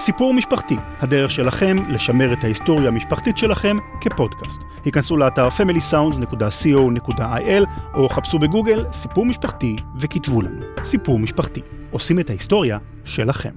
סיפור 0.00 0.34
משפחתי, 0.34 0.76
הדרך 1.00 1.30
שלכם 1.30 1.76
לשמר 1.88 2.32
את 2.32 2.44
ההיסטוריה 2.44 2.88
המשפחתית 2.88 3.38
שלכם 3.38 3.76
כפודקאסט. 4.00 4.60
היכנסו 4.84 5.16
לאתר 5.16 5.48
familysounds.co.il 5.48 7.64
או 7.94 8.08
חפשו 8.08 8.38
בגוגל 8.38 8.84
סיפור 8.92 9.26
משפחתי 9.26 9.76
וכתבו 10.00 10.42
לנו 10.42 10.60
סיפור 10.84 11.18
משפחתי. 11.18 11.60
עושים 11.90 12.20
את 12.20 12.30
ההיסטוריה 12.30 12.78
שלכם. 13.04 13.50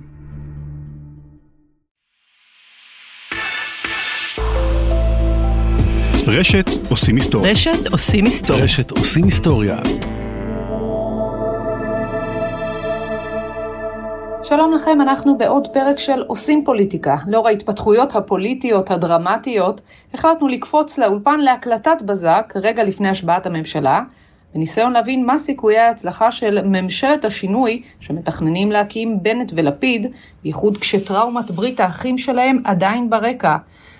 רשת 6.28 6.70
עושים 6.90 7.16
היסטוריה. 7.16 7.52
רשת 7.52 7.88
עושים 7.92 8.26
היסטוריה. 8.26 8.64
רשת 8.64 8.92
עושים 8.92 9.24
היסטוריה. 9.24 9.78
שלום 14.56 14.72
לכם, 14.72 15.02
אנחנו 15.02 15.38
בעוד 15.38 15.68
פרק 15.68 16.00
של 16.00 16.24
עושים 16.28 16.66
פוליטיקה. 16.66 17.18
לאור 17.28 17.48
ההתפתחויות 17.48 18.16
הפוליטיות 18.16 18.92
הדרמטיות, 18.92 19.82
החלטנו 20.14 20.48
לקפוץ 20.48 20.98
לאולפן 20.98 21.40
להקלטת 21.40 22.02
בזק 22.06 22.54
רגע 22.56 22.84
לפני 22.84 23.10
השבעת 23.10 23.46
הממשלה, 23.46 24.02
בניסיון 24.56 24.94
להבין 24.94 25.26
מה 25.26 25.38
סיכויי 25.38 25.80
ההצלחה 25.80 26.32
של 26.32 26.66
ממשלת 26.66 27.26
השינוי 27.26 27.82
שמתכננים 28.00 28.72
להקים 28.72 29.24
בנט 29.24 29.52
ולפיד, 29.56 30.08
בייחוד 30.44 30.78
כשטראומת 30.78 31.52
ברית 31.52 31.80
האחים 31.80 32.18
שלהם 32.18 32.62
עדיין 32.64 33.10
ברקע. 33.10 33.58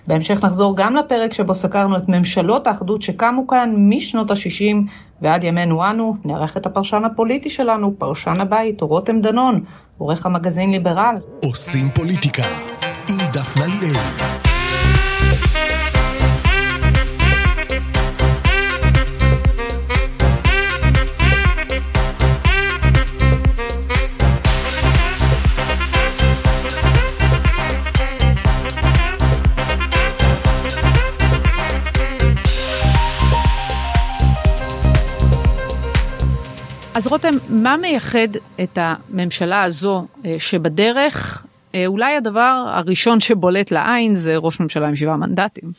בהמשך 0.08 0.44
נחזור 0.44 0.78
גם 0.78 0.96
לפרק 0.96 1.34
שבו 1.34 1.56
סקרנו 1.56 1.98
את 1.98 2.10
ממשלות 2.10 2.68
האחדות 2.68 3.02
שקמו 3.02 3.48
כאן 3.48 3.74
משנות 3.78 4.32
ה-60 4.32 4.76
ועד 5.24 5.44
ימינו 5.44 5.90
אנו. 5.90 6.16
נארח 6.26 6.58
את 6.58 6.66
הפרשן 6.66 7.06
הפוליטי 7.06 7.50
שלנו, 7.50 7.94
פרשן 7.98 8.42
הבית, 8.42 8.82
רותם 8.82 9.22
דנון, 9.22 9.64
עורך 9.98 10.26
המגזין 10.26 10.72
ליברל. 10.72 11.16
עושים 11.46 11.90
פוליטיקה 11.90 12.44
עם 13.10 13.18
דפנה 13.34 13.66
ליאל. 13.66 14.53
אז 36.96 37.08
רותם, 37.08 37.34
מה 37.50 37.78
מייחד 37.78 38.28
את 38.64 38.78
הממשלה 38.82 39.64
הזו 39.64 40.06
אה, 40.26 40.36
שבדרך, 40.40 41.46
אה, 41.76 41.88
אולי 41.88 42.16
הדבר 42.16 42.66
הראשון 42.74 43.20
שבולט 43.20 43.72
לעין 43.72 44.16
זה 44.16 44.38
ראש 44.38 44.60
ממשלה 44.60 44.88
עם 44.88 44.96
שבעה 44.96 45.18
מנדטים. 45.18 45.72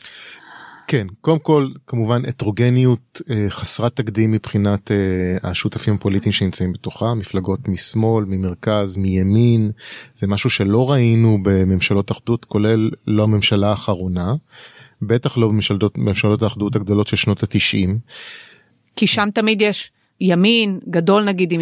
כן, 0.87 1.07
קודם 1.21 1.39
כל 1.39 1.69
כמובן 1.87 2.25
הטרוגניות 2.25 3.21
אה, 3.31 3.47
חסרת 3.49 3.97
תקדים 3.97 4.33
מבחינת 4.33 4.91
השותפים 5.43 5.95
הפוליטיים 5.95 6.33
שנמצאים 6.33 6.73
בתוכה, 6.73 7.15
מפלגות 7.15 7.69
משמאל, 7.69 8.25
ממרכז, 8.25 8.97
מימין, 8.97 9.71
זה 10.15 10.27
משהו 10.27 10.51
שלא 10.51 10.91
ראינו 10.91 11.39
בממשלות 11.43 12.11
אחדות 12.11 12.45
כולל 12.45 12.91
לא 13.07 13.23
הממשלה 13.23 13.71
האחרונה, 13.71 14.35
בטח 15.03 15.37
לא 15.39 15.51
בממשלות 15.95 16.43
האחדות 16.43 16.77
הגדולות 16.77 17.07
של 17.07 17.17
שנות 17.17 17.43
התשעים. 17.43 17.99
כי 18.97 19.07
שם 19.07 19.29
תמיד 19.35 19.63
יש 19.63 19.91
ימין 20.21 20.79
גדול 20.91 21.25
נגיד 21.25 21.53
עם 21.53 21.61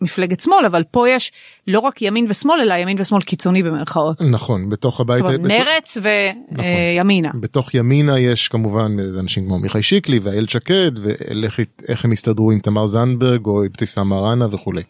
מפלגת 0.00 0.40
שמאל 0.40 0.66
אבל 0.66 0.82
פה 0.90 1.08
יש 1.08 1.32
לא 1.66 1.80
רק 1.80 2.02
ימין 2.02 2.26
ושמאל 2.28 2.60
אלא 2.60 2.74
ימין 2.74 3.00
ושמאל 3.00 3.22
קיצוני 3.22 3.62
במרכאות. 3.62 4.22
נכון 4.22 4.68
בתוך 4.70 5.00
הבית. 5.00 5.24
זאת 5.24 5.34
אומרת 5.34 5.40
בתוך, 5.40 5.68
מרץ 5.68 5.98
וימינה. 6.02 7.28
נכון. 7.28 7.40
בתוך 7.40 7.74
ימינה 7.74 8.18
יש 8.18 8.48
כמובן 8.48 8.96
אנשים 9.18 9.44
כמו 9.44 9.58
מיכאי 9.58 9.82
שיקלי 9.82 10.18
ואיילת 10.18 10.50
שקד 10.50 10.90
ואיך 11.02 12.04
הם 12.04 12.12
הסתדרו 12.12 12.50
עם 12.50 12.58
תמר 12.58 12.86
זנדברג 12.86 13.46
או 13.46 13.64
אבתיסאם 13.66 14.08
מראענה 14.08 14.46
וכולי. 14.50 14.82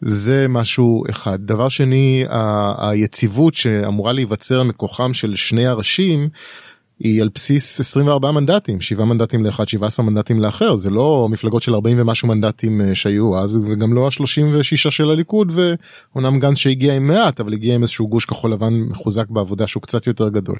זה 0.00 0.46
משהו 0.48 1.04
אחד. 1.10 1.38
דבר 1.40 1.68
שני 1.68 2.24
היציבות 2.78 3.54
שאמורה 3.54 4.12
להיווצר 4.12 4.62
מכוחם 4.62 5.14
של 5.14 5.36
שני 5.36 5.66
הראשים. 5.66 6.28
היא 6.98 7.22
על 7.22 7.28
בסיס 7.34 7.80
24 7.80 8.30
מנדטים 8.30 8.80
7 8.80 9.04
מנדטים 9.04 9.44
לאחד 9.44 9.68
17 9.68 10.06
מנדטים 10.06 10.40
לאחר 10.40 10.76
זה 10.76 10.90
לא 10.90 11.26
מפלגות 11.30 11.62
של 11.62 11.74
40 11.74 12.00
ומשהו 12.00 12.28
מנדטים 12.28 12.80
אה, 12.80 12.94
שהיו 12.94 13.38
אז 13.38 13.54
וגם 13.54 13.94
לא 13.94 14.06
ה-36 14.06 14.90
של 14.90 15.10
הליכוד 15.10 15.52
ואומנם 15.54 16.40
גנץ 16.40 16.56
שהגיע 16.56 16.94
עם 16.94 17.06
מעט 17.06 17.40
אבל 17.40 17.52
הגיע 17.52 17.74
עם 17.74 17.82
איזשהו 17.82 18.08
גוש 18.08 18.24
כחול 18.24 18.52
לבן 18.52 18.74
מחוזק 18.74 19.28
בעבודה 19.28 19.66
שהוא 19.66 19.82
קצת 19.82 20.06
יותר 20.06 20.28
גדול. 20.28 20.58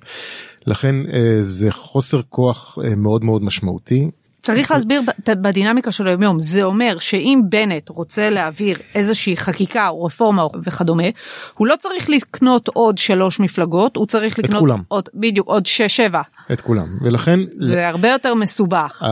לכן 0.66 0.96
אה, 1.12 1.38
זה 1.40 1.72
חוסר 1.72 2.20
כוח 2.28 2.78
אה, 2.84 2.96
מאוד 2.96 3.24
מאוד 3.24 3.44
משמעותי 3.44 4.10
צריך 4.46 4.70
להסביר 4.70 5.02
בדינמיקה 5.28 5.92
של 5.92 6.08
היום 6.08 6.22
יום 6.22 6.40
זה 6.40 6.62
אומר 6.62 6.96
שאם 6.98 7.40
בנט 7.48 7.88
רוצה 7.88 8.30
להעביר 8.30 8.78
איזושהי 8.94 9.36
חקיקה 9.36 9.88
או 9.88 10.04
רפורמה 10.04 10.46
וכדומה 10.64 11.02
הוא 11.54 11.66
לא 11.66 11.74
צריך 11.78 12.10
לקנות 12.10 12.68
עוד 12.68 12.98
שלוש 12.98 13.40
מפלגות 13.40 13.96
הוא 13.96 14.06
צריך 14.06 14.38
לקנות 14.38 14.60
כולם. 14.60 14.82
עוד 14.88 15.08
בדיוק 15.14 15.48
עוד 15.48 15.66
שש 15.66 15.96
שבע 15.96 16.20
את 16.52 16.60
כולם 16.60 16.86
ולכן 17.02 17.40
זה 17.56 17.76
ל... 17.76 17.78
הרבה 17.78 18.08
יותר 18.08 18.34
מסובך. 18.34 19.02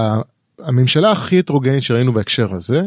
הממשלה 0.58 1.12
הכי 1.12 1.38
הטרוגנית 1.38 1.82
שראינו 1.82 2.12
בהקשר 2.12 2.54
הזה 2.54 2.82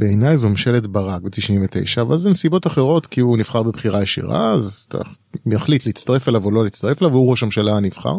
בעיניי 0.00 0.36
זו 0.36 0.48
ממשלת 0.48 0.86
ברק 0.86 1.22
ב-99 1.22 2.00
אבל 2.00 2.16
זה 2.16 2.30
נסיבות 2.30 2.66
אחרות 2.66 3.06
כי 3.06 3.20
הוא 3.20 3.38
נבחר 3.38 3.62
בבחירה 3.62 4.02
ישירה 4.02 4.52
אז 4.52 4.86
אתה 4.88 4.98
יחליט 5.46 5.86
להצטרף 5.86 6.28
אליו 6.28 6.44
או 6.44 6.50
לא 6.50 6.64
להצטרף 6.64 7.02
אליו 7.02 7.12
והוא 7.12 7.30
ראש 7.30 7.42
הממשלה 7.42 7.76
הנבחר. 7.76 8.14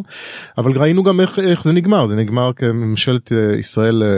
אבל 0.57 0.77
ראינו 0.77 1.03
גם 1.03 1.19
איך, 1.19 1.39
איך 1.39 1.63
זה 1.63 1.73
נגמר. 1.73 2.05
זה 2.05 2.15
נגמר 2.15 2.51
כממשלת 2.55 3.31
אה, 3.31 3.55
ישראל 3.55 4.03
אה, 4.03 4.09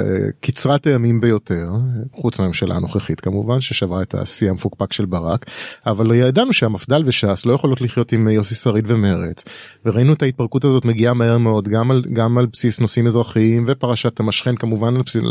קצרת 0.41 0.87
הימים 0.87 1.21
ביותר 1.21 1.67
חוץ 2.13 2.39
מהממשלה 2.39 2.75
הנוכחית 2.75 3.19
כמובן 3.19 3.61
ששברה 3.61 4.01
את 4.01 4.15
השיא 4.15 4.49
המפוקפק 4.49 4.93
של 4.93 5.05
ברק. 5.05 5.45
אבל 5.85 6.15
ידענו 6.15 6.53
שהמפד"ל 6.53 7.03
וש"ס 7.05 7.45
לא 7.45 7.53
יכולות 7.53 7.81
לחיות 7.81 8.11
עם 8.11 8.27
יוסי 8.27 8.55
שריד 8.55 8.85
ומרץ 8.87 9.45
וראינו 9.85 10.13
את 10.13 10.21
ההתפרקות 10.21 10.65
הזאת 10.65 10.85
מגיעה 10.85 11.13
מהר 11.13 11.37
מאוד 11.37 11.67
גם 11.67 11.91
על 11.91 12.03
גם 12.13 12.37
על 12.37 12.45
בסיס 12.45 12.79
נושאים 12.79 13.07
אזרחיים 13.07 13.65
ופרשת 13.67 14.19
המשכן 14.19 14.55
כמובן 14.55 14.95
על 14.95 15.01
בסיס 15.01 15.23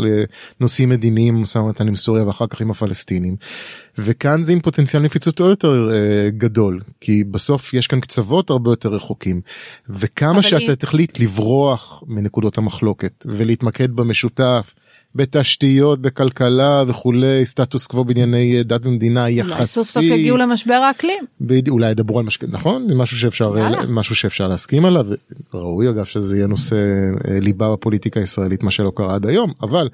נושאים 0.59 0.89
מדיניים 0.89 1.41
משא 1.41 1.57
ומתן 1.57 1.87
עם 1.87 1.95
סוריה 1.95 2.27
ואחר 2.27 2.47
כך 2.47 2.61
עם 2.61 2.71
הפלסטינים. 2.71 3.35
וכאן 3.97 4.43
זה 4.43 4.51
עם 4.51 4.59
פוטנציאל 4.59 5.03
נפיצות 5.03 5.39
עוד 5.39 5.49
יותר 5.49 5.89
אה, 5.91 6.29
גדול 6.29 6.79
כי 7.01 7.23
בסוף 7.23 7.73
יש 7.73 7.87
כאן 7.87 7.99
קצוות 7.99 8.49
הרבה 8.49 8.71
יותר 8.71 8.89
רחוקים 8.89 9.41
וכמה 9.89 10.41
שאתה 10.41 10.57
היא... 10.57 10.75
תחליט 10.75 11.19
לברוח 11.19 12.03
מנקודות 12.07 12.57
המחלוקת 12.57 13.25
ולהתמקד 13.25 13.91
במשותף. 13.91 14.73
בתשתיות 15.15 16.01
בכלכלה 16.01 16.83
וכולי 16.87 17.45
סטטוס 17.45 17.87
קוו 17.87 18.03
בענייני 18.03 18.57
אה, 18.57 18.63
דת 18.63 18.85
ומדינה 18.85 19.29
יחסי. 19.29 19.53
אולי 19.53 19.65
סוף 19.65 19.87
סוף 19.87 20.03
יגיעו 20.03 20.37
למשבר 20.37 20.73
האקלים. 20.73 21.23
בדיוק 21.41 21.73
אולי 21.73 21.91
ידברו 21.91 22.19
על 22.19 22.25
משהו 22.25 22.47
נכון 22.51 22.87
משהו 22.97 23.17
שאפשר 23.17 23.57
יאללה. 23.57 23.85
משהו 23.87 24.15
שאפשר 24.15 24.47
להסכים 24.47 24.85
עליו 24.85 25.05
ראוי 25.53 25.89
אגב 25.89 26.05
שזה 26.05 26.37
יהיה 26.37 26.47
נושא 26.47 26.75
אה, 26.75 27.39
ליבה 27.39 27.73
בפוליטיקה 27.73 28.19
הישראלית 28.19 28.63
מה 28.63 28.71
שלא 28.71 28.91
קרה 28.95 29.15
עד 29.15 29.25
היום 29.25 29.53
אבל 29.61 29.89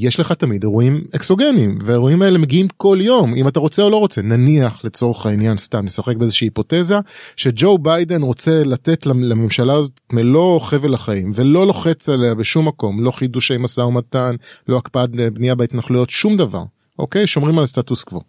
יש 0.00 0.20
לך 0.20 0.32
תמיד 0.32 0.62
אירועים 0.62 1.04
אקסוגנים 1.16 1.78
והאירועים 1.84 2.22
האלה 2.22 2.38
מגיעים 2.38 2.68
כל 2.76 2.98
יום 3.00 3.34
אם 3.34 3.48
אתה 3.48 3.60
רוצה 3.60 3.82
או 3.82 3.90
לא 3.90 3.96
רוצה. 3.96 4.22
נניח 4.22 4.84
לצורך 4.84 5.26
העניין 5.26 5.58
סתם 5.58 5.84
נשחק 5.84 6.16
באיזושהי 6.16 6.46
היפותזה 6.46 6.96
שג'ו 7.36 7.78
ביידן 7.78 8.22
רוצה 8.22 8.64
לתת 8.64 9.06
לממשלה 9.06 9.74
הזאת 9.74 10.00
מלוא 10.12 10.60
חבל 10.60 10.94
החיים 10.94 11.32
ולא 11.34 11.66
לוחץ 11.66 12.08
עליה 12.08 12.34
בשום 12.34 12.68
מקום 12.68 13.04
לא 13.04 13.10
חידושי 13.10 13.56
משא 13.58 13.80
ומתן 13.80 14.34
לא 14.68 14.76
הקפאת 14.76 15.10
בנייה 15.10 15.54
בהתנחלויות 15.54 16.10
שום 16.10 16.36
דבר 16.36 16.62
אוקיי? 16.98 17.26
שומרים 17.26 17.58
על 17.58 17.64
הסטטוס 17.64 18.04
קוו. 18.04 18.20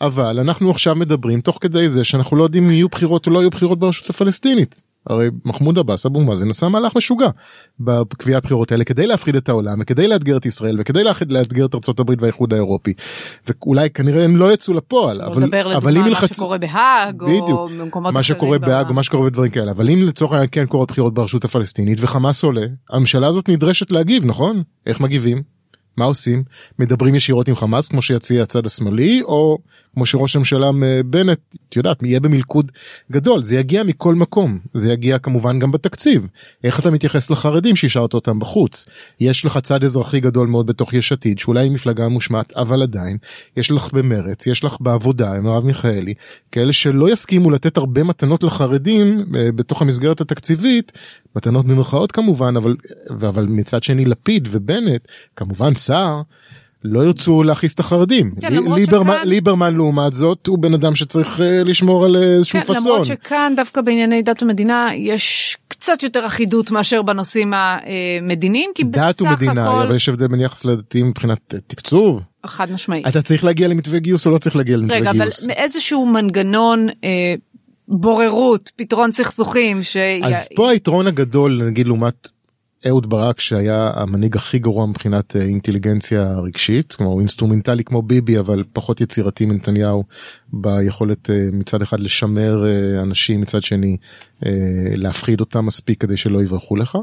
אבל 0.00 0.38
אנחנו 0.38 0.70
עכשיו 0.70 0.94
מדברים 0.94 1.40
תוך 1.40 1.58
כדי 1.60 1.88
זה 1.88 2.04
שאנחנו 2.04 2.36
לא 2.36 2.44
יודעים 2.44 2.64
אם 2.64 2.70
יהיו 2.70 2.88
בחירות 2.88 3.26
או 3.26 3.32
לא 3.32 3.38
יהיו 3.38 3.50
בחירות 3.50 3.78
ברשות 3.78 4.10
הפלסטינית 4.10 4.82
הרי 5.06 5.28
מחמוד 5.44 5.78
עבאס 5.78 6.06
אבו 6.06 6.20
מאזן 6.20 6.50
עשה 6.50 6.68
מהלך 6.68 6.96
משוגע 6.96 7.28
בקביעת 7.80 8.42
הבחירות 8.42 8.72
האלה 8.72 8.84
כדי 8.84 9.06
להפחיד 9.06 9.36
את 9.36 9.48
העולם 9.48 9.78
וכדי 9.80 10.08
לאתגר 10.08 10.36
את 10.36 10.46
ישראל 10.46 10.76
וכדי 10.80 11.04
לאתגר 11.28 11.66
את 11.66 11.74
ארצות 11.74 12.00
הברית 12.00 12.22
והאיחוד 12.22 12.52
האירופי. 12.52 12.92
ואולי 13.48 13.90
כנראה 13.90 14.24
הם 14.24 14.36
לא 14.36 14.52
יצאו 14.52 14.74
לפועל 14.74 15.22
אבל 15.22 15.74
אבל 15.76 15.96
אם 15.98 16.04
מה 16.10 16.26
שקורה 16.26 16.58
בהאג 16.58 17.22
או 17.22 17.68
במקומות 17.68 18.14
מה 18.14 18.22
שקורה 18.22 18.58
בהאג 18.58 18.88
או 18.88 18.94
מה 18.94 19.02
שקורה 19.02 19.30
בדברים 19.30 19.50
כאלה. 19.50 19.70
אבל 19.70 19.90
אם 19.90 20.02
לצורך 20.02 20.32
העניין 20.32 20.48
כן 20.52 20.66
קורות 20.66 20.90
בחירות 20.90 21.14
ברשות 21.14 21.44
הפלסטינית 21.44 21.98
וחמאס 22.00 22.44
עולה 22.44 22.66
הממשלה 22.90 23.26
הזאת 23.26 23.48
נדרשת 23.48 23.90
להגיב 23.90 24.24
נכון? 24.26 24.62
איך 24.86 25.00
מגיבים? 25.00 25.42
מה 25.96 26.04
עושים? 26.04 26.44
מדברים 26.78 27.14
ישירות 27.14 27.48
עם 27.48 27.56
חמאס 27.56 27.88
כמו 27.88 28.02
שיציע 28.02 28.42
הצד 28.42 28.66
השמאלי 28.66 29.22
או 29.22 29.58
כמו 29.94 30.06
שראש 30.06 30.36
הממשלה 30.36 30.70
בנט, 31.06 31.38
את 31.68 31.76
יודעת, 31.76 32.02
יהיה 32.02 32.20
במלכוד 32.20 32.72
גדול, 33.12 33.42
זה 33.42 33.56
יגיע 33.56 33.82
מכל 33.82 34.14
מקום, 34.14 34.58
זה 34.74 34.92
יגיע 34.92 35.18
כמובן 35.18 35.58
גם 35.58 35.72
בתקציב. 35.72 36.26
איך 36.64 36.80
אתה 36.80 36.90
מתייחס 36.90 37.30
לחרדים 37.30 37.76
שהשארת 37.76 38.14
אותם 38.14 38.38
בחוץ? 38.38 38.86
יש 39.20 39.44
לך 39.44 39.58
צד 39.58 39.84
אזרחי 39.84 40.20
גדול 40.20 40.48
מאוד 40.48 40.66
בתוך 40.66 40.94
יש 40.94 41.12
עתיד, 41.12 41.38
שאולי 41.38 41.60
היא 41.60 41.70
מפלגה 41.70 42.08
מושמעת, 42.08 42.52
אבל 42.52 42.82
עדיין, 42.82 43.18
יש 43.56 43.70
לך 43.70 43.92
במרץ, 43.92 44.46
יש 44.46 44.64
לך 44.64 44.76
בעבודה 44.80 45.32
עם 45.32 45.46
הרב 45.46 45.64
מיכאלי, 45.64 46.14
כאלה 46.52 46.72
שלא 46.72 47.12
יסכימו 47.12 47.50
לתת 47.50 47.76
הרבה 47.76 48.02
מתנות 48.02 48.42
לחרדים 48.42 49.24
אה, 49.36 49.52
בתוך 49.52 49.82
המסגרת 49.82 50.20
התקציבית, 50.20 50.92
מתנות 51.36 51.66
במרכאות 51.66 52.12
כמובן, 52.12 52.56
אבל, 52.56 52.76
אבל 53.10 53.46
מצד 53.48 53.82
שני 53.82 54.04
לפיד 54.04 54.48
ובנט, 54.50 55.08
כמובן 55.36 55.74
סער, 55.74 56.22
לא 56.84 57.00
ירצו 57.00 57.42
להכעיס 57.42 57.74
את 57.74 57.80
החרדים. 57.80 58.34
כן, 58.40 58.52
למרות 58.52 58.78
ליברמן, 58.78 59.14
שכאן- 59.16 59.28
ליברמן 59.28 59.74
לעומת 59.74 60.12
זאת 60.12 60.46
הוא 60.46 60.58
בן 60.58 60.74
אדם 60.74 60.94
שצריך 60.94 61.40
אה, 61.40 61.62
לשמור 61.64 62.04
על 62.04 62.16
איזשהו 62.16 62.60
כן, 62.60 62.66
פאסון. 62.66 62.84
למרות 62.92 63.06
שכאן 63.06 63.52
דווקא 63.56 63.80
בענייני 63.80 64.22
דת 64.22 64.42
ומדינה 64.42 64.90
יש 64.94 65.56
קצת 65.68 66.02
יותר 66.02 66.26
אחידות 66.26 66.70
מאשר 66.70 67.02
בנושאים 67.02 67.52
המדיניים 67.54 68.70
כי 68.74 68.82
דת 68.84 69.14
בסך 69.20 69.20
ומדינה, 69.30 69.68
הכל 69.68 69.82
אבל 69.86 69.96
יש 69.96 70.08
הבדל 70.08 70.26
בין 70.26 70.40
יחס 70.40 70.64
לדתיים 70.64 71.08
מבחינת 71.08 71.54
אה, 71.54 71.58
תקצוב. 71.66 72.20
חד 72.46 72.72
משמעית. 72.72 73.06
אתה 73.06 73.22
צריך 73.22 73.44
להגיע 73.44 73.68
למתווה 73.68 73.98
גיוס 73.98 74.26
או 74.26 74.30
לא 74.30 74.38
צריך 74.38 74.56
להגיע 74.56 74.76
למתווה 74.76 74.98
רגע 75.00 75.10
אבל 75.10 75.18
גיוס? 75.20 75.46
מאיזשהו 75.46 76.06
מנגנון 76.06 76.88
אה, 77.04 77.34
בוררות 77.88 78.70
פתרון 78.76 79.12
סכסוכים 79.12 79.82
ש... 79.82 79.96
אז 80.22 80.48
פה 80.56 80.70
היתרון 80.70 81.06
הגדול 81.06 81.62
נגיד 81.66 81.86
לעומת 81.86 82.28
אהוד 82.88 83.10
ברק 83.10 83.40
שהיה 83.40 83.90
המנהיג 83.94 84.36
הכי 84.36 84.58
גרוע 84.58 84.86
מבחינת 84.86 85.36
אה, 85.36 85.42
אינטליגנציה 85.42 86.38
רגשית 86.38 86.92
כמו 86.92 87.06
הוא 87.06 87.20
אינסטרומנטלי 87.20 87.84
כמו 87.84 88.02
ביבי 88.02 88.38
אבל 88.38 88.64
פחות 88.72 89.00
יצירתי 89.00 89.46
מנתניהו 89.46 90.04
ביכולת 90.52 91.30
אה, 91.30 91.48
מצד 91.52 91.82
אחד 91.82 92.00
לשמר 92.00 92.64
אה, 92.66 93.02
אנשים 93.02 93.40
מצד 93.40 93.62
שני 93.62 93.96
להפחיד 94.96 95.40
אותם 95.40 95.66
מספיק 95.66 96.00
כדי 96.00 96.16
שלא 96.16 96.42
יברחו 96.42 96.76
לך. 96.76 96.98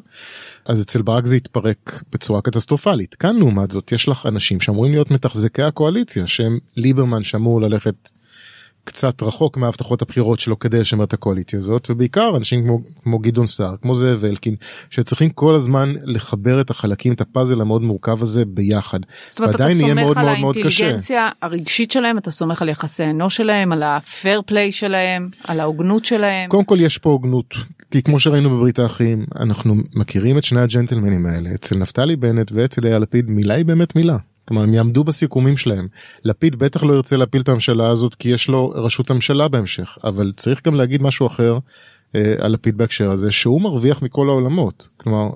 אז 0.65 0.81
אצל 0.81 1.01
ברק 1.01 1.25
זה 1.25 1.35
התפרק 1.35 2.03
בצורה 2.13 2.41
קטסטרופלית 2.41 3.15
כאן 3.15 3.35
לעומת 3.35 3.71
זאת 3.71 3.91
יש 3.91 4.07
לך 4.07 4.25
אנשים 4.25 4.61
שאמורים 4.61 4.91
להיות 4.91 5.11
מתחזקי 5.11 5.61
הקואליציה 5.61 6.27
שהם 6.27 6.59
ליברמן 6.77 7.23
שאמור 7.23 7.61
ללכת 7.61 8.09
קצת 8.83 9.23
רחוק 9.23 9.57
מהבטחות 9.57 10.01
הבחירות 10.01 10.39
שלו 10.39 10.59
כדי 10.59 10.79
לשמר 10.79 11.03
את 11.03 11.13
הקואליציה 11.13 11.59
הזאת 11.59 11.87
ובעיקר 11.89 12.31
אנשים 12.37 12.63
כמו, 12.63 12.79
כמו 13.03 13.19
גדעון 13.19 13.47
סער 13.47 13.75
כמו 13.81 13.95
זאב 13.95 14.25
אלקין 14.25 14.55
שצריכים 14.89 15.29
כל 15.29 15.55
הזמן 15.55 15.93
לחבר 16.03 16.61
את 16.61 16.69
החלקים 16.69 17.13
את 17.13 17.21
הפאזל 17.21 17.61
המאוד 17.61 17.81
מורכב 17.81 18.21
הזה 18.21 18.45
ביחד. 18.45 18.99
זאת 19.27 19.39
אומרת 19.39 19.55
אתה 19.55 19.67
סומך 19.73 19.93
מאוד 19.93 20.17
על 20.17 20.25
מאוד 20.25 20.39
מאוד. 20.39 20.57
האינטליגנציה 20.57 21.29
הרגשית 21.41 21.91
שלהם 21.91 22.17
אתה 22.17 22.31
סומך 22.31 22.61
על 22.61 22.69
יחסי 22.69 23.03
האנוש 23.03 23.37
שלהם 23.37 23.71
על 23.71 23.83
הפייר 23.83 24.41
פליי 24.45 24.71
שלהם 24.71 25.29
על 25.43 25.59
ההוגנות 25.59 26.05
שלהם. 26.05 26.49
קודם 26.49 26.63
כל 26.63 26.77
יש 26.81 26.97
פה 26.97 27.09
הוגנות 27.09 27.55
כי 27.91 28.03
כמו 28.03 28.19
שראינו 28.19 28.49
בברית 28.49 28.79
האחים 28.79 29.25
אנחנו 29.35 29.75
מכירים 29.95 30.37
את 30.37 30.43
שני 30.43 30.61
הג'נטלמנים 30.61 31.25
האלה 31.25 31.49
אצל 31.55 31.77
נפתלי 31.77 32.15
בנט 32.15 32.51
ואצל 32.51 32.85
יאיר 32.85 32.99
לפיד 32.99 33.29
מילה 33.29 33.53
היא 33.53 33.65
באמת 33.65 33.95
מילה. 33.95 34.17
כלומר 34.51 34.63
הם 34.63 34.73
יעמדו 34.73 35.03
בסיכומים 35.03 35.57
שלהם. 35.57 35.87
לפיד 36.23 36.55
בטח 36.55 36.83
לא 36.83 36.93
ירצה 36.93 37.17
להפיל 37.17 37.41
את 37.41 37.49
הממשלה 37.49 37.89
הזאת 37.89 38.15
כי 38.15 38.29
יש 38.29 38.49
לו 38.49 38.69
ראשות 38.75 39.09
הממשלה 39.09 39.47
בהמשך 39.47 39.97
אבל 40.03 40.31
צריך 40.35 40.65
גם 40.65 40.75
להגיד 40.75 41.01
משהו 41.01 41.27
אחר 41.27 41.57
אה, 42.15 42.33
על 42.39 42.51
לפיד 42.51 42.77
בהקשר 42.77 43.11
הזה 43.11 43.31
שהוא 43.31 43.61
מרוויח 43.61 44.01
מכל 44.01 44.29
העולמות. 44.29 44.87
כלומר 44.97 45.29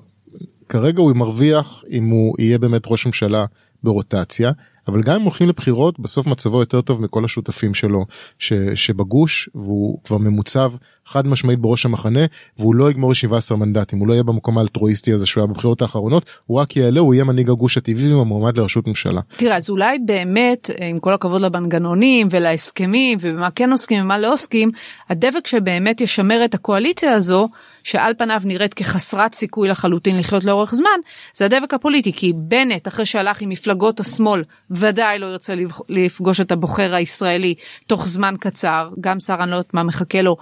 כרגע 0.68 1.00
הוא 1.00 1.16
מרוויח 1.16 1.84
אם 1.90 2.04
הוא 2.04 2.36
יהיה 2.38 2.58
באמת 2.58 2.82
ראש 2.86 3.06
ממשלה 3.06 3.44
ברוטציה 3.82 4.52
אבל 4.88 5.02
גם 5.02 5.14
אם 5.14 5.22
הולכים 5.22 5.48
לבחירות 5.48 6.00
בסוף 6.00 6.26
מצבו 6.26 6.60
יותר 6.60 6.80
טוב 6.80 7.02
מכל 7.02 7.24
השותפים 7.24 7.74
שלו 7.74 8.06
ש, 8.38 8.52
שבגוש 8.74 9.48
והוא 9.54 9.98
כבר 10.04 10.18
ממוצב 10.18 10.72
חד 11.08 11.26
משמעית 11.26 11.58
בראש 11.58 11.86
המחנה 11.86 12.20
והוא 12.58 12.74
לא 12.74 12.90
יגמור 12.90 13.14
17 13.14 13.58
מנדטים. 13.58 13.98
הוא 13.98 14.08
לא 14.08 14.12
יהיה 14.12 14.22
במקום 14.22 14.58
האלטרואיסטי 14.58 15.12
הזה 15.12 15.26
שהוא 15.26 15.40
היה 15.42 15.46
בבחירות 15.46 15.82
האחרונות 15.82 16.24
הוא 16.46 16.58
רק 16.60 16.76
יעלה 16.76 17.00
הוא 17.00 17.14
יהיה 17.14 17.24
מנהיג 17.24 17.50
הגוש 17.50 17.76
הטבעי 17.78 18.14
והמועמד 18.14 18.58
לראשות 18.58 18.86
ממשלה. 18.88 19.20
תראה 19.36 19.56
אז 19.56 19.70
אולי 19.70 19.98
באמת 20.06 20.70
עם 20.80 20.98
כל 20.98 21.14
הכבוד 21.14 21.42
למנגנונים 21.42 22.28
ולהסכמים 22.30 23.18
ובמה 23.20 23.50
כן 23.50 23.72
עוסקים 23.72 24.02
ומה 24.04 24.18
לא 24.18 24.32
עוסקים 24.32 24.70
הדבק 25.10 25.46
שבאמת 25.46 26.00
ישמר 26.00 26.44
את 26.44 26.54
הקואליציה 26.54 27.12
הזו 27.12 27.48
שעל 27.82 28.12
פניו 28.18 28.40
נראית 28.44 28.74
כחסרת 28.74 29.34
סיכוי 29.34 29.68
לחלוטין 29.68 30.18
לחיות 30.18 30.44
לאורך 30.44 30.74
זמן 30.74 30.98
זה 31.34 31.44
הדבק 31.44 31.74
הפוליטי 31.74 32.12
כי 32.12 32.32
בנט 32.36 32.88
אחרי 32.88 33.06
שהלך 33.06 33.40
עם 33.40 33.48
מפלגות 33.48 34.00
השמאל 34.00 34.42
ודאי 34.70 35.18
לא 35.18 35.26
ירצה 35.26 35.54
לפ- 35.54 35.80
לפגוש 35.88 36.40
את 36.40 36.52
הבוחר 36.52 36.94
הישראלי 36.94 37.54
תוך 37.86 38.08
זמן 38.08 38.34
קצר. 38.40 38.90
גם 39.00 39.20
שר 39.20 39.36
אני 39.40 39.50
לא 39.50 39.56
יודעת 39.56 39.74
מה 39.74 39.82
מחכה 39.82 40.22
לו 40.22 40.36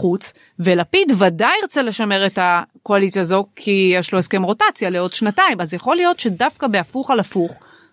בחוץ 0.00 0.32
ולפיד 0.58 1.12
ודאי 1.18 1.52
ירצה 1.62 1.82
לשמר 1.82 2.26
את 2.26 2.38
הקואליציה 2.42 3.22
הזו 3.22 3.46
כי 3.56 3.92
יש 3.94 4.12
לו 4.12 4.18
הסכם 4.18 4.42
רוטציה 4.42 4.90
לעוד 4.90 5.12
שנתיים 5.12 5.60
אז 5.60 5.74
יכול 5.74 5.96
להיות 5.96 6.18
שדווקא 6.18 6.66
בהפוך 6.66 7.10
על 7.10 7.20
הפוך 7.20 7.52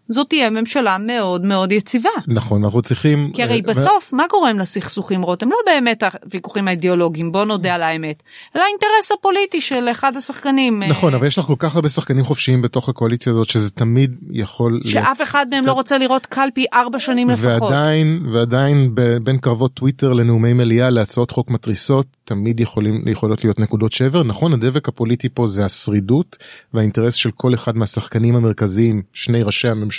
זאת 0.09 0.29
תהיה 0.29 0.49
ממשלה 0.49 0.97
מאוד 0.97 1.45
מאוד 1.45 1.71
יציבה. 1.71 2.09
נכון 2.27 2.63
אנחנו 2.63 2.81
צריכים 2.81 3.31
כי 3.33 3.43
הרי 3.43 3.61
ו- 3.65 3.69
בסוף 3.69 4.13
מה 4.13 4.23
גורם 4.29 4.59
לסכסוכים 4.59 5.21
רותם 5.21 5.49
לא 5.49 5.57
באמת 5.65 6.03
הוויכוחים 6.03 6.67
האידיאולוגיים 6.67 7.31
בוא 7.31 7.45
נודה 7.45 7.75
על 7.75 7.83
האמת 7.83 8.23
אלא 8.55 8.63
האינטרס 8.63 9.11
הפוליטי 9.19 9.61
של 9.61 9.87
אחד 9.91 10.15
השחקנים 10.15 10.83
אה, 10.83 10.87
נכון 10.87 11.13
אבל 11.13 11.27
יש 11.27 11.37
לך 11.37 11.45
כל 11.45 11.55
כך 11.59 11.75
הרבה 11.75 11.89
שחקנים 11.89 12.25
חופשיים 12.25 12.61
בתוך 12.61 12.89
הקואליציה 12.89 13.31
הזאת 13.31 13.49
שזה 13.49 13.69
תמיד 13.69 14.15
יכול 14.31 14.81
שאף 14.83 15.21
אחד 15.21 15.45
מהם 15.49 15.65
לא 15.65 15.71
רוצה 15.71 15.97
לראות 15.97 16.25
קלפי 16.25 16.65
ארבע 16.73 16.99
שנים 16.99 17.29
לפחות. 17.29 17.61
ועדיין 17.61 18.25
ועדיין 18.33 18.95
בין 19.23 19.37
קרבות 19.37 19.73
טוויטר 19.73 20.13
לנאומי 20.13 20.53
מליאה 20.53 20.89
להצעות 20.89 21.31
חוק 21.31 21.49
מתריסות 21.49 22.05
תמיד 22.25 22.59
יכולים 22.59 23.07
יכולות 23.07 23.43
להיות 23.43 23.59
נקודות 23.59 23.91
שבר 23.91 24.23
נכון 24.23 24.53
הדבק 24.53 24.87
הפוליטי 24.87 25.29
פה 25.29 25.47
זה 25.47 25.65
השרידות 25.65 26.37
והאינטרס 26.73 27.13
של 27.13 27.31
כל 27.31 27.53
אחד 27.53 27.77
מהשחקנים 27.77 28.35
המרכזיים 28.35 29.01
שני 29.13 29.43
ראשי 29.43 29.67
הממשלה 29.67 29.96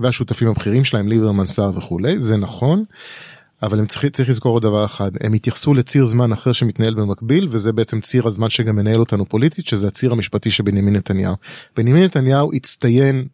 והשותפים 0.00 0.48
הבכירים 0.48 0.84
שלהם 0.84 1.08
ליברמן 1.08 1.46
סער 1.46 1.78
וכולי 1.78 2.18
זה 2.18 2.36
נכון. 2.36 2.84
אבל 3.62 3.78
הם 3.78 3.86
צריכים 3.86 4.10
צריך 4.10 4.28
לזכור 4.28 4.52
עוד 4.56 4.62
דבר 4.62 4.84
אחד 4.84 5.10
הם 5.20 5.32
התייחסו 5.32 5.74
לציר 5.74 6.04
זמן 6.04 6.32
אחר 6.32 6.52
שמתנהל 6.52 6.94
במקביל 6.94 7.48
וזה 7.50 7.72
בעצם 7.72 8.00
ציר 8.00 8.26
הזמן 8.26 8.50
שגם 8.50 8.76
מנהל 8.76 9.00
אותנו 9.00 9.28
פוליטית 9.28 9.66
שזה 9.66 9.86
הציר 9.86 10.12
המשפטי 10.12 10.50
של 10.50 10.62
בנימין 10.62 10.96
נתניהו. 10.96 11.34
בנימין 11.76 12.02
נתניהו 12.02 12.50
הצטיין 12.54 13.26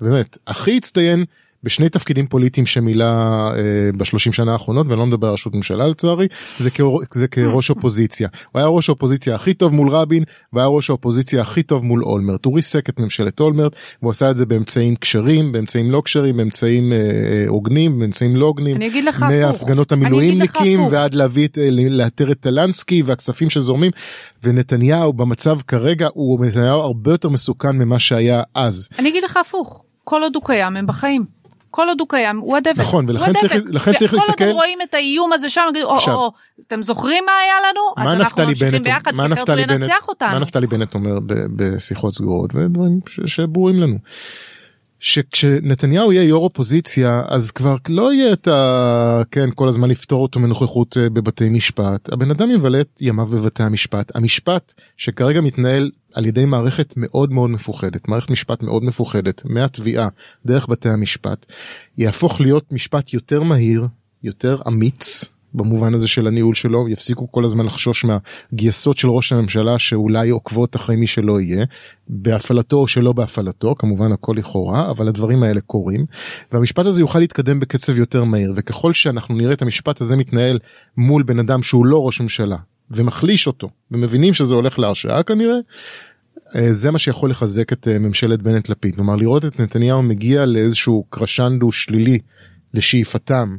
באמת 0.00 0.38
הכי 0.46 0.76
הצטיין 0.76 1.24
בשני 1.66 1.88
תפקידים 1.88 2.26
פוליטיים 2.26 2.66
שמילא 2.66 3.04
אה, 3.04 3.90
בשלושים 3.96 4.32
שנה 4.32 4.52
האחרונות 4.52 4.86
ואני 4.86 4.98
לא 4.98 5.06
מדבר 5.06 5.26
על 5.26 5.32
ראשות 5.32 5.54
ממשלה 5.54 5.86
לצערי 5.86 6.26
זה, 6.58 6.70
כר, 6.70 6.84
זה 7.12 7.28
כראש 7.28 7.70
אופוזיציה 7.70 8.28
הוא 8.52 8.60
היה 8.60 8.68
ראש 8.68 8.88
האופוזיציה 8.88 9.34
הכי 9.34 9.54
טוב 9.54 9.74
מול 9.74 9.88
רבין 9.90 10.22
והיה 10.52 10.66
ראש 10.66 10.90
האופוזיציה 10.90 11.42
הכי 11.42 11.62
טוב 11.62 11.84
מול 11.84 12.04
אולמרט 12.04 12.44
הוא 12.44 12.56
ריסק 12.56 12.88
את 12.88 13.00
ממשלת 13.00 13.40
אולמרט 13.40 13.76
והוא 14.02 14.10
עשה 14.10 14.30
את 14.30 14.36
זה 14.36 14.46
באמצעים 14.46 14.96
כשרים 14.96 15.52
באמצעים 15.52 15.90
לא 15.90 16.02
כשרים 16.04 16.36
באמצעים 16.36 16.92
אה, 16.92 16.98
אה, 16.98 17.44
הוגנים 17.48 17.98
באמצעים 17.98 18.36
לא 18.36 18.46
הוגנים 18.46 18.76
אני 18.76 18.86
אגיד 18.86 19.04
לך 19.04 19.22
הפוך. 19.22 19.30
מהפגנות 19.30 19.92
המילואימניקים. 19.92 20.80
ועד 20.90 21.14
להביא 21.14 21.46
את, 21.46 21.58
אה, 21.58 21.68
לאתר 21.70 22.32
את 22.32 22.40
טלנסקי 22.40 23.02
והכספים 23.02 23.50
שזורמים 23.50 23.90
ונתניהו 24.42 25.12
במצב 25.12 25.60
כרגע 25.60 26.08
הוא 26.12 26.46
נתניהו 26.46 26.80
הרבה 26.80 27.10
יותר 27.10 27.28
מסוכן 27.28 27.78
ממה 27.78 27.98
שהיה 27.98 28.42
אז. 28.54 28.88
אני 28.98 29.08
אגיד 29.08 29.24
לך 29.24 29.36
הפוך 29.36 29.82
כל 30.08 30.22
עוד 30.22 30.34
הוא 30.34 30.42
קיים 30.44 30.76
הם 30.76 30.86
בחיים. 30.86 31.24
כל 31.76 31.88
עוד 31.88 32.00
הוא 32.00 32.08
קיים 32.08 32.38
הוא 32.38 32.56
הדבק. 32.56 32.78
נכון, 32.78 33.04
ולכן 33.08 33.32
צריך-. 33.34 33.52
לכן 33.68 33.92
צריך 33.94 34.12
וכל 34.12 34.20
עוד 34.22 34.28
להסתכל- 34.30 34.44
הם 34.44 34.50
רואים 34.50 34.78
את 34.82 34.94
האיום 34.94 35.32
הזה 35.32 35.48
שם 35.48 35.62
או, 35.84 35.94
עכשיו- 35.94 36.14
או, 36.14 36.20
או, 36.20 36.32
אתם 36.66 36.82
זוכרים 36.82 37.24
מה 37.26 37.32
היה 37.44 37.54
לנו 37.70 37.80
מה 37.96 38.04
אז 38.12 38.20
אנחנו 38.20 38.44
ממשיכים 38.46 38.72
בנט 38.72 38.82
ביחד 38.82 39.10
כי 39.10 39.16
מה 39.16 39.26
אחרת 39.26 39.38
הוא 39.38 39.42
נפתלי 39.42 39.66
בנט 39.66 39.82
ינצח 39.90 40.08
אותנו. 40.08 40.28
מה 40.32 40.38
נפתלי 40.38 40.66
בנט 40.66 40.94
אומר 40.94 41.18
בשיחות 41.56 42.14
סגורות 42.14 42.54
ודברים 42.54 43.00
שברורים 43.26 43.76
לנו. 43.80 43.96
שכשנתניהו 45.00 46.12
יהיה 46.12 46.28
יו"ר 46.28 46.44
אופוזיציה 46.44 47.22
אז 47.28 47.50
כבר 47.50 47.76
לא 47.88 48.12
יהיה 48.12 48.32
את 48.32 48.48
ה... 48.48 49.22
כן 49.30 49.48
כל 49.54 49.68
הזמן 49.68 49.88
לפתור 49.90 50.22
אותו 50.22 50.40
מנוכחות 50.40 50.96
אה, 50.96 51.10
בבתי 51.10 51.48
משפט. 51.48 52.12
הבן 52.12 52.30
אדם 52.30 52.50
יבלה 52.50 52.80
את 52.80 52.98
ימיו 53.00 53.26
בבתי 53.26 53.62
המשפט. 53.62 54.16
המשפט 54.16 54.74
שכרגע 54.96 55.40
מתנהל 55.40 55.90
על 56.14 56.26
ידי 56.26 56.44
מערכת 56.44 56.94
מאוד 56.96 57.32
מאוד 57.32 57.50
מפוחדת 57.50 58.08
מערכת 58.08 58.30
משפט 58.30 58.62
מאוד 58.62 58.84
מפוחדת 58.84 59.42
מהתביעה 59.44 60.08
דרך 60.46 60.68
בתי 60.68 60.88
המשפט 60.88 61.46
יהפוך 61.98 62.40
להיות 62.40 62.72
משפט 62.72 63.12
יותר 63.12 63.42
מהיר 63.42 63.86
יותר 64.22 64.58
אמיץ 64.68 65.35
במובן 65.56 65.94
הזה 65.94 66.08
של 66.08 66.26
הניהול 66.26 66.54
שלו 66.54 66.88
יפסיקו 66.88 67.32
כל 67.32 67.44
הזמן 67.44 67.66
לחשוש 67.66 68.04
מהגייסות 68.04 68.98
של 68.98 69.08
ראש 69.08 69.32
הממשלה 69.32 69.78
שאולי 69.78 70.30
עוקבות 70.30 70.76
אחרי 70.76 70.96
מי 70.96 71.06
שלא 71.06 71.40
יהיה 71.40 71.64
בהפעלתו 72.08 72.76
או 72.76 72.86
שלא 72.86 73.12
בהפעלתו 73.12 73.74
כמובן 73.78 74.12
הכל 74.12 74.34
לכאורה 74.38 74.90
אבל 74.90 75.08
הדברים 75.08 75.42
האלה 75.42 75.60
קורים 75.60 76.06
והמשפט 76.52 76.86
הזה 76.86 77.02
יוכל 77.02 77.18
להתקדם 77.18 77.60
בקצב 77.60 77.98
יותר 77.98 78.24
מהיר 78.24 78.52
וככל 78.56 78.92
שאנחנו 78.92 79.34
נראה 79.34 79.52
את 79.52 79.62
המשפט 79.62 80.00
הזה 80.00 80.16
מתנהל 80.16 80.58
מול 80.96 81.22
בן 81.22 81.38
אדם 81.38 81.62
שהוא 81.62 81.86
לא 81.86 82.06
ראש 82.06 82.20
ממשלה 82.20 82.56
ומחליש 82.90 83.46
אותו 83.46 83.68
ומבינים 83.90 84.34
שזה 84.34 84.54
הולך 84.54 84.78
להרשעה 84.78 85.22
כנראה. 85.22 85.56
אה, 86.56 86.72
זה 86.72 86.90
מה 86.90 86.98
שיכול 86.98 87.30
לחזק 87.30 87.72
את 87.72 87.88
אה, 87.88 87.98
ממשלת 87.98 88.42
בנט 88.42 88.68
לפיד 88.68 88.94
כלומר 88.94 89.16
לראות 89.16 89.44
את 89.44 89.60
נתניהו 89.60 90.02
מגיע 90.02 90.46
לאיזשהו 90.46 91.04
קרשנדו 91.10 91.72
שלילי 91.72 92.18
לשאיפתם 92.74 93.56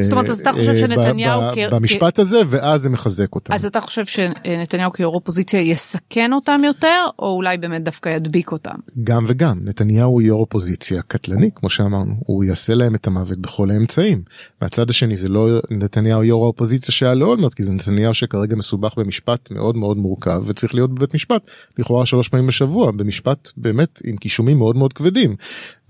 זאת 0.00 0.12
אומרת, 0.12 0.28
אז 0.28 0.40
אתה 0.40 0.52
חושב 0.52 0.76
שנתניהו... 0.76 1.40
במשפט 1.70 2.18
הזה, 2.18 2.40
ואז 2.46 2.82
זה 2.82 2.90
מחזק 2.90 3.34
אותם. 3.34 3.52
אז 3.52 3.66
אתה 3.66 3.80
חושב 3.80 4.06
שנתניהו 4.06 4.92
כיו"ר 4.92 5.14
אופוזיציה 5.14 5.60
יסכן 5.60 6.32
אותם 6.32 6.60
יותר, 6.64 7.04
או 7.18 7.26
אולי 7.36 7.58
באמת 7.58 7.84
דווקא 7.84 8.08
ידביק 8.08 8.52
אותם? 8.52 8.74
גם 9.04 9.24
וגם. 9.28 9.58
נתניהו 9.64 10.10
הוא 10.10 10.22
יו"ר 10.22 10.40
אופוזיציה 10.40 11.02
קטלני, 11.02 11.50
כמו 11.54 11.68
שאמרנו. 11.70 12.14
הוא 12.18 12.44
יעשה 12.44 12.74
להם 12.74 12.94
את 12.94 13.06
המוות 13.06 13.38
בכל 13.38 13.70
האמצעים. 13.70 14.22
מהצד 14.62 14.90
השני 14.90 15.16
זה 15.16 15.28
לא 15.28 15.48
נתניהו 15.70 16.24
יו"ר 16.24 16.44
האופוזיציה 16.44 16.92
שהיה 16.92 17.14
לאולמרט, 17.14 17.54
כי 17.54 17.62
זה 17.62 17.72
נתניהו 17.72 18.14
שכרגע 18.14 18.56
מסובך 18.56 18.94
במשפט 18.96 19.50
מאוד 19.50 19.76
מאוד 19.76 19.96
מורכב, 19.96 20.42
וצריך 20.46 20.74
להיות 20.74 20.94
בבית 20.94 21.14
משפט, 21.14 21.50
לכאורה 21.78 22.06
שלוש 22.06 22.28
פעמים 22.28 22.46
בשבוע, 22.46 22.90
במשפט 22.90 23.48
באמת 23.56 24.02
עם 24.04 24.16
קישומים 24.16 24.58
מאוד 24.58 24.76
מאוד 24.76 24.92
כבדים. 24.92 25.36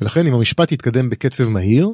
ולכן 0.01 0.27
אם 0.27 0.35
המשפט 0.35 0.73
יתקדם 0.73 1.11
בקצב 1.11 1.49
מהיר, 1.49 1.89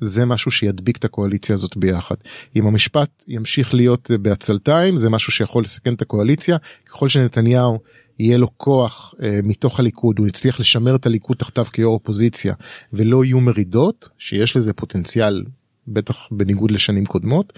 זה 0.00 0.24
משהו 0.24 0.50
שידביק 0.50 0.96
את 0.96 1.04
הקואליציה 1.04 1.54
הזאת 1.54 1.76
ביחד. 1.76 2.14
אם 2.56 2.66
המשפט 2.66 3.24
ימשיך 3.28 3.74
להיות 3.74 4.10
בעצלתיים 4.22 4.96
זה 4.96 5.10
משהו 5.10 5.32
שיכול 5.32 5.62
לסכן 5.62 5.94
את 5.94 6.02
הקואליציה 6.02 6.56
ככל 6.86 7.08
שנתניהו 7.08 7.78
יהיה 8.18 8.38
לו 8.38 8.48
כוח 8.56 9.14
אה, 9.22 9.40
מתוך 9.42 9.80
הליכוד 9.80 10.18
הוא 10.18 10.26
יצליח 10.26 10.60
לשמר 10.60 10.96
את 10.96 11.06
הליכוד 11.06 11.36
תחתיו 11.36 11.64
כיו"ר 11.64 11.94
אופוזיציה 11.94 12.54
ולא 12.92 13.24
יהיו 13.24 13.40
מרידות 13.40 14.08
שיש 14.18 14.56
לזה 14.56 14.72
פוטנציאל 14.72 15.44
בטח 15.88 16.28
בניגוד 16.30 16.70
לשנים 16.70 17.06
קודמות 17.06 17.52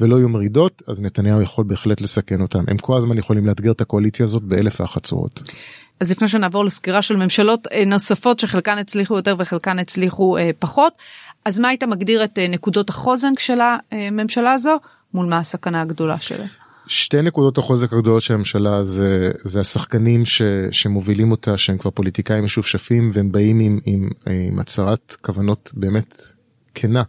ולא 0.00 0.16
יהיו 0.16 0.28
מרידות 0.28 0.82
אז 0.86 1.00
נתניהו 1.00 1.42
יכול 1.42 1.64
בהחלט 1.64 2.00
לסכן 2.00 2.40
אותם 2.40 2.64
הם 2.68 2.76
כל 2.76 2.96
הזמן 2.96 3.18
יכולים 3.18 3.46
לאתגר 3.46 3.72
את 3.72 3.80
הקואליציה 3.80 4.24
הזאת 4.24 4.42
באלף 4.42 4.80
ואחת 4.80 5.02
צורות. 5.04 5.42
אז 6.00 6.10
לפני 6.10 6.28
שנעבור 6.28 6.64
לסקירה 6.64 7.02
של 7.02 7.16
ממשלות 7.16 7.66
אה, 7.72 7.84
נוספות 7.84 8.38
שחלקן 8.38 8.78
הצליחו 8.78 9.16
יותר 9.16 9.36
וחלקן 9.38 9.78
הצליחו 9.78 10.36
אה, 10.36 10.50
פחות 10.58 10.92
אז 11.44 11.60
מה 11.60 11.68
היית 11.68 11.82
מגדיר 11.82 12.24
את 12.24 12.38
אה, 12.38 12.48
נקודות 12.48 12.88
החוזן 12.88 13.32
של 13.38 13.58
הממשלה 13.92 14.52
הזו 14.52 14.76
מול 15.14 15.26
מה 15.26 15.38
הסכנה 15.38 15.82
הגדולה 15.82 16.20
שלה? 16.20 16.44
שתי 16.86 17.22
נקודות 17.22 17.58
החוזק 17.58 17.92
הגדולות 17.92 18.22
של 18.22 18.34
הממשלה 18.34 18.82
זה 18.82 19.30
זה 19.42 19.60
השחקנים 19.60 20.24
ש, 20.24 20.42
שמובילים 20.70 21.30
אותה 21.30 21.56
שהם 21.56 21.78
כבר 21.78 21.90
פוליטיקאים 21.90 22.44
משופשפים 22.44 23.10
והם 23.12 23.32
באים 23.32 23.60
עם, 23.60 23.78
עם, 23.84 24.10
עם 24.26 24.58
הצהרת 24.58 25.16
כוונות 25.20 25.70
באמת 25.74 26.16
כנה 26.74 27.02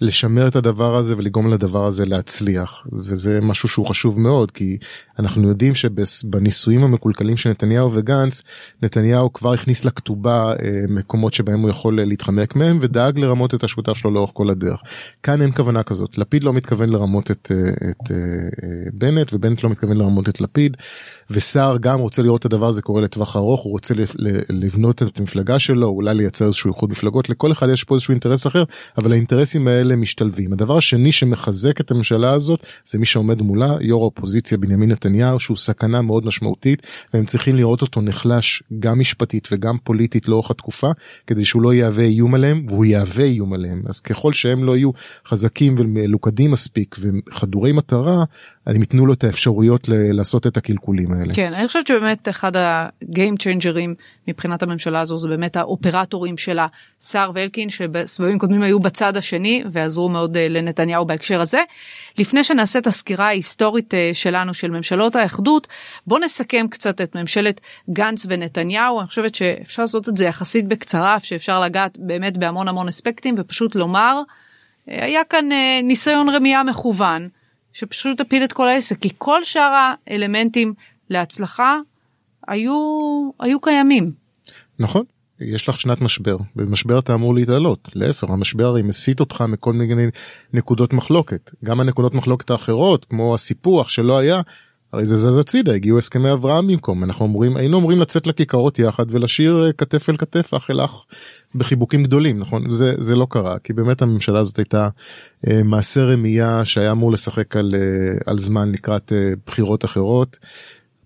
לשמר 0.00 0.48
את 0.48 0.56
הדבר 0.56 0.96
הזה 0.96 1.14
ולגרום 1.16 1.50
לדבר 1.50 1.86
הזה 1.86 2.06
להצליח. 2.06 2.86
וזה 2.92 3.38
משהו 3.42 3.68
שהוא 3.68 3.86
חשוב 3.86 4.20
מאוד 4.20 4.50
כי 4.50 4.78
אנחנו 5.18 5.48
יודעים 5.48 5.74
שבניסויים 5.74 6.84
המקולקלים 6.84 7.36
של 7.36 7.50
נתניהו 7.50 7.92
וגנץ 7.92 8.42
נתניהו 8.82 9.32
כבר 9.32 9.52
הכניס 9.52 9.84
לכתובה 9.84 10.52
אה, 10.52 10.84
מקומות 10.88 11.34
שבהם 11.34 11.60
הוא 11.60 11.70
יכול 11.70 12.02
להתחמק 12.02 12.56
מהם 12.56 12.78
ודאג 12.80 13.18
לרמות 13.18 13.54
את 13.54 13.64
השותף 13.64 13.92
שלו 13.92 14.10
לאורך 14.10 14.30
כל 14.34 14.50
הדרך. 14.50 14.80
כאן 15.22 15.42
אין 15.42 15.52
כוונה 15.52 15.82
כזאת. 15.82 16.18
לפיד 16.18 16.44
לא 16.44 16.52
מתכוון 16.52 16.90
לרמות 16.90 17.30
את, 17.30 17.52
אה, 17.54 17.70
את, 17.90 17.96
את 18.04 18.10
אה, 18.10 18.90
בנט 18.92 19.32
ובנט 19.32 19.64
לא 19.64 19.70
מתכוון 19.70 19.96
לרמות 19.96 20.28
את 20.28 20.40
לפיד 20.40 20.76
וסער 21.30 21.76
גם 21.76 22.00
רוצה 22.00 22.22
לראות 22.22 22.40
את 22.40 22.44
הדבר 22.44 22.66
הזה 22.66 22.82
קורה 22.82 23.00
לטווח 23.00 23.36
ארוך 23.36 23.60
הוא 23.60 23.72
רוצה 23.72 23.94
לבנות 24.48 25.02
את 25.02 25.18
המפלגה 25.18 25.58
שלו 25.58 25.86
אולי 25.86 26.14
לייצר 26.14 26.46
איזשהו 26.46 26.70
איחוד 26.72 26.90
מפלגות 26.90 27.28
לכל 27.28 27.52
אחד 27.52 27.68
יש 27.68 27.84
פה 27.84 27.94
איזשהו 27.94 28.12
אינטרס 28.12 28.46
אחר 28.46 28.64
אבל 28.98 29.12
האינטרסים 29.12 29.68
האלה 29.68 29.96
משתלבים 29.96 30.52
הדבר 30.52 30.76
השני 30.76 31.12
שמחזק 31.12 31.80
את 31.80 31.90
הממשלה 31.90 32.32
הזאת 32.32 32.66
זה 32.84 32.98
מי 32.98 33.06
שעומד 33.06 33.42
מולה 33.42 33.76
יו"ר 33.80 34.02
האופוזיציה 34.02 34.58
בנימין 34.58 34.90
נתניהו. 34.90 35.40
שהוא 35.40 35.56
סכנה 35.56 36.02
מאוד 36.02 36.26
משמעותית 36.26 36.86
והם 37.14 37.24
צריכים 37.24 37.56
לראות 37.56 37.82
אותו 37.82 38.00
נחלש 38.00 38.62
גם 38.78 38.98
משפטית 38.98 39.48
וגם 39.52 39.76
פוליטית 39.84 40.28
לאורך 40.28 40.50
התקופה 40.50 40.90
כדי 41.26 41.44
שהוא 41.44 41.62
לא 41.62 41.74
יהווה 41.74 42.04
איום 42.04 42.34
עליהם 42.34 42.66
והוא 42.68 42.84
יהווה 42.84 43.24
איום 43.24 43.52
עליהם 43.52 43.82
אז 43.86 44.00
ככל 44.00 44.32
שהם 44.32 44.64
לא 44.64 44.76
יהיו 44.76 44.90
חזקים 45.26 45.74
ומלוכדים 45.78 46.50
מספיק 46.50 46.96
וחדורי 47.00 47.72
מטרה 47.72 48.24
הם 48.66 48.80
ייתנו 48.80 49.06
לו 49.06 49.12
את 49.12 49.24
האפשרויות 49.24 49.88
ל- 49.88 50.12
לעשות 50.12 50.46
את 50.46 50.56
הקלקולים 50.56 51.12
האלה. 51.12 51.34
כן 51.34 51.54
אני 51.54 51.66
חושבת 51.66 51.86
שבאמת 51.86 52.28
אחד 52.28 52.52
הגיים 52.54 53.36
צ'יינג'רים 53.36 53.94
מבחינת 54.28 54.62
הממשלה 54.62 55.00
הזו 55.00 55.18
זה 55.18 55.28
באמת 55.28 55.56
האופרטורים 55.56 56.36
שלה 56.36 56.66
סער 57.00 57.30
ואלקין 57.34 57.70
שבסבבים 57.70 58.38
קודמים 58.38 58.62
היו 58.62 58.80
בצד 58.80 59.16
השני 59.16 59.62
ועזרו 59.72 60.08
מאוד 60.08 60.36
אה, 60.36 60.48
לנתניהו 60.48 61.04
בהקשר 61.04 61.40
הזה. 61.40 61.60
לפני 62.18 62.44
שנעשה 62.44 62.78
את 62.78 62.86
הסקירה 62.86 63.26
ההיסטורית 63.26 63.94
אה, 63.94 64.10
שלנו 64.12 64.54
של 64.54 64.70
ממשלות 64.70 65.16
האחדות 65.16 65.68
בוא 66.06 66.18
נסכם 66.18 66.66
קצת 66.70 67.00
את 67.00 67.16
ממשלת 67.16 67.60
גנץ 67.90 68.26
ונתניהו 68.28 69.00
אני 69.00 69.08
חושבת 69.08 69.34
שאפשר 69.34 69.82
לעשות 69.82 70.08
את 70.08 70.16
זה 70.16 70.24
יחסית 70.24 70.68
בקצרה 70.68 71.20
שאפשר 71.20 71.60
לגעת 71.60 71.98
באמת 71.98 72.38
בהמון 72.38 72.68
המון 72.68 72.88
אספקטים 72.88 73.34
ופשוט 73.38 73.74
לומר 73.74 74.20
אה, 74.88 75.04
היה 75.04 75.24
כאן 75.24 75.48
ניסיון 75.82 76.28
רמייה 76.28 76.62
מכוון. 76.62 77.39
שפשוט 77.72 78.20
תפיל 78.20 78.44
את 78.44 78.52
כל 78.52 78.68
העסק 78.68 78.98
כי 78.98 79.08
כל 79.18 79.44
שאר 79.44 79.92
האלמנטים 80.06 80.74
להצלחה 81.10 81.78
היו 82.48 82.72
היו 83.40 83.60
קיימים. 83.60 84.12
נכון 84.78 85.04
יש 85.40 85.68
לך 85.68 85.80
שנת 85.80 86.00
משבר 86.00 86.36
במשבר 86.56 86.98
אתה 86.98 87.14
אמור 87.14 87.34
להתעלות 87.34 87.88
להפך 87.94 88.30
המשבר 88.30 88.66
הרי 88.66 88.82
מסיט 88.82 89.20
אותך 89.20 89.44
מכל 89.48 89.72
מיני 89.72 90.06
נקודות 90.52 90.92
מחלוקת 90.92 91.50
גם 91.64 91.80
הנקודות 91.80 92.14
מחלוקת 92.14 92.50
האחרות 92.50 93.04
כמו 93.04 93.34
הסיפוח 93.34 93.88
שלא 93.88 94.18
היה 94.18 94.40
הרי 94.92 95.06
זה 95.06 95.16
זז 95.16 95.36
הצידה 95.36 95.74
הגיעו 95.74 95.98
הסכמי 95.98 96.32
אברהם 96.32 96.66
במקום 96.66 97.04
אנחנו 97.04 97.24
אומרים 97.24 97.56
היינו 97.56 97.78
אמורים 97.78 98.00
לצאת 98.00 98.26
לכיכרות 98.26 98.78
יחד 98.78 99.04
ולשיר 99.08 99.64
אה, 99.66 99.72
כתף 99.72 100.10
אל 100.10 100.16
כתף 100.16 100.54
אח 100.54 100.70
אל 100.70 100.84
אח 100.84 101.04
בחיבוקים 101.54 102.02
גדולים 102.02 102.38
נכון? 102.38 102.70
זה 102.70 102.94
זה 102.98 103.16
לא 103.16 103.26
קרה 103.30 103.58
כי 103.58 103.72
באמת 103.72 104.02
הממשלה 104.02 104.38
הזאת 104.38 104.56
הייתה 104.56 104.88
אה, 105.48 105.62
מעשה 105.64 106.04
רמייה 106.04 106.64
שהיה 106.64 106.92
אמור 106.92 107.12
לשחק 107.12 107.56
על, 107.56 107.74
אה, 107.74 108.18
על 108.26 108.38
זמן 108.38 108.72
לקראת 108.72 109.12
אה, 109.12 109.32
בחירות 109.46 109.84
אחרות 109.84 110.38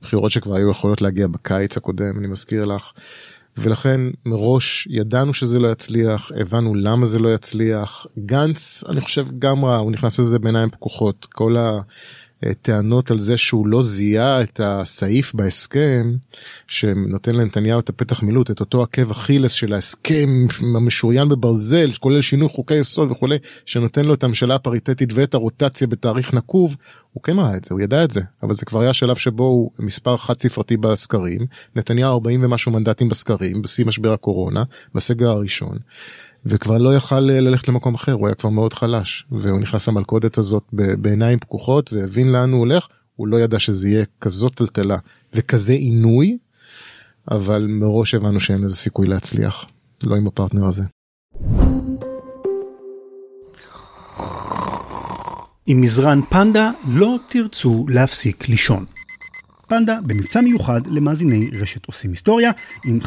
בחירות 0.03 0.31
שכבר 0.31 0.55
היו 0.55 0.71
יכולות 0.71 1.03
להגיע 1.03 1.27
בקיץ 1.27 1.77
הקודם 1.77 2.19
אני 2.19 2.27
מזכיר 2.27 2.65
לך. 2.65 2.93
ולכן 3.57 4.01
מראש 4.27 4.89
ידענו 4.91 5.35
שזה 5.35 5.59
לא 5.59 5.69
יצליח 5.69 6.31
הבנו 6.41 6.75
למה 6.75 7.07
זה 7.07 7.19
לא 7.19 7.35
יצליח. 7.35 8.07
גנץ 8.19 8.85
אני 8.89 9.01
חושב 9.01 9.27
גם 9.39 9.65
רע 9.65 9.77
הוא 9.77 9.93
נכנס 9.93 10.19
לזה 10.21 10.39
בעיניים 10.39 10.71
פקוחות. 10.71 11.27
כל 11.33 11.57
ה... 11.57 11.81
טענות 12.63 13.11
על 13.11 13.21
זה 13.21 13.37
שהוא 13.37 13.67
לא 13.67 13.83
זיהה 13.83 14.43
את 14.43 14.61
הסעיף 14.65 15.35
בהסכם 15.35 16.17
שנותן 16.69 17.35
לנתניהו 17.35 17.81
את 17.81 17.89
הפתח 17.89 18.23
מילוט 18.23 18.51
את 18.51 18.61
אותו 18.61 18.83
עקב 18.83 19.11
אכילס 19.11 19.53
של 19.53 19.73
ההסכם 19.73 20.47
המשוריין 20.77 21.29
בברזל 21.29 21.91
כולל 22.01 22.21
שינוי 22.21 22.49
חוקי 22.49 22.75
יסוד 22.75 23.11
וכולי 23.11 23.37
שנותן 23.67 24.05
לו 24.05 24.15
את 24.15 24.25
הממשלה 24.25 24.55
הפריטטית 24.55 25.13
ואת 25.13 25.35
הרוטציה 25.35 25.87
בתאריך 25.87 26.35
נקוב 26.35 26.77
הוא 27.13 27.23
כן 27.23 27.39
ראה 27.39 27.57
את 27.57 27.65
זה 27.65 27.75
הוא 27.75 27.81
ידע 27.81 28.05
את 28.05 28.11
זה 28.11 28.21
אבל 28.43 28.55
זה 28.55 28.65
כבר 28.65 28.81
היה 28.81 28.93
שלב 28.93 29.17
שבו 29.17 29.45
הוא 29.45 29.71
מספר 29.79 30.17
חד 30.17 30.41
ספרתי 30.41 30.77
בסקרים 30.77 31.47
נתניהו 31.77 32.13
40 32.13 32.45
ומשהו 32.45 32.73
מנדטים 32.73 33.09
בסקרים 33.09 33.63
בשיא 33.63 33.87
משבר 33.87 34.13
הקורונה 34.13 34.63
בסגר 34.95 35.29
הראשון. 35.29 35.79
וכבר 36.47 36.79
לא 36.79 36.97
יכל 36.97 37.21
ללכת 37.21 37.69
למקום 37.69 37.95
אחר 37.95 38.13
הוא 38.13 38.27
היה 38.27 38.35
כבר 38.35 38.51
מאוד 38.51 38.75
חלש 38.75 39.27
והוא 39.31 39.61
נכנס 39.61 39.89
למלכודת 39.89 40.39
הזאת 40.39 40.65
בעיניים 40.73 41.39
פקוחות 41.39 41.93
והבין 41.93 42.33
לאן 42.33 42.53
הוא 42.53 42.59
הולך 42.59 42.87
הוא 43.17 43.29
לא 43.29 43.37
ידע 43.37 43.59
שזה 43.59 43.89
יהיה 43.89 44.05
כזאת 44.21 44.55
טלטלה 44.55 44.97
וכזה 45.35 45.73
עינוי 45.73 46.39
אבל 47.31 47.67
מראש 47.69 48.15
הבנו 48.15 48.41
שאין 48.41 48.61
לזה 48.61 48.77
סיכוי 48.77 49.07
להצליח 49.07 49.65
לא 50.03 50.17
עם 50.17 50.27
הפרטנר 50.27 50.67
הזה. 50.67 50.83
עם 55.67 55.81
מזרן 55.81 56.21
פנדה 56.23 56.71
לא 56.95 57.17
תרצו 57.31 57.87
להפסיק 57.89 58.49
לישון. 58.49 58.85
פנדה 59.75 59.99
במבצע 60.07 60.41
מיוחד 60.41 60.87
למאזיני 60.87 61.51
רשת 61.61 61.87
עושים 61.87 62.11
היסטוריה, 62.11 62.51
עם 62.85 62.99
15% 63.03 63.07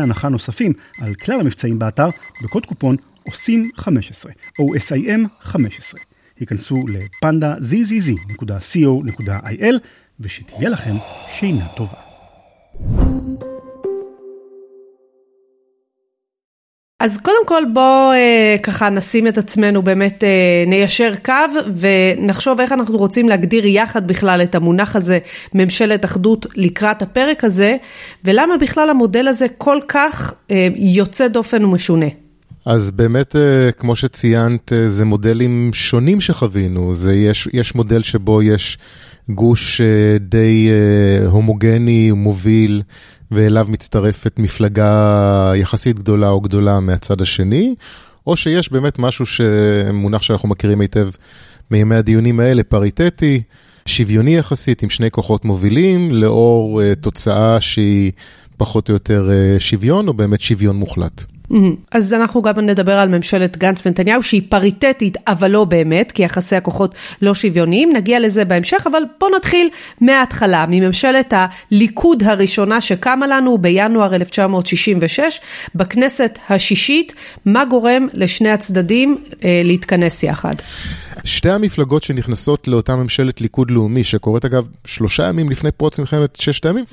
הנחה 0.00 0.28
נוספים 0.28 0.72
על 1.00 1.14
כלל 1.14 1.40
המבצעים 1.40 1.78
באתר, 1.78 2.08
בקוד 2.42 2.66
קופון 2.66 2.96
עושים 3.22 3.70
15, 3.76 4.32
OSIM 4.60 5.28
15. 5.40 6.00
היכנסו 6.40 6.84
לפנדה 6.88 7.54
zzz.co.il 7.56 8.74
ושתהיה 10.20 10.68
לכם 10.68 10.94
שינה 11.38 11.66
טובה. 11.76 11.98
אז 17.00 17.18
קודם 17.18 17.46
כל 17.46 17.62
בוא 17.72 18.12
אה, 18.12 18.56
ככה 18.62 18.90
נשים 18.90 19.26
את 19.26 19.38
עצמנו 19.38 19.82
באמת 19.82 20.24
אה, 20.24 20.64
ניישר 20.66 21.12
קו 21.24 21.32
ונחשוב 21.76 22.60
איך 22.60 22.72
אנחנו 22.72 22.98
רוצים 22.98 23.28
להגדיר 23.28 23.66
יחד 23.66 24.06
בכלל 24.06 24.42
את 24.42 24.54
המונח 24.54 24.96
הזה 24.96 25.18
ממשלת 25.54 26.04
אחדות 26.04 26.46
לקראת 26.56 27.02
הפרק 27.02 27.44
הזה 27.44 27.76
ולמה 28.24 28.56
בכלל 28.56 28.90
המודל 28.90 29.28
הזה 29.28 29.46
כל 29.58 29.78
כך 29.88 30.34
אה, 30.50 30.68
יוצא 30.76 31.28
דופן 31.28 31.64
ומשונה. 31.64 32.06
אז 32.66 32.90
באמת 32.90 33.36
כמו 33.78 33.96
שציינת 33.96 34.72
זה 34.86 35.04
מודלים 35.04 35.70
שונים 35.72 36.20
שחווינו 36.20 36.94
זה 36.94 37.14
יש 37.14 37.48
יש 37.52 37.74
מודל 37.74 38.02
שבו 38.02 38.42
יש 38.42 38.78
גוש 39.28 39.80
די 40.20 40.70
הומוגני 41.26 42.10
מוביל. 42.10 42.82
ואליו 43.30 43.66
מצטרפת 43.68 44.38
מפלגה 44.38 45.52
יחסית 45.56 45.98
גדולה 45.98 46.28
או 46.28 46.40
גדולה 46.40 46.80
מהצד 46.80 47.22
השני, 47.22 47.74
או 48.26 48.36
שיש 48.36 48.72
באמת 48.72 48.98
משהו 48.98 49.26
שמונח 49.26 50.22
שאנחנו 50.22 50.48
מכירים 50.48 50.80
היטב 50.80 51.08
מימי 51.70 51.94
הדיונים 51.94 52.40
האלה, 52.40 52.62
פריטטי, 52.62 53.42
שוויוני 53.86 54.36
יחסית, 54.36 54.82
עם 54.82 54.90
שני 54.90 55.10
כוחות 55.10 55.44
מובילים, 55.44 56.12
לאור 56.12 56.80
uh, 56.80 56.94
תוצאה 57.00 57.60
שהיא 57.60 58.12
פחות 58.56 58.88
או 58.88 58.94
יותר 58.94 59.28
uh, 59.28 59.60
שוויון, 59.60 60.08
או 60.08 60.14
באמת 60.14 60.40
שוויון 60.40 60.76
מוחלט. 60.76 61.24
אז 61.90 62.14
אנחנו 62.14 62.42
גם 62.42 62.60
נדבר 62.60 62.98
על 62.98 63.08
ממשלת 63.08 63.58
גנץ 63.58 63.86
ונתניהו 63.86 64.22
שהיא 64.22 64.42
פריטטית 64.48 65.16
אבל 65.26 65.50
לא 65.50 65.64
באמת 65.64 66.12
כי 66.12 66.22
יחסי 66.22 66.56
הכוחות 66.56 66.94
לא 67.22 67.34
שוויוניים 67.34 67.92
נגיע 67.92 68.20
לזה 68.20 68.44
בהמשך 68.44 68.86
אבל 68.90 69.02
בוא 69.20 69.28
נתחיל 69.36 69.68
מההתחלה 70.00 70.64
מממשלת 70.68 71.34
הליכוד 71.36 72.22
הראשונה 72.22 72.80
שקמה 72.80 73.26
לנו 73.26 73.58
בינואר 73.58 74.14
1966 74.14 75.40
בכנסת 75.74 76.38
השישית 76.48 77.14
מה 77.46 77.64
גורם 77.64 78.06
לשני 78.12 78.50
הצדדים 78.50 79.18
אה, 79.44 79.62
להתכנס 79.64 80.22
יחד. 80.22 80.54
שתי 81.24 81.50
המפלגות 81.50 82.02
שנכנסות 82.02 82.68
לאותה 82.68 82.96
ממשלת 82.96 83.40
ליכוד 83.40 83.70
לאומי, 83.70 84.04
שקורית 84.04 84.44
אגב 84.44 84.66
שלושה 84.84 85.28
ימים 85.28 85.50
לפני 85.50 85.72
פרוץ 85.72 85.98
מלחמת 85.98 86.36
ששת 86.36 86.66
הימים, 86.66 86.84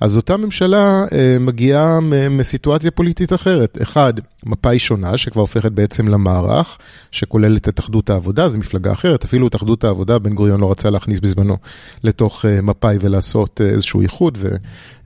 אז 0.00 0.16
אותה 0.16 0.36
ממשלה 0.36 1.04
אה, 1.12 1.36
מגיעה 1.40 2.00
מסיטואציה 2.30 2.90
פוליטית 2.90 3.32
אחרת. 3.32 3.78
אחד, 3.82 4.14
מפא"י 4.46 4.78
שונה, 4.78 5.16
שכבר 5.16 5.40
הופכת 5.40 5.72
בעצם 5.72 6.08
למערך, 6.08 6.78
שכוללת 7.10 7.68
את 7.68 7.80
אחדות 7.80 8.10
העבודה, 8.10 8.48
זו 8.48 8.58
מפלגה 8.58 8.92
אחרת, 8.92 9.24
אפילו 9.24 9.46
את 9.46 9.54
אחדות 9.54 9.84
העבודה, 9.84 10.18
בן 10.18 10.34
גוריון 10.34 10.60
לא 10.60 10.70
רצה 10.70 10.90
להכניס 10.90 11.20
בזמנו 11.20 11.56
לתוך 12.04 12.44
אה, 12.44 12.62
מפא"י 12.62 12.96
ולעשות 13.00 13.60
אה, 13.60 13.66
איזשהו 13.66 14.00
איחוד, 14.00 14.38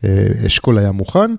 ואשכול 0.02 0.78
היה 0.78 0.92
מוכן. 0.92 1.35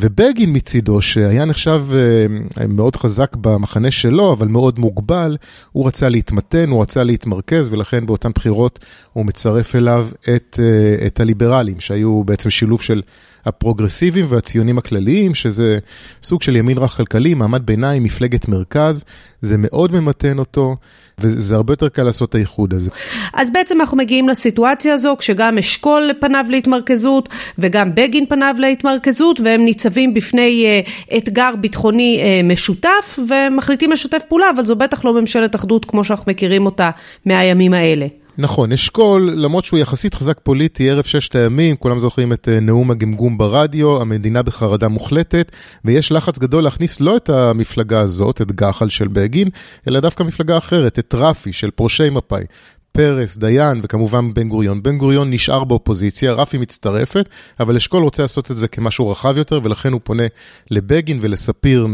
ובגין 0.00 0.56
מצידו, 0.56 1.02
שהיה 1.02 1.44
נחשב 1.44 1.84
אה, 1.94 2.66
מאוד 2.66 2.96
חזק 2.96 3.36
במחנה 3.36 3.90
שלו, 3.90 4.32
אבל 4.32 4.48
מאוד 4.48 4.78
מוגבל, 4.78 5.36
הוא 5.72 5.86
רצה 5.86 6.08
להתמתן, 6.08 6.70
הוא 6.70 6.82
רצה 6.82 7.04
להתמרכז, 7.04 7.68
ולכן 7.72 8.06
באותן 8.06 8.30
בחירות 8.34 8.78
הוא 9.12 9.26
מצרף 9.26 9.74
אליו 9.74 10.08
את, 10.36 10.60
אה, 10.62 11.06
את 11.06 11.20
הליברלים, 11.20 11.80
שהיו 11.80 12.24
בעצם 12.24 12.50
שילוב 12.50 12.82
של 12.82 13.02
הפרוגרסיביים 13.46 14.26
והציונים 14.28 14.78
הכלליים, 14.78 15.34
שזה 15.34 15.78
סוג 16.22 16.42
של 16.42 16.56
ימין 16.56 16.78
רך 16.78 16.96
כלכלי, 16.96 17.34
מעמד 17.40 17.66
ביניים, 17.66 18.04
מפלגת 18.04 18.48
מרכז, 18.48 19.04
זה 19.40 19.56
מאוד 19.58 19.92
ממתן 19.92 20.38
אותו. 20.38 20.76
וזה 21.20 21.54
הרבה 21.54 21.72
יותר 21.72 21.88
קל 21.88 22.02
לעשות 22.02 22.28
את 22.28 22.34
האיחוד 22.34 22.74
הזה. 22.74 22.90
אז 23.34 23.52
בעצם 23.52 23.80
אנחנו 23.80 23.96
מגיעים 23.96 24.28
לסיטואציה 24.28 24.94
הזו 24.94 25.16
כשגם 25.18 25.58
אשכול 25.58 26.10
פניו 26.20 26.46
להתמרכזות 26.48 27.28
וגם 27.58 27.94
בגין 27.94 28.26
פניו 28.26 28.54
להתמרכזות 28.58 29.40
והם 29.40 29.64
ניצבים 29.64 30.14
בפני 30.14 30.82
uh, 30.86 31.16
אתגר 31.16 31.50
ביטחוני 31.60 32.22
uh, 32.22 32.46
משותף 32.46 33.18
ומחליטים 33.28 33.92
לשתף 33.92 34.22
פעולה 34.28 34.46
אבל 34.54 34.64
זו 34.64 34.76
בטח 34.76 35.04
לא 35.04 35.14
ממשלת 35.20 35.54
אחדות 35.54 35.84
כמו 35.84 36.04
שאנחנו 36.04 36.32
מכירים 36.32 36.66
אותה 36.66 36.90
מהימים 37.26 37.74
האלה. 37.74 38.06
נכון, 38.40 38.72
אשכול, 38.72 39.32
למרות 39.36 39.64
שהוא 39.64 39.78
יחסית 39.78 40.14
חזק 40.14 40.40
פוליטי, 40.42 40.90
ערב 40.90 41.04
ששת 41.04 41.36
הימים, 41.36 41.76
כולם 41.76 41.98
זוכרים 42.00 42.32
את 42.32 42.48
אה, 42.48 42.60
נאום 42.60 42.90
הגמגום 42.90 43.38
ברדיו, 43.38 44.00
המדינה 44.00 44.42
בחרדה 44.42 44.88
מוחלטת, 44.88 45.52
ויש 45.84 46.12
לחץ 46.12 46.38
גדול 46.38 46.64
להכניס 46.64 47.00
לא 47.00 47.16
את 47.16 47.28
המפלגה 47.30 48.00
הזאת, 48.00 48.40
את 48.40 48.52
גחל 48.52 48.88
של 48.88 49.08
בגין, 49.08 49.48
אלא 49.88 50.00
דווקא 50.00 50.22
מפלגה 50.22 50.58
אחרת, 50.58 50.98
את 50.98 51.14
רפי 51.14 51.52
של 51.52 51.70
פורשי 51.70 52.10
מפא"י. 52.10 52.44
פרס, 52.92 53.36
דיין 53.36 53.80
וכמובן 53.82 54.34
בן 54.34 54.48
גוריון. 54.48 54.82
בן 54.82 54.98
גוריון 54.98 55.30
נשאר 55.30 55.64
באופוזיציה, 55.64 56.32
רפי 56.32 56.58
מצטרפת, 56.58 57.28
אבל 57.60 57.76
אשכול 57.76 58.02
רוצה 58.02 58.22
לעשות 58.22 58.50
את 58.50 58.56
זה 58.56 58.68
כמשהו 58.68 59.08
רחב 59.08 59.36
יותר, 59.36 59.60
ולכן 59.64 59.92
הוא 59.92 60.00
פונה 60.04 60.22
לבגין 60.70 61.18
ולספיר 61.20 61.86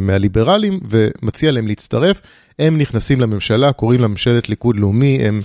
מהליברלים, 0.00 0.80
ומציע 0.88 1.52
להם 1.52 1.66
להצטרף. 1.66 2.20
הם 2.58 2.78
נכנסים 2.78 3.20
לממשלה, 3.20 3.72
קוראים 3.72 4.00
לה 4.00 4.08
ממשלת 4.08 4.48
ליכוד 4.48 4.76
לאומי, 4.76 5.18
הם, 5.22 5.42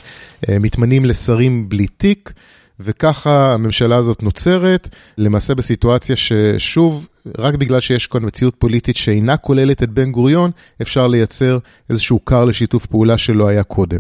הם 0.48 0.62
מתמנים 0.62 1.06
לשרים 1.06 1.70
בלי 1.70 1.88
תיק, 1.88 2.34
וככה 2.80 3.54
הממשלה 3.54 3.96
הזאת 3.96 4.24
נוצרת, 4.24 4.90
למעשה 5.18 5.56
בסיטואציה 5.56 6.16
ששוב, 6.16 7.08
רק 7.38 7.56
בגלל 7.56 7.80
שיש 7.80 8.08
כאן 8.08 8.26
מציאות 8.26 8.56
פוליטית 8.58 8.98
שאינה 8.98 9.38
כוללת 9.38 9.84
את 9.84 9.90
בן 9.90 10.12
גוריון, 10.12 10.52
אפשר 10.82 11.08
לייצר 11.08 11.58
איזשהו 11.90 12.26
כר 12.26 12.46
לשיתוף 12.46 12.86
פעולה 12.86 13.18
שלא 13.18 13.48
היה 13.48 13.64
קודם. 13.64 14.00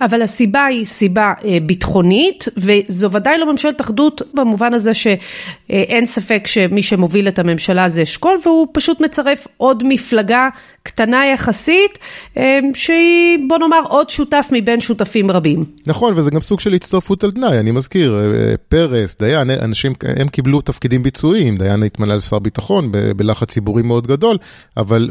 אבל 0.00 0.22
הסיבה 0.22 0.64
היא 0.64 0.84
סיבה 0.84 1.32
אה, 1.44 1.58
ביטחונית, 1.62 2.44
וזו 2.56 3.10
ודאי 3.10 3.38
לא 3.38 3.52
ממשלת 3.52 3.80
אחדות 3.80 4.22
במובן 4.34 4.74
הזה 4.74 4.94
שאין 4.94 6.06
ספק 6.06 6.46
שמי 6.46 6.82
שמוביל 6.82 7.28
את 7.28 7.38
הממשלה 7.38 7.88
זה 7.88 8.02
אשכול, 8.02 8.38
והוא 8.44 8.66
פשוט 8.72 9.00
מצרף 9.00 9.46
עוד 9.56 9.82
מפלגה 9.86 10.48
קטנה 10.86 11.26
יחסית, 11.26 11.98
אה, 12.36 12.58
שהיא 12.74 13.38
בוא 13.48 13.58
נאמר 13.58 13.80
עוד 13.88 14.10
שותף 14.10 14.48
מבין 14.52 14.80
שותפים 14.80 15.30
רבים. 15.30 15.64
נכון, 15.86 16.14
וזה 16.16 16.30
גם 16.30 16.40
סוג 16.40 16.60
של 16.60 16.72
הצטרפות 16.72 17.24
על 17.24 17.32
תנאי, 17.32 17.58
אני 17.60 17.70
מזכיר, 17.70 18.18
אה, 18.18 18.54
פרס, 18.68 19.16
דיין, 19.18 19.50
אנשים, 19.50 19.92
הם 20.16 20.28
קיבלו 20.28 20.60
תפקידים 20.60 21.02
ביצועיים, 21.02 21.56
דיין 21.56 21.82
התמנה 21.82 22.16
לשר 22.16 22.38
ביטחון 22.38 22.92
בלחץ 23.16 23.48
ציבורי 23.48 23.82
מאוד 23.82 24.06
גדול, 24.06 24.36
אבל 24.76 25.10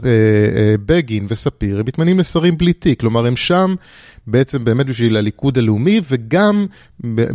בגין 0.85 1.25
וספיר 1.29 1.79
הם 1.79 1.85
מתמנים 1.85 2.19
לשרים 2.19 2.57
בלי 2.57 2.73
תיק, 2.73 2.99
כלומר 2.99 3.25
הם 3.25 3.35
שם. 3.35 3.75
בעצם 4.27 4.63
באמת 4.63 4.85
בשביל 4.85 5.17
הליכוד 5.17 5.57
הלאומי, 5.57 6.01
וגם 6.11 6.65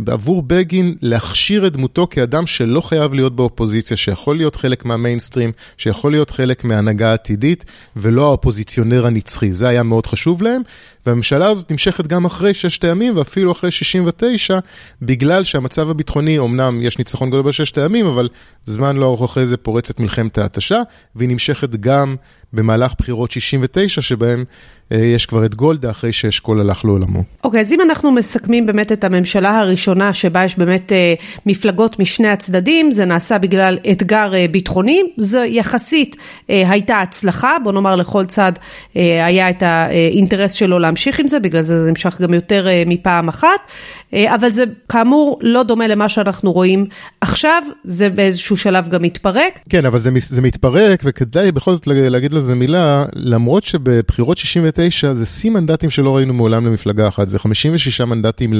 עבור 0.07 0.43
בגין 0.43 0.95
להכשיר 1.01 1.67
את 1.67 1.73
דמותו 1.73 2.07
כאדם 2.09 2.47
שלא 2.47 2.81
חייב 2.81 3.13
להיות 3.13 3.35
באופוזיציה, 3.35 3.97
שיכול 3.97 4.37
להיות 4.37 4.55
חלק 4.55 4.85
מהמיינסטרים, 4.85 5.51
שיכול 5.77 6.11
להיות 6.11 6.31
חלק 6.31 6.63
מהנהגה 6.63 7.09
העתידית, 7.11 7.65
ולא 7.95 8.30
האופוזיציונר 8.31 9.05
הנצחי. 9.07 9.53
זה 9.53 9.67
היה 9.67 9.83
מאוד 9.83 10.07
חשוב 10.07 10.41
להם, 10.41 10.61
והממשלה 11.05 11.49
הזאת 11.49 11.71
נמשכת 11.71 12.07
גם 12.07 12.25
אחרי 12.25 12.53
ששת 12.53 12.83
הימים, 12.83 13.17
ואפילו 13.17 13.51
אחרי 13.51 13.71
69, 13.71 14.59
בגלל 15.01 15.43
שהמצב 15.43 15.89
הביטחוני, 15.89 16.39
אמנם 16.39 16.81
יש 16.81 16.97
ניצחון 16.97 17.29
גדול 17.29 17.41
בששת 17.41 17.77
הימים, 17.77 18.05
אבל 18.05 18.29
זמן 18.63 18.97
לא 18.97 19.05
ארוך 19.05 19.23
אחרי 19.23 19.45
זה 19.45 19.57
פורצת 19.57 19.99
מלחמת 19.99 20.37
ההתשה, 20.37 20.81
והיא 21.15 21.29
נמשכת 21.29 21.69
גם 21.75 22.15
במהלך 22.53 22.93
בחירות 22.97 23.31
69, 23.31 24.01
שבהם 24.01 24.43
אה, 24.91 24.97
יש 24.97 25.25
כבר 25.25 25.45
את 25.45 25.55
גולדה 25.55 25.89
אחרי 25.89 26.11
שאשכול 26.13 26.59
הלך 26.59 26.85
לעולמו. 26.85 27.23
אוקיי, 27.43 27.59
okay, 27.59 27.61
אז 27.61 27.73
אם 27.73 27.81
אנחנו 27.81 28.11
מסכמים 28.11 28.65
באמת 28.65 28.91
את 28.91 29.03
הממשלה 29.03 29.59
הראשונה, 29.59 30.13
שבה 30.13 30.43
יש 30.43 30.57
באמת 30.57 30.91
אה, 30.91 31.13
מפלגות 31.45 31.99
משני 31.99 32.27
הצדדים, 32.27 32.91
זה 32.91 33.05
נעשה 33.05 33.37
בגלל 33.37 33.77
אתגר 33.91 34.33
אה, 34.33 34.45
ביטחוני, 34.51 35.01
זה 35.17 35.45
יחסית 35.47 36.15
אה, 36.49 36.69
הייתה 36.69 36.99
הצלחה, 36.99 37.57
בוא 37.63 37.71
נאמר 37.71 37.95
לכל 37.95 38.25
צד 38.25 38.51
אה, 38.95 39.25
היה 39.25 39.49
את 39.49 39.63
האינטרס 39.63 40.53
שלו 40.53 40.79
להמשיך 40.91 41.19
עם 41.19 41.27
זה, 41.27 41.39
בגלל 41.39 41.61
זה 41.61 41.83
זה 41.83 41.89
נמשך 41.89 42.21
גם 42.21 42.33
יותר 42.33 42.67
אה, 42.67 42.83
מפעם 42.85 43.27
אחת. 43.27 43.59
אה, 44.13 44.35
אבל 44.35 44.51
זה 44.51 44.63
כאמור 44.89 45.39
לא 45.41 45.63
דומה 45.63 45.87
למה 45.87 46.09
שאנחנו 46.09 46.51
רואים 46.51 46.85
עכשיו, 47.21 47.63
זה 47.83 48.09
באיזשהו 48.09 48.57
שלב 48.57 48.89
גם 48.89 49.01
מתפרק. 49.01 49.59
כן, 49.69 49.85
אבל 49.85 49.99
זה, 49.99 50.09
זה 50.19 50.41
מתפרק, 50.41 51.01
וכדאי 51.03 51.51
בכל 51.51 51.75
זאת 51.75 51.87
להגיד 51.87 52.31
לזה 52.31 52.55
מילה, 52.55 53.05
למרות 53.13 53.63
שבבחירות 53.63 54.37
69 54.37 55.13
זה 55.13 55.25
שיא 55.25 55.51
מנדטים 55.51 55.89
שלא 55.89 56.15
ראינו 56.15 56.33
מעולם 56.33 56.65
למפלגה 56.65 57.07
אחת, 57.07 57.29
זה 57.29 57.39
56 57.39 58.01
מנדטים 58.01 58.53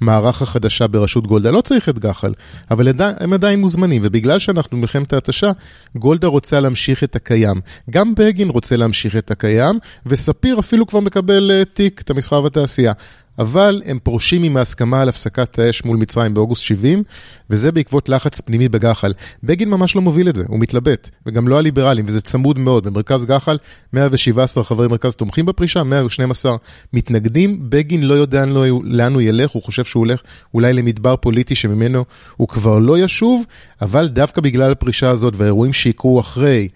למערך 0.00 0.42
החדשה 0.42 0.86
בראשות 0.86 1.26
גולדה, 1.26 1.50
לא 1.50 1.60
צריך 1.60 1.88
את 1.88 1.98
גחל, 1.98 2.32
אבל 2.70 2.88
הם 3.20 3.32
עדיין 3.32 3.60
מוזמנים, 3.60 4.02
ובגלל 4.04 4.38
שאנחנו 4.38 4.76
במלחמת 4.76 5.12
ההתשה, 5.12 5.50
גולדה 5.96 6.26
רוצה 6.26 6.60
להמשיך 6.60 7.04
את 7.04 7.16
הקיים. 7.16 7.60
גם 7.90 8.14
בגין 8.14 8.48
רוצה 8.48 8.76
להמשיך 8.76 9.16
את 9.16 9.30
הקיים, 9.30 9.78
וספיר 10.06 10.58
אפילו 10.58 10.86
כבר 10.86 11.00
מקבל 11.00 11.50
אה, 11.50 11.64
תיק, 11.64 12.00
את 12.00 12.10
המסחר 12.10 12.42
והתעשייה. 12.42 12.92
אבל 13.38 13.82
הם 13.84 13.98
פורשים 14.02 14.42
עם 14.42 14.56
ההסכמה 14.56 15.02
על 15.02 15.08
הפסקת 15.08 15.58
האש 15.58 15.84
מול 15.84 15.96
מצרים 15.96 16.34
באוגוסט 16.34 16.62
70, 16.62 17.02
וזה 17.50 17.72
בעקבות 17.72 18.08
לחץ 18.08 18.40
פנימי 18.40 18.68
בגח"ל. 18.68 19.12
בגין 19.42 19.70
ממש 19.70 19.96
לא 19.96 20.02
מוביל 20.02 20.28
את 20.28 20.36
זה, 20.36 20.44
הוא 20.48 20.60
מתלבט, 20.60 21.10
וגם 21.26 21.48
לא 21.48 21.58
הליברלים, 21.58 22.04
וזה 22.08 22.20
צמוד 22.20 22.58
מאוד. 22.58 22.84
במרכז 22.84 23.24
גח"ל 23.24 23.56
117 23.92 24.64
חברי 24.64 24.88
מרכז 24.88 25.16
תומכים 25.16 25.46
בפרישה, 25.46 25.82
112 25.82 26.56
מתנגדים. 26.92 27.58
בגין 27.68 28.02
לא 28.02 28.14
יודע 28.14 28.44
לאן 28.84 29.14
הוא 29.14 29.22
ילך, 29.22 29.50
הוא 29.50 29.62
חושב 29.62 29.84
שהוא 29.84 30.00
הולך 30.00 30.20
אולי 30.54 30.72
למדבר 30.72 31.16
פוליטי 31.16 31.54
שממנו 31.54 32.04
הוא 32.36 32.48
כבר 32.48 32.78
לא 32.78 32.98
ישוב, 32.98 33.44
אבל 33.82 34.08
דווקא 34.08 34.40
בגלל 34.40 34.72
הפרישה 34.72 35.10
הזאת 35.10 35.34
והאירועים 35.36 35.72
שיקרו 35.72 36.20
אחרי, 36.20 36.68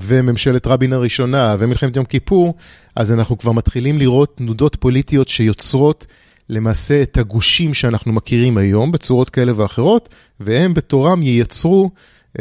וממשלת 0.00 0.66
רבין 0.66 0.92
הראשונה 0.92 1.56
ומלחמת 1.58 1.96
יום 1.96 2.04
כיפור, 2.04 2.54
אז 2.96 3.12
אנחנו 3.12 3.38
כבר 3.38 3.52
מתחילים 3.52 3.98
לראות 3.98 4.36
תנודות 4.36 4.76
פוליטיות 4.76 5.28
שיוצרות 5.28 6.06
למעשה 6.48 7.02
את 7.02 7.16
הגושים 7.16 7.74
שאנחנו 7.74 8.12
מכירים 8.12 8.56
היום 8.58 8.92
בצורות 8.92 9.30
כאלה 9.30 9.52
ואחרות, 9.56 10.08
והם 10.40 10.74
בתורם 10.74 11.22
ייצרו 11.22 11.90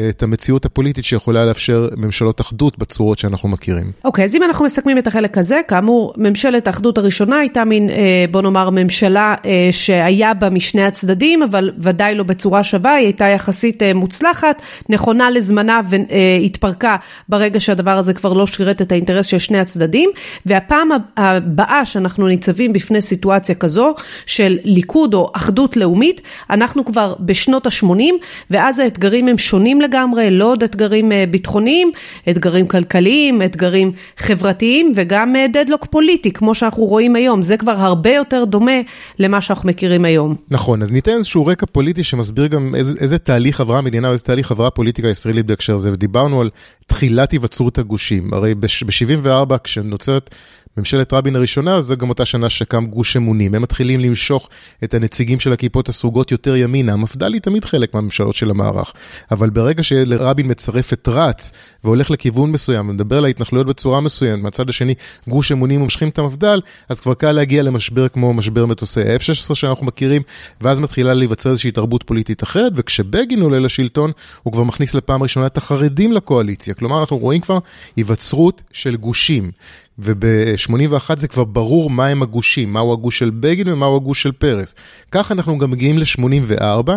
את 0.09 0.23
המציאות 0.23 0.65
הפוליטית 0.65 1.05
שיכולה 1.05 1.45
לאפשר 1.45 1.87
ממשלות 1.97 2.41
אחדות 2.41 2.77
בצורות 2.77 3.19
שאנחנו 3.19 3.49
מכירים. 3.49 3.91
אוקיי, 4.05 4.23
okay, 4.23 4.25
אז 4.25 4.35
אם 4.35 4.43
אנחנו 4.43 4.65
מסכמים 4.65 4.97
את 4.97 5.07
החלק 5.07 5.37
הזה, 5.37 5.61
כאמור, 5.67 6.13
ממשלת 6.17 6.67
האחדות 6.67 6.97
הראשונה 6.97 7.39
הייתה 7.39 7.65
מין, 7.65 7.89
אה, 7.89 8.25
בוא 8.31 8.41
נאמר, 8.41 8.69
ממשלה 8.69 9.35
אה, 9.45 9.67
שהיה 9.71 10.33
בה 10.33 10.49
משני 10.49 10.83
הצדדים, 10.83 11.43
אבל 11.43 11.71
ודאי 11.77 12.15
לא 12.15 12.23
בצורה 12.23 12.63
שווה, 12.63 12.93
היא 12.93 13.05
הייתה 13.05 13.25
יחסית 13.25 13.83
אה, 13.83 13.93
מוצלחת, 13.93 14.61
נכונה 14.89 15.29
לזמנה 15.29 15.81
והתפרקה 15.89 16.95
ברגע 17.29 17.59
שהדבר 17.59 17.97
הזה 17.97 18.13
כבר 18.13 18.33
לא 18.33 18.47
שירת 18.47 18.81
את 18.81 18.91
האינטרס 18.91 19.25
של 19.25 19.39
שני 19.39 19.57
הצדדים, 19.57 20.09
והפעם 20.45 20.89
הבאה 21.17 21.85
שאנחנו 21.85 22.27
ניצבים 22.27 22.73
בפני 22.73 23.01
סיטואציה 23.01 23.55
כזו 23.55 23.93
של 24.25 24.57
ליכוד 24.63 25.13
או 25.13 25.31
אחדות 25.33 25.77
לאומית, 25.77 26.21
אנחנו 26.49 26.85
כבר 26.85 27.15
בשנות 27.19 27.65
ה-80, 27.65 28.13
ואז 28.51 28.79
האתגרים 28.79 29.27
הם 29.27 29.37
שונים 29.37 29.81
לגמרי, 29.85 30.31
לא 30.31 30.51
עוד 30.51 30.63
אתגרים 30.63 31.11
אה, 31.11 31.23
ביטחוניים, 31.31 31.91
אתגרים 32.29 32.67
כלכליים, 32.67 33.41
אתגרים 33.41 33.91
חברתיים 34.17 34.91
וגם 34.95 35.35
דדלוק 35.53 35.83
אה, 35.83 35.87
פוליטי, 35.87 36.31
כמו 36.31 36.55
שאנחנו 36.55 36.83
רואים 36.83 37.15
היום. 37.15 37.41
זה 37.41 37.57
כבר 37.57 37.71
הרבה 37.71 38.09
יותר 38.09 38.43
דומה 38.45 38.81
למה 39.19 39.41
שאנחנו 39.41 39.69
מכירים 39.69 40.05
היום. 40.05 40.35
נכון, 40.51 40.81
אז 40.81 40.91
ניתן 40.91 41.11
איזשהו 41.11 41.45
רקע 41.45 41.65
פוליטי 41.71 42.03
שמסביר 42.03 42.47
גם 42.47 42.75
איזה, 42.75 42.99
איזה 42.99 43.17
תהליך 43.17 43.59
עברה 43.61 43.77
המדינה 43.77 44.07
או 44.07 44.13
איזה 44.13 44.23
תהליך 44.23 44.51
עברה 44.51 44.67
הפוליטיקה 44.67 45.07
הישראלית 45.07 45.45
בהקשר 45.45 45.75
הזה, 45.75 45.91
ודיברנו 45.91 46.41
על 46.41 46.49
תחילת 46.85 47.31
היווצרות 47.31 47.77
הגושים. 47.77 48.33
הרי 48.33 48.55
ב-74 48.55 49.57
כשנוצרת 49.63 50.29
ממשלת 50.77 51.13
רבין 51.13 51.35
הראשונה, 51.35 51.81
זו 51.81 51.97
גם 51.97 52.09
אותה 52.09 52.25
שנה 52.25 52.49
שקם 52.49 52.85
גוש 52.85 53.17
אמונים. 53.17 53.55
הם 53.55 53.61
מתחילים 53.61 53.99
למשוך 53.99 54.49
את 54.83 54.93
הנציגים 54.93 55.39
של 55.39 55.53
הכיפות 55.53 55.89
הסרוגות 55.89 56.31
יותר 56.31 56.55
ימינה. 56.55 56.93
המפד"ל 56.93 57.33
היא 57.33 57.41
תמיד 57.41 57.65
חלק 57.65 57.93
מהממשלות 57.93 58.35
של 58.35 58.49
המערך. 58.49 58.93
אבל 59.31 59.49
ברגע 59.49 59.83
שלרבין 59.83 60.51
מצרף 60.51 60.93
את 60.93 61.07
רץ 61.07 61.51
והולך 61.83 62.11
לכיוון 62.11 62.51
מסוים 62.51 62.89
ומדבר 62.89 63.17
על 63.17 63.25
ההתנחלויות 63.25 63.67
בצורה 63.67 64.01
מסוימת, 64.01 64.43
מהצד 64.43 64.69
השני 64.69 64.93
גוש 65.27 65.51
אמונים 65.51 65.81
ממשכים 65.81 66.09
את 66.09 66.19
המפד"ל, 66.19 66.61
אז 66.89 67.01
כבר 67.01 67.13
קל 67.13 67.31
להגיע 67.31 67.63
למשבר 67.63 68.07
כמו 68.07 68.33
משבר 68.33 68.65
מטוסי 68.65 69.01
ה-F-16 69.01 69.55
שאנחנו 69.55 69.85
מכירים, 69.85 70.21
ואז 70.61 70.79
מתחילה 70.79 71.13
להיווצר 71.13 71.49
איזושהי 71.49 71.71
תרבות 71.71 72.03
פוליטית 72.03 72.43
אחרת, 72.43 72.71
וכשבגין 72.75 73.41
עולה 73.41 73.59
לשלטון, 73.59 74.11
הוא 74.43 74.53
כבר 74.53 74.63
מכניס 74.63 74.93
לפעם 74.93 75.23
ראשונה 75.23 75.45
את 75.45 75.57
החרדים 75.57 76.11
לקואליציה. 76.11 76.73
כלומר, 76.73 76.99
אנחנו 76.99 77.17
רואים 77.17 77.41
כבר 77.41 77.59
היווצרות 77.95 78.61
של 78.71 78.95
גושים. 78.95 79.51
וב-81 79.99 81.09
זה 81.17 81.27
כבר 81.27 81.43
ברור 81.43 81.89
מהם 81.89 82.23
הגושים, 82.23 82.73
מהו 82.73 82.93
הגוש 82.93 83.19
של 83.19 83.29
בגין 83.29 83.69
ומהו 83.69 83.95
הגוש 83.95 84.23
של 84.23 84.31
פרס. 84.31 84.75
כך 85.11 85.31
אנחנו 85.31 85.57
גם 85.57 85.71
מגיעים 85.71 85.97
ל-84, 85.97 86.91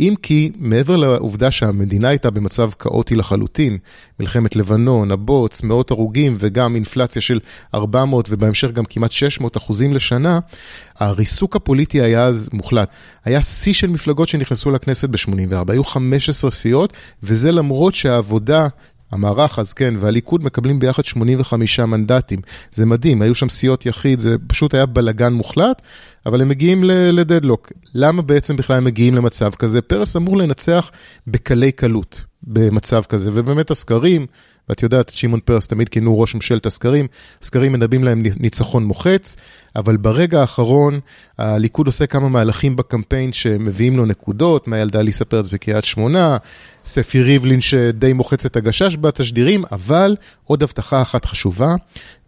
אם 0.00 0.14
כי 0.22 0.52
מעבר 0.58 0.96
לעובדה 0.96 1.50
שהמדינה 1.50 2.08
הייתה 2.08 2.30
במצב 2.30 2.70
כאוטי 2.78 3.16
לחלוטין, 3.16 3.78
מלחמת 4.20 4.56
לבנון, 4.56 5.10
הבוץ, 5.10 5.62
מאות 5.62 5.90
הרוגים 5.90 6.36
וגם 6.38 6.74
אינפלציה 6.74 7.22
של 7.22 7.40
400 7.74 8.26
ובהמשך 8.30 8.70
גם 8.70 8.84
כמעט 8.84 9.10
600 9.10 9.56
אחוזים 9.56 9.94
לשנה, 9.94 10.38
הריסוק 10.98 11.56
הפוליטי 11.56 12.00
היה 12.00 12.24
אז 12.24 12.50
מוחלט. 12.52 12.90
היה 13.24 13.42
שיא 13.42 13.72
של 13.72 13.86
מפלגות 13.86 14.28
שנכנסו 14.28 14.70
לכנסת 14.70 15.08
ב-84, 15.08 15.72
היו 15.72 15.84
15 15.84 16.50
סיעות, 16.50 16.92
וזה 17.22 17.52
למרות 17.52 17.94
שהעבודה 17.94 18.68
המערך 19.14 19.58
אז 19.58 19.72
כן, 19.72 19.94
והליכוד 19.98 20.44
מקבלים 20.44 20.78
ביחד 20.78 21.04
85 21.04 21.80
מנדטים. 21.80 22.40
זה 22.72 22.86
מדהים, 22.86 23.22
היו 23.22 23.34
שם 23.34 23.48
סיעות 23.48 23.86
יחיד, 23.86 24.20
זה 24.20 24.36
פשוט 24.46 24.74
היה 24.74 24.86
בלגן 24.86 25.32
מוחלט, 25.32 25.82
אבל 26.26 26.42
הם 26.42 26.48
מגיעים 26.48 26.84
לדדלוק. 26.84 27.72
למה 27.94 28.22
בעצם 28.22 28.56
בכלל 28.56 28.76
הם 28.76 28.84
מגיעים 28.84 29.14
למצב 29.14 29.50
כזה? 29.54 29.82
פרס 29.82 30.16
אמור 30.16 30.36
לנצח 30.36 30.90
בקלי 31.26 31.72
קלות 31.72 32.20
במצב 32.42 33.02
כזה, 33.02 33.30
ובאמת 33.32 33.70
הסקרים, 33.70 34.26
ואת 34.68 34.82
יודעת, 34.82 35.08
שמעון 35.08 35.40
פרס 35.44 35.66
תמיד 35.66 35.88
כינו 35.88 36.20
ראש 36.20 36.34
ממשלת 36.34 36.66
הסקרים, 36.66 37.06
הסקרים 37.42 37.72
מנבאים 37.72 38.04
להם 38.04 38.22
ניצחון 38.40 38.84
מוחץ, 38.84 39.36
אבל 39.76 39.96
ברגע 39.96 40.40
האחרון 40.40 41.00
הליכוד 41.38 41.86
עושה 41.86 42.06
כמה 42.06 42.28
מהלכים 42.28 42.76
בקמפיין 42.76 43.32
שמביאים 43.32 43.96
לו 43.96 44.06
נקודות, 44.06 44.68
מהילדה 44.68 45.02
ליסה 45.02 45.24
פרץ 45.24 45.48
בקריית 45.48 45.84
שמונה, 45.84 46.36
ספי 46.84 47.22
ריבלין 47.22 47.60
שדי 47.60 48.12
מוחץ 48.12 48.46
את 48.46 48.56
הגשש 48.56 48.96
בתשדירים, 49.00 49.64
אבל 49.72 50.16
עוד 50.44 50.62
הבטחה 50.62 51.02
אחת 51.02 51.24
חשובה, 51.24 51.74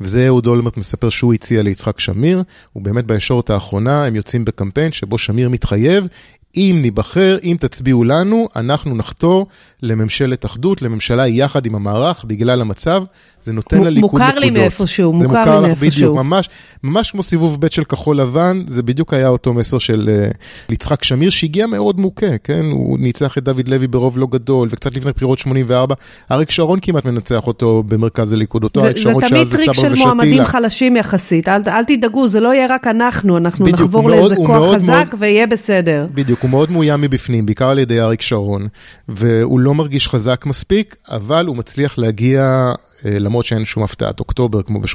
וזה 0.01 0.27
אהוד 0.27 0.46
אולמרט 0.46 0.77
מספר 0.77 1.09
שהוא 1.09 1.35
הציע 1.35 1.62
ליצחק 1.62 2.01
שמיר, 2.01 2.42
ובאמת 2.77 3.07
בישורת 3.07 3.51
האחרונה 3.51 4.05
הם 4.05 4.16
יוצאים 4.16 4.44
בקמפיין 4.44 4.92
שבו 4.92 5.18
שמיר 5.18 5.49
מתחייב, 5.49 6.07
אם 6.56 6.78
ניבחר, 6.82 7.36
אם 7.44 7.56
תצביעו 7.60 8.04
לנו, 8.04 8.48
אנחנו 8.56 8.96
נחתור 8.96 9.46
לממשלת 9.82 10.44
אחדות, 10.44 10.82
לממשלה 10.82 11.28
יחד 11.28 11.66
עם 11.66 11.74
המערך, 11.74 12.24
בגלל 12.24 12.60
המצב, 12.60 13.02
זה 13.40 13.52
נותן 13.52 13.84
לליכוד 13.84 14.20
נקודות. 14.20 14.26
מוכר 14.26 14.38
לי 14.38 14.50
מאיפשהו, 14.50 15.12
מוכר 15.12 15.60
לי 15.60 15.66
מאיפשהו. 15.66 15.90
זה 15.90 16.06
מוכר 16.06 16.14
בדיוק, 16.14 16.16
ממש, 16.16 16.48
ממש 16.82 17.10
כמו 17.10 17.22
סיבוב 17.22 17.60
ב' 17.60 17.66
של 17.70 17.84
כחול 17.84 18.20
לבן, 18.20 18.62
זה 18.66 18.82
בדיוק 18.82 19.14
היה 19.14 19.28
אותו 19.28 19.54
מסר 19.54 19.78
של 19.78 20.30
uh, 20.68 20.72
יצחק 20.72 21.04
שמיר, 21.04 21.30
שהגיע 21.30 21.66
מאוד 21.66 22.00
מוכה, 22.00 22.38
כן? 22.44 22.64
הוא 22.72 22.98
ניצח 22.98 23.38
את 23.38 23.44
דוד 23.44 23.68
לוי 23.68 23.86
ברוב 23.86 24.18
לא 24.18 24.26
גדול, 24.30 24.68
וקצת 24.70 24.96
לפני 24.96 25.12
בחירות 25.12 25.38
84, 25.38 25.94
אריק 26.30 26.50
שרון 26.50 26.78
כמעט 26.82 27.04
מנצח 27.04 27.46
אותו 27.46 27.82
במרכז 27.86 28.32
הליכוד, 28.32 28.64
אותו 28.64 28.84
אריק 28.84 28.96
שרון 28.96 29.28
שאז 29.28 29.48
זה 29.48 29.56
סברה 29.56 29.70
ושתילה. 29.70 29.74
זה 29.74 29.82
תמיד 29.82 29.88
טריק 29.88 29.98
של 29.98 30.04
מועמדים 30.04 30.44
חלשים 30.44 30.96
יחסית, 30.96 31.48
אל, 31.48 31.60
אל 31.66 31.84
תדאגו, 31.84 32.26
זה 32.26 32.40
לא 32.40 32.54
יהיה 32.54 32.66
רק 32.70 32.86
אנחנו, 32.86 33.36
אנחנו 33.36 33.64
בדיוק, 33.64 33.80
נחבור 33.80 34.10
לאיזה 34.10 34.36
כוח 34.36 34.50
מאוד, 34.50 34.74
חזק 34.74 35.06
מאוד, 35.08 35.22
ויהיה 35.22 35.46
בסדר. 35.46 36.06
בדיוק, 36.14 36.44
הוא 36.46 36.50
מאוד 36.50 36.70
מאוים 36.70 37.00
מבפנים, 37.00 37.46
בעיקר 37.46 37.68
על 37.68 37.78
ידי 37.78 38.00
אריק 38.00 38.22
שרון, 38.22 38.68
והוא 39.09 39.61
לא 39.61 39.74
מרגיש 39.74 40.09
חזק 40.09 40.46
מספיק, 40.46 40.96
אבל 41.09 41.46
הוא 41.46 41.56
מצליח 41.56 41.98
להגיע, 41.98 42.72
אה, 43.04 43.18
למרות 43.18 43.44
שאין 43.44 43.64
שום 43.64 43.82
הפתעת 43.82 44.20
אוקטובר, 44.20 44.62
כמו 44.62 44.80
ב-81, 44.80 44.87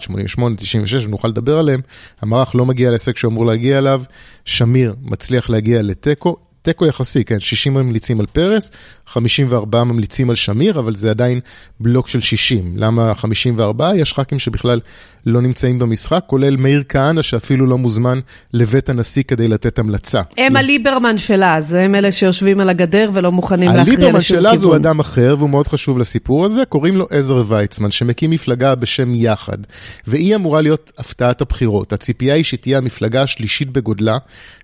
88, 0.00 0.56
96, 0.56 1.06
ונוכל 1.06 1.28
לדבר 1.28 1.58
עליהם, 1.58 1.80
המערך 2.20 2.54
לא 2.54 2.66
מגיע 2.66 2.90
להישג 2.90 3.16
שהוא 3.16 3.32
אמור 3.32 3.46
להגיע 3.46 3.78
אליו, 3.78 4.02
שמיר 4.44 4.94
מצליח 5.02 5.50
להגיע 5.50 5.82
לתיקו, 5.82 6.36
תיקו 6.62 6.86
יחסי, 6.86 7.24
כן, 7.24 7.40
60 7.40 7.74
ממליצים 7.74 8.20
על 8.20 8.26
פרס, 8.26 8.70
54 9.06 9.84
ממליצים 9.84 10.30
על 10.30 10.36
שמיר, 10.36 10.78
אבל 10.78 10.94
זה 10.94 11.10
עדיין 11.10 11.40
בלוק 11.80 12.08
של 12.08 12.20
60. 12.20 12.72
למה 12.76 13.14
54? 13.14 13.92
יש 13.96 14.12
ח"כים 14.12 14.38
שבכלל 14.38 14.80
לא 15.26 15.40
נמצאים 15.40 15.78
במשחק, 15.78 16.24
כולל 16.26 16.56
מאיר 16.56 16.82
כהנא, 16.88 17.22
שאפילו 17.22 17.66
לא 17.66 17.78
מוזמן 17.78 18.20
לבית 18.52 18.88
הנשיא 18.88 19.22
כדי 19.22 19.48
לתת 19.48 19.78
המלצה. 19.78 20.20
הם 20.38 20.56
הליברמן 20.56 21.18
של 21.18 21.42
אז, 21.44 21.74
הם 21.74 21.94
אלה 21.94 22.12
שיושבים 22.12 22.60
על 22.60 22.68
הגדר 22.68 23.10
ולא 23.12 23.32
מוכנים 23.32 23.68
להכריע 23.68 23.82
לשום 23.82 23.96
כיוון. 23.96 24.04
הליברמן 24.04 24.20
של 24.20 24.46
אז 24.46 24.62
הוא 24.62 24.76
אדם 24.76 25.00
אחר, 25.00 25.34
והוא 25.38 25.50
מאוד 25.50 25.68
חשוב 25.68 25.98
לסיפור 25.98 26.44
הזה, 26.44 26.62
קוראים 26.68 26.96
לו 26.96 27.06
עזר 27.10 27.44
ויצמן, 27.48 27.90
שמקים 27.90 28.30
מפלגה 28.30 28.74
בשם 28.74 29.14
יחד, 29.14 29.58
והיא 30.06 30.34
אמורה 30.34 30.60
להיות 30.60 30.92
הפתעת 30.98 31.40
הבחירות. 31.40 31.92
הציפייה 31.92 32.34
היא 32.34 32.44
שתהיה 32.44 32.78
המפלגה 32.78 33.22
השלישית 33.22 33.70
בגודלה, 33.70 34.18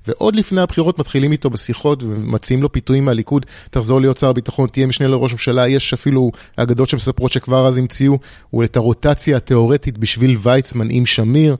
ועוד 0.08 0.36
לפני 0.36 0.60
הבחירות 0.60 0.98
מתחילים 0.98 1.32
איתו 1.32 1.50
בשיחות 1.50 2.02
ומציעים 2.02 2.62
לו 2.62 2.72
פיתויים 2.72 3.04
מהליכוד, 3.04 3.46
תחזור 3.70 4.00
להיות 4.00 4.18
שר 4.18 4.28
הביטחון, 4.28 4.68
תהיה 4.68 4.86
משנה 4.86 5.08
לראש 5.08 5.32
ממשלה, 5.32 5.68
יש 5.68 5.92
אפילו 5.92 6.30
אגדות 6.56 6.88
שמספרות 6.88 7.32
שכבר 7.32 7.66
אז 7.66 7.78
המציאו, 7.78 8.18
את 8.64 8.76
הרוטציה 8.76 9.36
התיאורטית 9.36 9.98
בשביל 9.98 10.36
ויצמן 10.42 10.88
עם 10.90 11.06
שמיר. 11.06 11.56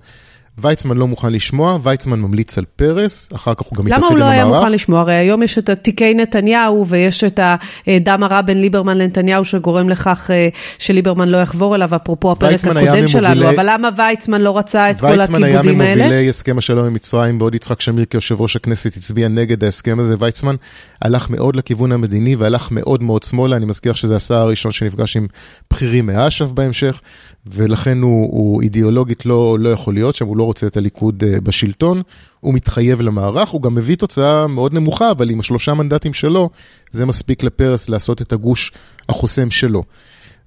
ויצמן 0.61 0.97
לא 0.97 1.07
מוכן 1.07 1.33
לשמוע, 1.33 1.79
ויצמן 1.83 2.21
ממליץ 2.21 2.59
על 2.59 2.64
פרס, 2.77 3.29
אחר 3.35 3.55
כך 3.55 3.62
הוא 3.62 3.79
גם 3.79 3.85
מתעקד 3.85 3.99
עם 3.99 4.05
המערך. 4.05 4.12
למה 4.12 4.25
הוא 4.25 4.29
לא 4.29 4.33
היה 4.33 4.44
מוכן 4.44 4.73
לשמוע? 4.73 5.01
הרי 5.01 5.14
היום 5.14 5.42
יש 5.42 5.59
את 5.59 5.71
תיקי 5.71 6.14
נתניהו 6.14 6.87
ויש 6.87 7.25
את 7.25 7.40
הדם 7.87 8.23
הרע 8.23 8.42
בין 8.42 8.61
ליברמן 8.61 8.99
לנתניהו 8.99 9.44
שגורם 9.44 9.88
לכך 9.88 10.31
אה, 10.31 10.49
שליברמן 10.79 11.29
לא 11.29 11.38
יחבור 11.38 11.75
אליו, 11.75 11.97
אפרופו 11.97 12.33
הפרק 12.33 12.64
הקודם 12.64 13.09
שלנו, 13.09 13.49
אבל 13.49 13.66
למה 13.71 13.88
ויצמן 13.97 14.40
לא 14.40 14.59
רצה 14.59 14.90
את 14.90 15.01
כל 15.01 15.21
הכיבודים 15.21 15.44
האלה? 15.44 15.59
ויצמן 15.62 15.83
היה 15.83 15.97
ממובילי 15.97 16.29
הסכם 16.29 16.59
השלום 16.59 16.87
עם 16.87 16.94
מצרים, 16.94 17.38
בעוד 17.38 17.55
יצחק 17.55 17.81
שמיר 17.81 18.05
כיושב 18.05 18.40
ראש 18.40 18.57
הכנסת 18.57 18.97
הצביע 18.97 19.29
נגד 19.29 19.64
ההסכם 19.64 20.01
הזה. 20.01 20.14
ויצמן 20.18 20.55
הלך 21.03 21.31
מאוד 21.31 21.57
לכיוון 21.57 21.92
המדיני 21.92 22.37
והלך 22.37 22.68
מאוד 22.71 23.03
מאוד 23.03 23.23
שמאלה, 23.23 23.57
אני 23.57 23.66
מזכיר 23.66 23.92
שזה 23.92 24.16
השר 24.16 24.35
הראשון 24.35 24.73
שנפגש 24.73 25.16
עם 25.16 25.27
בכירים 25.71 26.07
מאש"ף 26.07 26.51
בהמשך, 26.51 27.01
ולכן 27.47 27.99
הוא, 27.99 28.29
הוא 28.33 28.62
אידיאולוגית 28.62 29.27
לא, 29.27 29.57
לא 29.61 29.68
יכול 29.68 29.94
להיות 29.94 30.14
שם, 30.14 30.27
הוא 30.27 30.37
לא 30.37 30.44
רוצה 30.49 30.67
את 30.67 30.77
הליכוד 30.77 31.23
uh, 31.23 31.41
בשלטון, 31.41 32.03
הוא 32.41 32.55
מתחייב 32.55 33.01
למערך, 33.01 33.49
הוא 33.49 33.63
גם 33.63 33.75
מביא 33.75 33.97
תוצאה 33.97 34.47
מאוד 34.47 34.75
נמוכה, 34.75 35.11
אבל 35.11 35.31
עם 35.31 35.41
השלושה 35.41 35.75
מנדטים 35.75 36.13
שלו, 36.13 36.51
זה 36.91 37.07
מספיק 37.07 37.43
לפרס 37.43 37.89
לעשות 37.89 38.23
את 38.23 38.33
הגוש 38.33 38.73
החוסם 39.09 39.51
שלו. 39.51 39.83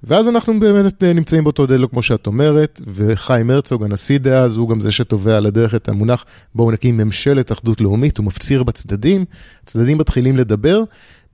ואז 0.03 0.29
אנחנו 0.29 0.59
באמת 0.59 1.03
אה, 1.03 1.13
נמצאים 1.13 1.43
באותו 1.43 1.65
דלו, 1.65 1.89
כמו 1.89 2.01
שאת 2.01 2.27
אומרת, 2.27 2.81
וחיים 2.87 3.49
הרצוג, 3.49 3.83
הנשיא 3.83 4.17
דאז, 4.17 4.57
הוא 4.57 4.69
גם 4.69 4.79
זה 4.79 4.91
שתובע 4.91 5.37
על 5.37 5.45
הדרך 5.45 5.75
את 5.75 5.89
המונח, 5.89 6.25
בואו 6.55 6.71
נקים 6.71 6.97
ממשלת 6.97 7.51
אחדות 7.51 7.81
לאומית, 7.81 8.17
הוא 8.17 8.25
מפציר 8.25 8.63
בצדדים, 8.63 9.25
הצדדים 9.63 9.97
מתחילים 9.97 10.37
לדבר. 10.37 10.83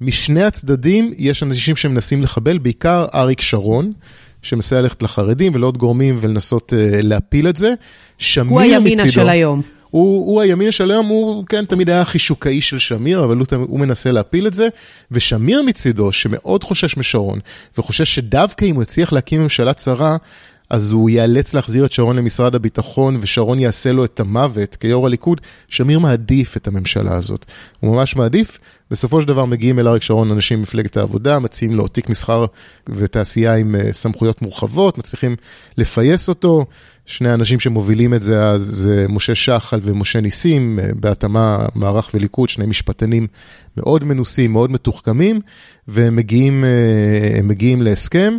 משני 0.01 0.43
הצדדים 0.43 1.13
יש 1.17 1.43
אנשים 1.43 1.75
שמנסים 1.75 2.23
לחבל, 2.23 2.57
בעיקר 2.57 3.05
אריק 3.13 3.41
שרון. 3.41 3.93
שמסייע 4.47 4.81
ללכת 4.81 5.03
לחרדים 5.03 5.55
ולעוד 5.55 5.77
גורמים 5.77 6.17
ולנסות 6.19 6.73
uh, 6.73 6.75
להפיל 7.01 7.47
את 7.47 7.55
זה. 7.55 7.73
שמיר 8.17 8.51
הוא 8.51 8.61
הימינה 8.61 9.03
מצידו, 9.03 9.11
של 9.11 9.29
היום. 9.29 9.61
הוא, 9.89 10.25
הוא 10.25 10.41
הימין 10.41 10.71
של 10.71 10.91
היום, 10.91 11.05
הוא 11.05 11.45
כן 11.45 11.65
תמיד 11.65 11.89
היה 11.89 12.05
חישוקאי 12.05 12.61
של 12.61 12.79
שמיר, 12.79 13.23
אבל 13.23 13.37
הוא, 13.37 13.45
הוא 13.67 13.79
מנסה 13.79 14.11
להפיל 14.11 14.47
את 14.47 14.53
זה. 14.53 14.67
ושמיר 15.11 15.61
מצידו, 15.61 16.11
שמאוד 16.11 16.63
חושש 16.63 16.97
משרון, 16.97 17.39
וחושש 17.77 18.15
שדווקא 18.15 18.65
אם 18.65 18.75
הוא 18.75 18.83
יצליח 18.83 19.13
להקים 19.13 19.41
ממשלה 19.41 19.73
צרה, 19.73 20.17
אז 20.69 20.91
הוא 20.91 21.09
ייאלץ 21.09 21.53
להחזיר 21.53 21.85
את 21.85 21.91
שרון 21.91 22.15
למשרד 22.15 22.55
הביטחון, 22.55 23.17
ושרון 23.21 23.59
יעשה 23.59 23.91
לו 23.91 24.05
את 24.05 24.19
המוות 24.19 24.75
כיו"ר 24.75 25.07
הליכוד. 25.07 25.41
שמיר 25.67 25.99
מעדיף 25.99 26.57
את 26.57 26.67
הממשלה 26.67 27.15
הזאת. 27.15 27.45
הוא 27.79 27.95
ממש 27.95 28.15
מעדיף. 28.15 28.59
בסופו 28.91 29.21
של 29.21 29.27
דבר 29.27 29.45
מגיעים 29.45 29.79
אל 29.79 29.87
אריק 29.87 30.03
שרון 30.03 30.31
אנשים 30.31 30.59
ממפלגת 30.59 30.97
העבודה, 30.97 31.39
מציעים 31.39 31.75
לו 31.75 31.87
תיק 31.87 32.09
מסחר 32.09 32.45
ותעשייה 32.89 33.55
עם 33.55 33.75
אה, 33.75 33.93
סמכויות 33.93 34.41
מורחבות, 34.41 34.97
מצליחים 34.97 35.35
לפייס 35.77 36.29
אותו. 36.29 36.65
שני 37.05 37.29
האנשים 37.29 37.59
שמובילים 37.59 38.13
את 38.13 38.21
זה 38.21 38.45
אז 38.45 38.61
זה 38.61 39.05
משה 39.09 39.35
שחל 39.35 39.79
ומשה 39.83 40.21
ניסים, 40.21 40.79
אה, 40.79 40.89
בהתאמה 40.95 41.65
מערך 41.75 42.09
וליכוד, 42.13 42.49
שני 42.49 42.65
משפטנים 42.65 43.27
מאוד 43.77 44.03
מנוסים, 44.03 44.51
מאוד 44.51 44.71
מתוחכמים, 44.71 45.41
והם 45.87 46.15
מגיעים, 46.15 46.63
אה, 46.65 47.41
מגיעים 47.43 47.81
להסכם. 47.81 48.37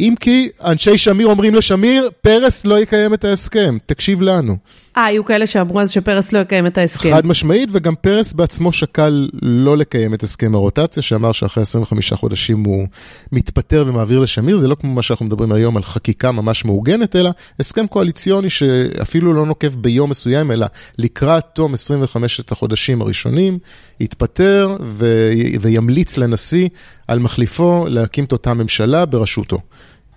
אם 0.00 0.14
כי 0.20 0.48
אנשי 0.64 0.98
שמיר 0.98 1.26
אומרים 1.26 1.54
לשמיר, 1.54 2.10
פרס 2.20 2.64
לא 2.64 2.80
יקיים 2.80 3.14
את 3.14 3.24
ההסכם, 3.24 3.78
תקשיב 3.86 4.22
לנו. 4.22 4.56
אה, 4.96 5.04
היו 5.04 5.24
כאלה 5.24 5.46
שאמרו 5.46 5.80
אז 5.80 5.90
שפרס 5.90 6.32
לא 6.32 6.38
יקיים 6.38 6.66
את 6.66 6.78
ההסכם. 6.78 7.14
חד 7.14 7.26
משמעית, 7.26 7.68
וגם 7.72 7.94
פרס 7.94 8.32
בעצמו 8.32 8.72
שקל 8.72 9.28
לא 9.42 9.76
לקיים 9.76 10.14
את 10.14 10.22
הסכם 10.22 10.54
הרוטציה, 10.54 11.02
שאמר 11.02 11.32
שאחרי 11.32 11.62
25 11.62 12.12
חודשים 12.12 12.64
הוא 12.64 12.86
מתפטר 13.32 13.84
ומעביר 13.86 14.18
לשמיר, 14.18 14.56
זה 14.56 14.68
לא 14.68 14.74
כמו 14.74 14.94
מה 14.94 15.02
שאנחנו 15.02 15.26
מדברים 15.26 15.52
היום 15.52 15.76
על 15.76 15.82
חקיקה 15.82 16.32
ממש 16.32 16.64
מעוגנת, 16.64 17.16
אלא 17.16 17.30
הסכם 17.60 17.86
קואליציוני 17.86 18.50
שאפילו 18.50 19.32
לא 19.32 19.46
נוקב 19.46 19.74
ביום 19.74 20.10
מסוים, 20.10 20.50
אלא 20.50 20.66
לקראת 20.98 21.44
תום 21.52 21.74
25 21.74 22.40
החודשים 22.50 23.02
הראשונים, 23.02 23.58
יתפטר 24.00 24.76
ו... 24.80 25.30
וימליץ 25.60 26.18
לנשיא 26.18 26.68
על 27.08 27.18
מחליפו 27.18 27.84
להקים 27.88 28.24
את 28.24 28.32
אותה 28.32 28.54
ממשלה 28.54 29.06
בראשותו. 29.06 29.58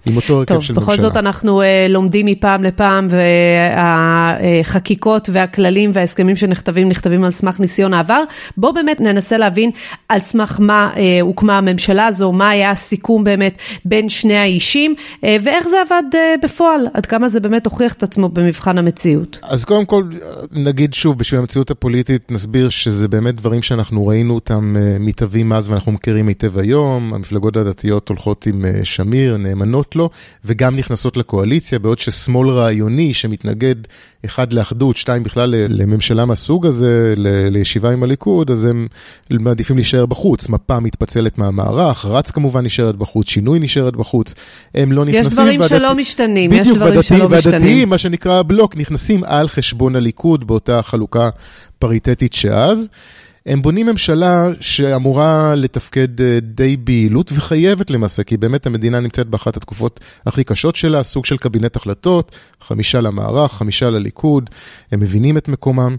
עם 0.05 0.15
אותו 0.15 0.37
הרכב 0.37 0.59
של 0.59 0.73
ממשלה. 0.73 0.75
טוב, 0.75 0.83
בכל 0.83 0.99
זאת 0.99 1.17
אנחנו 1.17 1.61
uh, 1.61 1.65
לומדים 1.89 2.25
מפעם 2.25 2.63
לפעם, 2.63 3.07
והחקיקות 3.09 5.29
והכללים 5.33 5.91
וההסכמים 5.93 6.35
שנכתבים, 6.35 6.89
נכתבים 6.89 7.23
על 7.23 7.31
סמך 7.31 7.59
ניסיון 7.59 7.93
העבר. 7.93 8.23
בואו 8.57 8.73
באמת 8.73 9.01
ננסה 9.01 9.37
להבין 9.37 9.71
על 10.09 10.19
סמך 10.19 10.57
מה 10.59 10.89
uh, 10.93 10.97
הוקמה 11.21 11.57
הממשלה 11.57 12.07
הזו, 12.07 12.31
מה 12.31 12.49
היה 12.49 12.71
הסיכום 12.71 13.23
באמת 13.23 13.57
בין 13.85 14.09
שני 14.09 14.37
האישים, 14.37 14.95
uh, 14.97 15.25
ואיך 15.43 15.67
זה 15.67 15.77
עבד 15.87 16.03
uh, 16.11 16.15
בפועל, 16.43 16.87
עד 16.93 17.05
כמה 17.05 17.27
זה 17.27 17.39
באמת 17.39 17.65
הוכיח 17.65 17.93
את 17.93 18.03
עצמו 18.03 18.29
במבחן 18.29 18.77
המציאות. 18.77 19.39
אז 19.43 19.65
קודם 19.65 19.85
כל, 19.85 20.03
נגיד 20.51 20.93
שוב, 20.93 21.17
בשביל 21.17 21.39
המציאות 21.39 21.71
הפוליטית, 21.71 22.31
נסביר 22.31 22.69
שזה 22.69 23.07
באמת 23.07 23.35
דברים 23.35 23.61
שאנחנו 23.61 24.07
ראינו 24.07 24.35
אותם 24.35 24.75
uh, 24.75 24.99
מתהווים 24.99 25.53
אז 25.53 25.69
ואנחנו 25.69 25.91
מכירים 25.91 26.27
היטב 26.27 26.57
היום. 26.57 27.13
המפלגות 27.13 27.57
הדתיות 27.57 28.09
הולכות 28.09 28.45
עם 28.45 28.61
uh, 28.61 28.85
שמיר, 28.85 29.37
נאמנות. 29.37 29.92
לו, 29.95 30.10
וגם 30.45 30.75
נכנסות 30.75 31.17
לקואליציה, 31.17 31.79
בעוד 31.79 31.99
ששמאל 31.99 32.49
רעיוני 32.49 33.13
שמתנגד, 33.13 33.75
אחד 34.25 34.53
לאחדות, 34.53 34.97
שתיים 34.97 35.23
בכלל 35.23 35.56
לממשלה 35.69 36.25
מהסוג 36.25 36.65
הזה, 36.65 37.13
לישיבה 37.51 37.91
עם 37.91 38.03
הליכוד, 38.03 38.51
אז 38.51 38.65
הם 38.65 38.88
מעדיפים 39.29 39.75
להישאר 39.75 40.06
בחוץ. 40.06 40.49
מפה 40.49 40.79
מתפצלת 40.79 41.38
מהמערך, 41.38 42.06
רץ 42.06 42.32
כמובן 42.32 42.65
נשארת 42.65 42.95
בחוץ, 42.95 43.29
שינוי 43.29 43.60
נשארת 43.60 43.95
בחוץ. 43.95 44.36
הם 44.75 44.91
לא 44.91 45.06
נכנסים... 45.06 45.21
יש 45.21 45.34
דברים 45.34 45.60
ודתי... 45.62 45.69
שלא 45.69 45.95
משתנים, 45.95 46.51
בדיוק, 46.51 46.67
יש 46.67 46.73
דברים 46.73 47.03
שלא 47.03 47.29
משתנים. 47.29 47.53
והדתיים, 47.53 47.89
מה 47.89 47.97
שנקרא 47.97 48.39
הבלוק, 48.39 48.77
נכנסים 48.77 49.23
על 49.23 49.47
חשבון 49.47 49.95
הליכוד 49.95 50.47
באותה 50.47 50.82
חלוקה 50.82 51.29
פריטטית 51.79 52.34
שאז. 52.34 52.89
הם 53.45 53.62
בונים 53.62 53.86
ממשלה 53.86 54.47
שאמורה 54.60 55.56
לתפקד 55.56 56.21
אה, 56.21 56.39
די 56.41 56.77
ביעילות 56.77 57.32
וחייבת 57.34 57.89
למעשה, 57.89 58.23
כי 58.23 58.38
באמת 58.38 58.65
המדינה 58.65 58.99
נמצאת 58.99 59.27
באחת 59.27 59.58
התקופות 59.58 59.99
הכי 60.25 60.43
קשות 60.43 60.75
שלה, 60.75 61.03
סוג 61.03 61.25
של 61.25 61.38
קבינט 61.38 61.75
החלטות, 61.75 62.32
חמישה 62.62 63.01
למערך, 63.01 63.51
חמישה 63.53 63.89
לליכוד, 63.89 64.49
הם 64.91 64.99
מבינים 64.99 65.38
את 65.38 65.47
מקומם. 65.47 65.95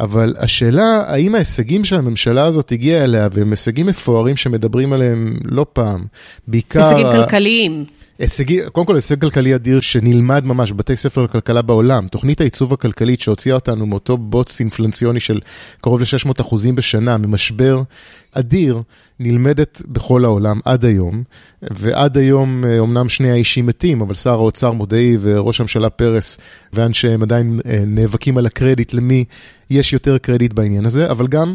אבל 0.00 0.34
השאלה, 0.38 1.04
האם 1.06 1.34
ההישגים 1.34 1.84
שהממשלה 1.84 2.44
הזאת 2.44 2.72
הגיעה 2.72 3.04
אליה, 3.04 3.28
והם 3.32 3.50
הישגים 3.50 3.86
מפוארים 3.86 4.36
שמדברים 4.36 4.92
עליהם 4.92 5.36
לא 5.44 5.66
פעם, 5.72 6.04
בעיקר... 6.48 6.84
הישגים 6.84 7.06
כלכליים. 7.06 7.84
הישגי, 8.20 8.60
קודם 8.72 8.86
כל 8.86 8.94
הישג 8.94 9.20
כלכלי 9.20 9.54
אדיר 9.54 9.80
שנלמד 9.80 10.44
ממש 10.44 10.72
בבתי 10.72 10.96
ספר 10.96 11.22
לכלכלה 11.22 11.62
בעולם. 11.62 12.08
תוכנית 12.08 12.40
העיצוב 12.40 12.72
הכלכלית 12.72 13.20
שהוציאה 13.20 13.54
אותנו 13.54 13.86
מאותו 13.86 14.16
בוץ 14.16 14.60
אינפלנציוני 14.60 15.20
של 15.20 15.40
קרוב 15.80 16.00
ל-600 16.00 16.40
אחוזים 16.40 16.74
בשנה, 16.74 17.16
ממשבר 17.16 17.82
אדיר, 18.32 18.82
נלמדת 19.20 19.82
בכל 19.88 20.24
העולם 20.24 20.60
עד 20.64 20.84
היום. 20.84 21.22
ועד 21.62 22.16
היום 22.16 22.64
אומנם 22.78 23.08
שני 23.08 23.30
האישים 23.30 23.66
מתים, 23.66 24.00
אבל 24.00 24.14
שר 24.14 24.30
האוצר 24.30 24.72
מודעי 24.72 25.16
וראש 25.20 25.60
הממשלה 25.60 25.90
פרס 25.90 26.38
ואנשיהם 26.72 27.22
עדיין 27.22 27.60
אה, 27.66 27.78
נאבקים 27.86 28.38
על 28.38 28.46
הקרדיט 28.46 28.92
למי 28.92 29.24
יש 29.70 29.92
יותר 29.92 30.18
קרדיט 30.18 30.52
בעניין 30.52 30.86
הזה, 30.86 31.10
אבל 31.10 31.26
גם 31.26 31.54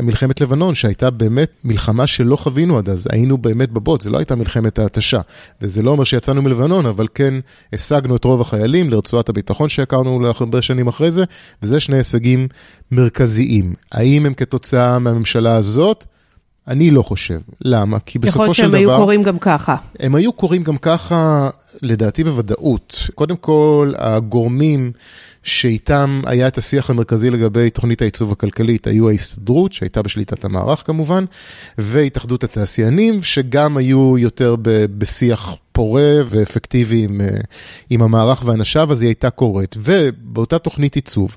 מלחמת 0.00 0.40
לבנון, 0.40 0.74
שהייתה 0.74 1.10
באמת 1.10 1.50
מלחמה 1.64 2.06
שלא 2.06 2.36
חווינו 2.36 2.78
עד 2.78 2.88
אז, 2.88 3.08
היינו 3.10 3.38
באמת 3.38 3.70
בבוט, 3.70 4.00
זה 4.00 4.10
לא 4.10 4.18
הייתה 4.18 4.36
מלחמת 4.36 4.78
ההתשה. 4.78 5.20
וזה 5.62 5.82
לא 5.82 5.90
אומר 5.90 6.04
שיצאנו 6.04 6.42
מלבנון, 6.42 6.86
אבל 6.86 7.06
כן 7.14 7.34
השגנו 7.72 8.16
את 8.16 8.24
רוב 8.24 8.40
החיילים 8.40 8.90
לרצועת 8.90 9.28
הביטחון 9.28 9.68
שהכרנו 9.68 10.26
הרבה 10.40 10.62
שנים 10.62 10.88
אחרי 10.88 11.10
זה, 11.10 11.24
וזה 11.62 11.80
שני 11.80 11.96
הישגים 11.96 12.48
מרכזיים. 12.92 13.74
האם 13.92 14.26
הם 14.26 14.34
כתוצאה 14.34 14.98
מהממשלה 14.98 15.56
הזאת? 15.56 16.04
אני 16.68 16.90
לא 16.90 17.02
חושב. 17.02 17.40
למה? 17.60 17.98
כי 18.00 18.18
בסופו 18.18 18.54
של 18.54 18.68
דבר... 18.68 18.78
יכול 18.78 18.78
להיות 18.78 18.88
שהם 18.88 18.90
היו 18.90 18.98
קורים 18.98 19.22
גם 19.22 19.38
ככה. 19.38 19.76
הם 20.00 20.14
היו 20.14 20.32
קורים 20.32 20.62
גם 20.62 20.76
ככה, 20.76 21.50
לדעתי 21.82 22.24
בוודאות. 22.24 23.08
קודם 23.14 23.36
כל, 23.36 23.92
הגורמים... 23.98 24.92
שאיתם 25.42 26.20
היה 26.26 26.48
את 26.48 26.58
השיח 26.58 26.90
המרכזי 26.90 27.30
לגבי 27.30 27.70
תוכנית 27.70 28.02
העיצוב 28.02 28.32
הכלכלית, 28.32 28.86
היו 28.86 29.08
ההסתדרות, 29.08 29.72
שהייתה 29.72 30.02
בשליטת 30.02 30.44
המערך 30.44 30.82
כמובן, 30.86 31.24
והתאחדות 31.78 32.44
התעשיינים, 32.44 33.22
שגם 33.22 33.76
היו 33.76 34.18
יותר 34.18 34.56
בשיח 34.98 35.54
פורה 35.72 36.20
ואפקטיבי 36.26 37.04
עם, 37.04 37.20
אה, 37.20 37.26
עם 37.90 38.02
המערך 38.02 38.42
ואנשיו, 38.46 38.92
אז 38.92 39.02
היא 39.02 39.08
הייתה 39.08 39.30
קורית. 39.30 39.76
ובאותה 39.78 40.58
תוכנית 40.58 40.94
עיצוב, 40.94 41.36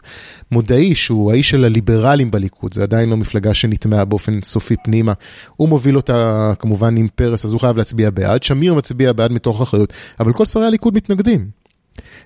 מודעי, 0.52 0.96
שהוא 0.96 1.32
האיש 1.32 1.50
של 1.50 1.66
הליברלים 1.66 2.32
בליכוד, 2.32 2.74
זה 2.74 2.84
עדיין 2.84 3.10
לא 3.10 3.18
מפלגה 3.18 3.54
שנטמעה 3.54 4.06
באופן 4.06 4.42
סופי 4.44 4.76
פנימה, 4.84 5.14
הוא 5.56 5.70
מוביל 5.70 5.96
אותה 5.96 6.54
כמובן 6.60 6.98
עם 6.98 7.08
פרס, 7.16 7.46
אז 7.46 7.52
הוא 7.52 7.62
חייב 7.62 7.78
להצביע 7.78 8.10
בעד, 8.10 8.44
שמיר 8.44 8.74
מצביע 8.74 9.14
בעד 9.14 9.32
מתוך 9.32 9.62
אחריות, 9.62 9.94
אבל 10.20 10.34
כל 10.34 10.46
שרי 10.46 10.66
הליכוד 10.66 10.96
מתנגדים. 10.96 11.65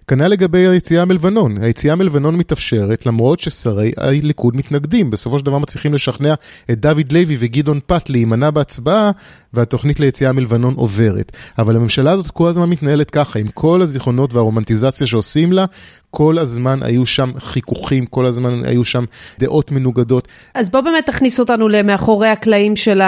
כנ"ל 0.10 0.28
לגבי 0.28 0.68
היציאה 0.68 1.06
מלבנון. 1.06 1.64
היציאה 1.64 1.96
מלבנון 1.96 2.36
מתאפשרת 2.36 3.06
למרות 3.06 3.40
ששרי 3.40 3.92
הליכוד 3.98 4.58
מתנגדים. 4.58 5.12
בסופו 5.12 5.40
של 5.40 5.46
דבר 5.46 5.58
מצליחים 5.58 5.94
לשכנע 5.94 6.34
את 6.72 6.80
דוד 6.80 7.12
לוי 7.12 7.36
וגדעון 7.40 7.80
פת 7.86 8.10
להימנע 8.10 8.50
בהצבעה, 8.52 9.12
והתוכנית 9.54 10.00
ליציאה 10.00 10.34
מלבנון 10.34 10.74
עוברת. 10.74 11.32
אבל 11.58 11.76
הממשלה 11.76 12.12
הזאת 12.12 12.32
כל 12.32 12.48
הזמן 12.48 12.70
מתנהלת 12.70 13.12
ככה, 13.12 13.40
עם 13.40 13.48
כל 13.48 13.82
הזיכרונות 13.82 14.34
והרומנטיזציה 14.34 15.08
שעושים 15.08 15.54
לה, 15.54 15.66
כל 16.12 16.38
הזמן 16.40 16.84
היו 16.84 17.06
שם 17.06 17.32
חיכוכים, 17.40 18.06
כל 18.06 18.26
הזמן 18.26 18.66
היו 18.66 18.86
שם 18.86 19.06
דעות 19.40 19.72
מנוגדות. 19.72 20.28
אז 20.54 20.70
בוא 20.70 20.82
באמת 20.82 21.06
תכניס 21.06 21.40
אותנו 21.40 21.68
למאחורי 21.68 22.28
הקלעים 22.28 22.76
של 22.76 23.02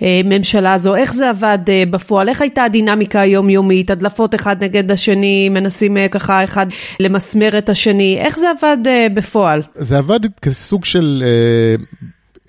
הממשלה 0.00 0.74
הזו, 0.74 0.96
איך 0.96 1.12
זה 1.12 1.30
עבד 1.30 1.58
אה, 1.68 1.82
בפועל, 1.90 2.28
איך 2.28 2.42
הייתה 2.42 2.64
הדינמיקה 2.64 3.20
היומיומית, 3.20 3.90
הדלפות 3.90 4.34
אחד 4.34 4.64
נגד 4.64 4.90
השני, 4.90 5.48
מנסים 5.48 5.96
אה, 5.96 6.08
ככה 6.08 6.44
אחד 6.44 6.66
למסמר 7.00 7.58
את 7.58 7.68
השני, 7.68 8.18
איך 8.20 8.38
זה 8.38 8.46
עבד 8.50 8.86
אה, 8.86 9.06
בפועל? 9.14 9.62
זה 9.74 9.98
עבד 9.98 10.20
כסוג 10.42 10.84
של, 10.84 11.24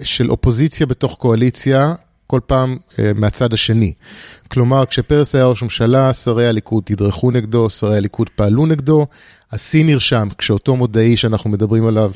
של 0.04 0.32
אופוזיציה 0.32 0.86
בתוך 0.86 1.16
קואליציה. 1.20 1.94
כל 2.28 2.40
פעם 2.46 2.78
מהצד 3.16 3.54
השני. 3.54 3.94
כלומר, 4.48 4.86
כשפרס 4.86 5.36
היה 5.36 5.46
ראש 5.46 5.64
ממשלה, 5.64 6.14
שרי 6.14 6.48
הליכוד 6.48 6.84
תדרכו 6.86 7.32
נגדו, 7.32 7.70
שרי 7.70 7.98
הליכוד 7.98 8.30
פעלו 8.30 8.66
נגדו, 8.66 9.08
השיא 9.52 9.86
נרשם, 9.86 10.28
כשאותו 10.38 10.76
מודעי 10.76 11.18
שאנחנו 11.18 11.50
מדברים 11.50 11.88
עליו 11.88 12.12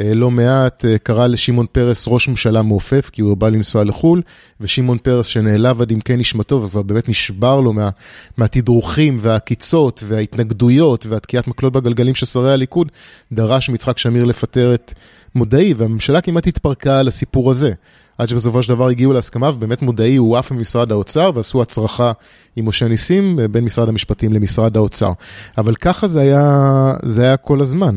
אה, 0.00 0.14
לא 0.14 0.30
מעט, 0.30 0.84
אה, 0.84 0.98
קרא 0.98 1.26
לשמעון 1.26 1.66
פרס 1.72 2.04
ראש 2.08 2.28
ממשלה 2.28 2.62
מעופף, 2.62 3.10
כי 3.12 3.22
הוא 3.22 3.36
בא 3.36 3.48
לנסוע 3.48 3.84
לחו"ל, 3.84 4.22
ושמעון 4.60 4.98
פרס 4.98 5.26
שנעלב 5.26 5.82
עד 5.82 5.92
עמקי 5.92 6.16
נשמתו, 6.16 6.62
וכבר 6.62 6.82
באמת 6.82 7.08
נשבר 7.08 7.60
לו 7.60 7.72
מה, 7.72 7.90
מהתדרוכים 8.36 9.18
והעקיצות 9.20 10.02
וההתנגדויות 10.06 11.06
והתקיעת 11.06 11.48
מקלות 11.48 11.72
בגלגלים 11.72 12.14
של 12.14 12.26
שרי 12.26 12.52
הליכוד, 12.52 12.90
דרש 13.32 13.68
מיצחק 13.68 13.98
שמיר 13.98 14.24
לפטר 14.24 14.74
את 14.74 14.94
מודעי, 15.34 15.74
והממשלה 15.74 16.20
כמעט 16.20 16.46
התפרקה 16.46 17.00
על 17.00 17.08
הסיפור 17.08 17.50
הזה. 17.50 17.72
עד 18.18 18.28
שבסופו 18.28 18.62
של 18.62 18.68
דבר 18.68 18.88
הגיעו 18.88 19.12
להסכמה, 19.12 19.48
ובאמת 19.48 19.82
מודעי 19.82 20.16
הוא 20.16 20.36
עף 20.36 20.50
ממשרד 20.50 20.92
האוצר, 20.92 21.30
ועשו 21.34 21.62
הצרחה 21.62 22.12
עם 22.56 22.68
משה 22.68 22.88
ניסים 22.88 23.38
בין 23.50 23.64
משרד 23.64 23.88
המשפטים 23.88 24.32
למשרד 24.32 24.76
האוצר. 24.76 25.12
אבל 25.58 25.74
ככה 25.74 26.06
זה 26.06 26.20
היה, 26.20 26.94
זה 27.02 27.22
היה 27.22 27.36
כל 27.36 27.60
הזמן. 27.60 27.96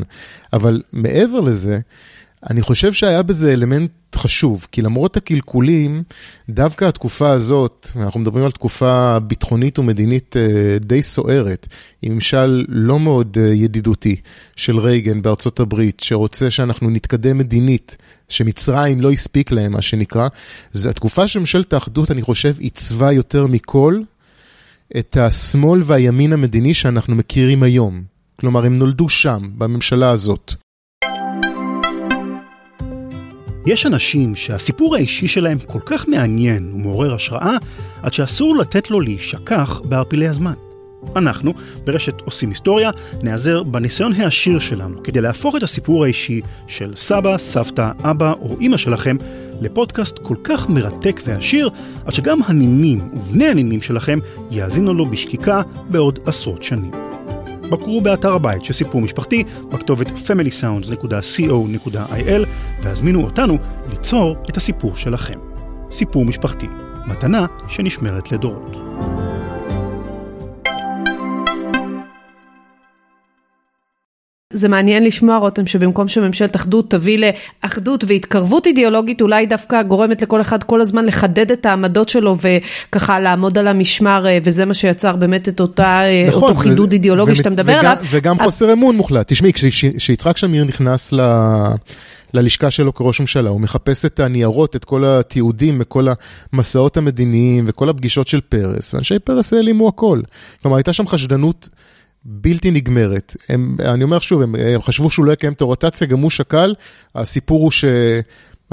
אבל 0.52 0.82
מעבר 0.92 1.40
לזה, 1.40 1.80
אני 2.50 2.62
חושב 2.62 2.92
שהיה 2.92 3.22
בזה 3.22 3.52
אלמנט 3.52 3.90
חשוב, 4.16 4.66
כי 4.72 4.82
למרות 4.82 5.16
הקלקולים, 5.16 6.02
דווקא 6.48 6.84
התקופה 6.84 7.30
הזאת, 7.30 7.88
אנחנו 7.96 8.20
מדברים 8.20 8.44
על 8.44 8.50
תקופה 8.50 9.18
ביטחונית 9.18 9.78
ומדינית 9.78 10.36
אה, 10.36 10.78
די 10.80 11.02
סוערת, 11.02 11.66
עם 12.02 12.14
ממשל 12.14 12.64
לא 12.68 12.98
מאוד 12.98 13.38
אה, 13.40 13.54
ידידותי 13.54 14.16
של 14.56 14.78
רייגן 14.78 15.22
בארצות 15.22 15.60
הברית, 15.60 16.00
שרוצה 16.00 16.50
שאנחנו 16.50 16.90
נתקדם 16.90 17.38
מדינית, 17.38 17.96
שמצרים 18.28 19.00
לא 19.00 19.10
הספיק 19.10 19.50
להם, 19.50 19.72
מה 19.72 19.82
שנקרא, 19.82 20.28
זו 20.72 20.88
התקופה 20.88 21.28
של 21.28 21.38
ממשלת 21.38 21.72
האחדות, 21.72 22.10
אני 22.10 22.22
חושב, 22.22 22.54
עיצבה 22.58 23.12
יותר 23.12 23.46
מכל 23.46 24.00
את 24.98 25.16
השמאל 25.16 25.80
והימין 25.84 26.32
המדיני 26.32 26.74
שאנחנו 26.74 27.16
מכירים 27.16 27.62
היום. 27.62 28.02
כלומר, 28.40 28.64
הם 28.66 28.76
נולדו 28.76 29.08
שם, 29.08 29.50
בממשלה 29.58 30.10
הזאת. 30.10 30.54
יש 33.66 33.86
אנשים 33.86 34.36
שהסיפור 34.36 34.94
האישי 34.94 35.28
שלהם 35.28 35.58
כל 35.58 35.80
כך 35.86 36.08
מעניין 36.08 36.70
ומעורר 36.74 37.14
השראה, 37.14 37.56
עד 38.02 38.12
שאסור 38.12 38.56
לתת 38.56 38.90
לו 38.90 39.00
להישכח 39.00 39.80
בערפילי 39.84 40.28
הזמן. 40.28 40.52
אנחנו, 41.16 41.54
ברשת 41.84 42.20
עושים 42.20 42.48
היסטוריה, 42.48 42.90
נעזר 43.22 43.62
בניסיון 43.62 44.12
העשיר 44.12 44.58
שלנו 44.58 45.02
כדי 45.02 45.20
להפוך 45.20 45.56
את 45.56 45.62
הסיפור 45.62 46.04
האישי 46.04 46.40
של 46.66 46.92
סבא, 46.96 47.38
סבתא, 47.38 47.90
אבא 48.04 48.32
או 48.40 48.56
אימא 48.60 48.76
שלכם 48.76 49.16
לפודקאסט 49.60 50.18
כל 50.18 50.36
כך 50.44 50.68
מרתק 50.68 51.20
ועשיר, 51.24 51.70
עד 52.06 52.14
שגם 52.14 52.40
הנינים 52.46 53.08
ובני 53.12 53.46
הנינים 53.46 53.82
שלכם 53.82 54.18
יאזינו 54.50 54.94
לו 54.94 55.06
בשקיקה 55.06 55.62
בעוד 55.90 56.18
עשרות 56.26 56.62
שנים. 56.62 57.09
בקרו 57.70 58.00
באתר 58.00 58.32
הבית 58.32 58.64
של 58.64 58.72
סיפור 58.72 59.00
משפחתי 59.00 59.44
בכתובת 59.72 60.06
familysounds.co.il 60.06 62.46
והזמינו 62.82 63.24
אותנו 63.24 63.58
ליצור 63.90 64.36
את 64.50 64.56
הסיפור 64.56 64.96
שלכם. 64.96 65.38
סיפור 65.90 66.24
משפחתי, 66.24 66.66
מתנה 67.06 67.46
שנשמרת 67.68 68.32
לדורות. 68.32 68.76
זה 74.52 74.68
מעניין 74.68 75.04
לשמוע 75.04 75.36
רותם 75.36 75.66
שבמקום 75.66 76.08
שממשלת 76.08 76.56
אחדות 76.56 76.90
תביא 76.90 77.32
לאחדות 77.62 78.04
והתקרבות 78.06 78.66
אידיאולוגית 78.66 79.20
אולי 79.20 79.46
דווקא 79.46 79.82
גורמת 79.82 80.22
לכל 80.22 80.40
אחד 80.40 80.62
כל 80.62 80.80
הזמן 80.80 81.04
לחדד 81.04 81.50
את 81.50 81.66
העמדות 81.66 82.08
שלו 82.08 82.36
וככה 82.40 83.20
לעמוד 83.20 83.58
על 83.58 83.68
המשמר 83.68 84.26
אה, 84.26 84.38
וזה 84.44 84.64
מה 84.64 84.74
שיצר 84.74 85.16
באמת 85.16 85.48
את 85.48 85.60
אותה, 85.60 86.02
אה, 86.02 86.24
נכון, 86.28 86.42
אותו 86.42 86.54
חידוד 86.54 86.86
וזה, 86.86 86.94
אידיאולוגי 86.94 87.34
שאתה 87.34 87.50
מדבר 87.50 87.72
וגם, 87.72 87.78
עליו. 87.78 87.96
וגם 88.10 88.36
אז... 88.40 88.44
חוסר 88.44 88.72
אמון 88.72 88.96
מוחלט. 88.96 89.32
תשמעי, 89.32 89.52
כשיצחק 89.52 90.36
שמיר 90.36 90.64
נכנס 90.64 91.12
ל... 91.12 91.20
ללשכה 92.34 92.70
שלו 92.70 92.94
כראש 92.94 93.20
ממשלה, 93.20 93.50
הוא 93.50 93.60
מחפש 93.60 94.04
את 94.04 94.20
הניירות, 94.20 94.76
את 94.76 94.84
כל 94.84 95.04
התיעודים 95.04 95.76
וכל 95.80 96.06
המסעות 96.52 96.96
המדיניים 96.96 97.64
וכל 97.68 97.88
הפגישות 97.88 98.28
של 98.28 98.40
פרס, 98.48 98.94
ואנשי 98.94 99.18
פרס 99.18 99.52
העלימו 99.52 99.88
הכל. 99.88 100.20
כלומר, 100.62 100.76
הייתה 100.76 100.92
שם 100.92 101.06
חשדנות 101.06 101.68
בלתי 102.24 102.70
נגמרת. 102.70 103.36
הם, 103.48 103.76
אני 103.80 104.04
אומר 104.04 104.18
שוב, 104.18 104.42
הם, 104.42 104.54
הם 104.54 104.82
חשבו 104.82 105.10
שהוא 105.10 105.26
לא 105.26 105.32
יקיים 105.32 105.52
את 105.52 105.60
הרוטציה, 105.60 106.06
גם 106.06 106.18
הוא 106.18 106.30
שקל. 106.30 106.74
הסיפור 107.14 107.60
הוא 107.60 107.70
ש... 107.70 107.84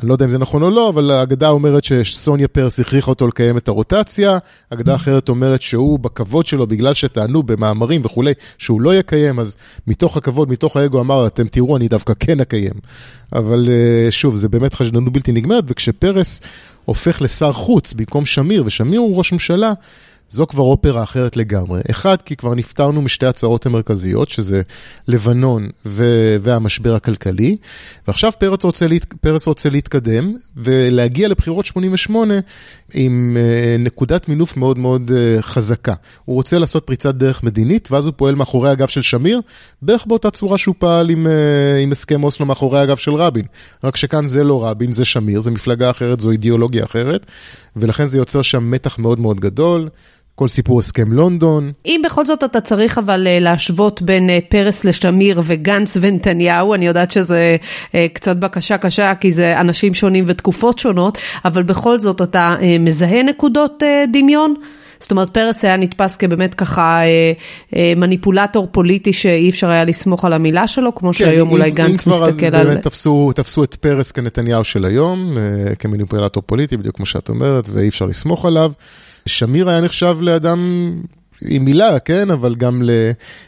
אני 0.01 0.09
לא 0.09 0.13
יודע 0.13 0.25
אם 0.25 0.31
זה 0.31 0.37
נכון 0.37 0.63
או 0.63 0.69
לא, 0.69 0.89
אבל 0.89 1.11
האגדה 1.11 1.49
אומרת 1.49 1.83
שסוניה 1.83 2.47
פרס 2.47 2.79
הכריחה 2.79 3.11
אותו 3.11 3.27
לקיים 3.27 3.57
את 3.57 3.67
הרוטציה, 3.67 4.37
אגדה 4.69 4.95
אחרת 4.95 5.29
אומרת 5.29 5.61
שהוא 5.61 5.99
בכבוד 5.99 6.45
שלו, 6.45 6.67
בגלל 6.67 6.93
שטענו 6.93 7.43
במאמרים 7.43 8.01
וכולי, 8.03 8.33
שהוא 8.57 8.81
לא 8.81 8.95
יקיים, 8.95 9.39
אז 9.39 9.57
מתוך 9.87 10.17
הכבוד, 10.17 10.51
מתוך 10.51 10.77
האגו 10.77 10.99
אמר, 11.01 11.27
אתם 11.27 11.47
תראו, 11.47 11.77
אני 11.77 11.87
דווקא 11.87 12.13
כן 12.19 12.39
אקיים. 12.39 12.73
אבל 13.33 13.69
אה, 13.69 14.11
שוב, 14.11 14.35
זה 14.35 14.49
באמת 14.49 14.73
חשדנות 14.73 15.13
בלתי 15.13 15.31
נגמרת, 15.31 15.63
וכשפרס 15.67 16.41
הופך 16.85 17.21
לשר 17.21 17.53
חוץ 17.53 17.93
במקום 17.93 18.25
שמיר, 18.25 18.63
ושמיר 18.65 18.99
הוא 18.99 19.17
ראש 19.17 19.33
ממשלה, 19.33 19.73
זו 20.29 20.47
כבר 20.47 20.63
אופרה 20.63 21.03
אחרת 21.03 21.37
לגמרי. 21.37 21.81
אחד, 21.91 22.21
כי 22.21 22.35
כבר 22.35 22.55
נפטרנו 22.55 23.01
משתי 23.01 23.25
הצהרות 23.25 23.65
המרכזיות, 23.65 24.29
שזה 24.29 24.61
לבנון 25.07 25.67
ו- 25.85 26.35
והמשבר 26.41 26.95
הכלכלי, 26.95 27.57
ועכשיו 28.07 28.31
פרץ 28.39 28.63
רוצה, 28.63 28.87
להת- 28.87 29.13
פרץ 29.21 29.47
רוצה 29.47 29.69
להתקדם 29.69 30.35
ולהגיע 30.57 31.27
לבחירות 31.27 31.65
88 31.65 32.33
עם 32.93 33.37
uh, 33.37 33.81
נקודת 33.81 34.29
מינוף 34.29 34.57
מאוד 34.57 34.77
מאוד 34.77 35.11
uh, 35.11 35.41
חזקה. 35.41 35.93
הוא 36.25 36.35
רוצה 36.35 36.57
לעשות 36.57 36.83
פריצת 36.83 37.15
דרך 37.15 37.43
מדינית, 37.43 37.91
ואז 37.91 38.05
הוא 38.05 38.13
פועל 38.17 38.35
מאחורי 38.35 38.69
הגב 38.69 38.87
של 38.87 39.01
שמיר, 39.01 39.41
בערך 39.81 40.05
באותה 40.05 40.29
צורה 40.31 40.57
שהוא 40.57 40.75
פעל 40.79 41.09
עם, 41.09 41.25
uh, 41.25 41.29
עם 41.83 41.91
הסכם 41.91 42.23
אוסלו 42.23 42.45
מאחורי 42.45 42.79
הגב 42.79 42.97
של 42.97 43.13
רבין. 43.13 43.45
רק 43.83 43.95
שכאן 43.95 44.27
זה 44.27 44.43
לא 44.43 44.65
רבין, 44.65 44.91
זה 44.91 45.05
שמיר, 45.05 45.39
זה 45.39 45.51
מפלגה 45.51 45.89
אחרת, 45.89 46.19
זו 46.19 46.31
אידיאולוגיה 46.31 46.83
אחרת, 46.85 47.25
ולכן 47.75 48.05
זה 48.05 48.17
יוצר 48.17 48.41
שם 48.41 48.71
מתח 48.71 48.99
מאוד 48.99 49.19
מאוד 49.19 49.39
גדול. 49.39 49.89
כל 50.39 50.47
סיפור 50.47 50.79
הסכם 50.79 51.13
לונדון. 51.13 51.71
אם 51.85 52.01
בכל 52.05 52.25
זאת 52.25 52.43
אתה 52.43 52.61
צריך 52.61 52.97
אבל 52.97 53.27
אה, 53.27 53.39
להשוות 53.39 54.01
בין 54.01 54.29
אה, 54.29 54.39
פרס 54.49 54.85
לשמיר 54.85 55.41
וגנץ 55.43 55.97
ונתניהו, 56.01 56.73
אני 56.73 56.87
יודעת 56.87 57.11
שזה 57.11 57.57
אה, 57.95 58.07
קצת 58.13 58.37
בקשה 58.37 58.77
קשה 58.77 59.15
כי 59.15 59.31
זה 59.31 59.59
אנשים 59.59 59.93
שונים 59.93 60.23
ותקופות 60.27 60.79
שונות, 60.79 61.17
אבל 61.45 61.63
בכל 61.63 61.99
זאת 61.99 62.21
אתה 62.21 62.55
מזהה 62.79 63.23
נקודות 63.23 63.83
דמיון? 64.11 64.53
זאת 64.99 65.11
אומרת, 65.11 65.29
פרס 65.29 65.65
היה 65.65 65.77
נתפס 65.77 66.17
כבאמת 66.17 66.53
ככה 66.53 67.01
אה, 67.01 67.31
אה, 67.75 67.93
מניפולטור 67.97 68.67
פוליטי 68.71 69.13
שאי 69.13 69.49
אפשר 69.49 69.69
היה 69.69 69.83
לסמוך 69.83 70.25
על 70.25 70.33
המילה 70.33 70.67
שלו, 70.67 70.95
כמו 70.95 71.07
כן, 71.07 71.13
שהיום 71.13 71.47
אם, 71.47 71.53
אולי 71.53 71.71
גנץ 71.71 72.07
מסתכל 72.07 72.19
על... 72.19 72.25
אם 72.25 72.31
כבר 72.49 72.59
אז 72.59 72.67
באמת 72.67 72.81
תפסו, 72.81 73.31
תפסו 73.35 73.63
את 73.63 73.75
פרס 73.75 74.11
כנתניהו 74.11 74.63
של 74.63 74.85
היום, 74.85 75.37
אה, 75.37 75.75
כמניפולטור 75.75 76.43
פוליטי, 76.45 76.77
בדיוק 76.77 76.95
כמו 76.95 77.05
שאת 77.05 77.29
אומרת, 77.29 77.69
ואי 77.73 77.87
אפשר 77.87 78.05
לסמוך 78.05 78.45
עליו. 78.45 78.71
שמיר 79.27 79.69
היה 79.69 79.81
נחשב 79.81 80.17
לאדם 80.21 80.91
עם 81.41 81.65
מילה, 81.65 81.99
כן, 81.99 82.31
אבל 82.31 82.55
גם 82.55 82.81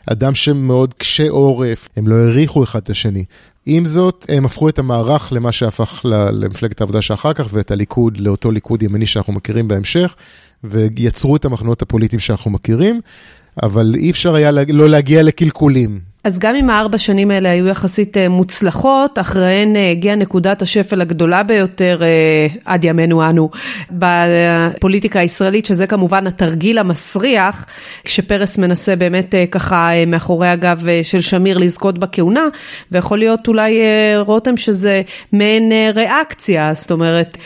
לאדם 0.08 0.36
שמאוד 0.36 0.94
קשה 0.94 1.30
עורף, 1.30 1.90
הם 1.98 2.08
לא 2.08 2.16
העריכו 2.16 2.64
אחד 2.64 2.80
את 2.80 2.90
השני. 2.90 3.24
עם 3.66 3.86
זאת, 3.86 4.26
הם 4.30 4.46
הפכו 4.46 4.70
את 4.70 4.80
המערך 4.80 5.34
למה 5.34 5.52
שהפך 5.52 6.06
למפלגת 6.34 6.82
העבודה 6.82 7.02
שאחר 7.02 7.34
כך, 7.34 7.48
ואת 7.54 7.72
הליכוד 7.72 8.18
לאותו 8.18 8.52
ליכוד 8.52 8.84
ימני 8.84 9.06
שאנחנו 9.06 9.34
מכירים 9.34 9.68
בהמשך, 9.68 10.16
ויצרו 10.64 11.36
את 11.36 11.46
המחנות 11.46 11.82
הפוליטיים 11.82 12.20
שאנחנו 12.20 12.52
מכירים, 12.52 13.02
אבל 13.64 13.96
אי 13.96 14.12
אפשר 14.12 14.36
היה 14.36 14.52
לא 14.52 14.90
להגיע 14.90 15.24
לקלקולים. 15.24 16.09
אז 16.24 16.40
גם 16.40 16.56
אם 16.56 16.70
הארבע 16.70 16.98
שנים 16.98 17.32
האלה 17.32 17.52
היו 17.52 17.68
יחסית 17.68 18.18
אה, 18.18 18.30
מוצלחות, 18.30 19.20
אחריהן 19.20 19.76
אה, 19.76 19.92
הגיעה 19.92 20.16
נקודת 20.16 20.62
השפל 20.62 21.02
הגדולה 21.02 21.44
ביותר 21.44 22.00
אה, 22.02 22.48
עד 22.66 22.84
ימינו 22.84 23.30
אנו. 23.30 23.50
בפוליטיקה 23.92 25.20
הישראלית, 25.20 25.66
שזה 25.66 25.88
כמובן 25.88 26.28
התרגיל 26.28 26.78
המסריח, 26.78 27.66
כשפרס 28.04 28.58
מנסה 28.58 28.96
באמת 28.96 29.36
ככה 29.52 29.90
מאחורי 30.08 30.48
הגב 30.48 30.86
של 31.04 31.22
שמיר 31.22 31.58
לזכות 31.58 31.98
בכהונה, 31.98 32.44
ויכול 32.92 33.18
להיות 33.18 33.48
אולי 33.48 33.80
רותם 34.18 34.58
שזה 34.58 35.02
מעין 35.34 35.72
ריאקציה, 35.96 36.74
זאת 36.74 36.92
אומרת, 36.92 37.38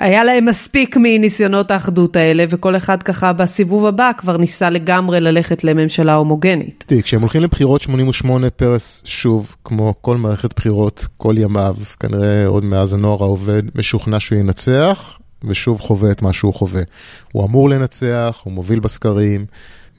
היה 0.00 0.24
להם 0.24 0.46
מספיק 0.46 0.96
מניסיונות 0.96 1.70
האחדות 1.70 2.16
האלה, 2.16 2.44
וכל 2.48 2.76
אחד 2.76 3.02
ככה 3.02 3.32
בסיבוב 3.32 3.86
הבא 3.86 4.10
כבר 4.16 4.36
ניסה 4.36 4.70
לגמרי 4.70 5.20
ללכת 5.20 5.64
לממשלה 5.64 6.14
הומוגנית. 6.14 6.84
תראי, 6.86 7.02
כשהם 7.02 7.20
הולכים 7.20 7.42
לבחירות 7.42 7.80
88, 7.80 8.50
פרס 8.50 9.02
שוב, 9.04 9.54
כמו 9.64 9.94
כל 10.00 10.16
מערכת 10.16 10.54
בחירות, 10.56 11.06
כל 11.16 11.34
ימיו, 11.38 11.76
כנראה 12.00 12.46
עוד 12.46 12.64
מאז 12.64 12.94
הנוער 12.94 13.22
העובד, 13.22 13.62
משוכנע 13.74 14.20
שהוא 14.20 14.38
ינצח, 14.38 15.18
ושוב 15.44 15.80
חווה 15.80 16.10
את 16.10 16.22
מה 16.22 16.32
שהוא 16.32 16.54
חווה. 16.54 16.82
הוא 17.32 17.44
אמור 17.44 17.70
לנצח, 17.70 18.40
הוא 18.44 18.52
מוביל 18.52 18.80
בסקרים. 18.80 19.46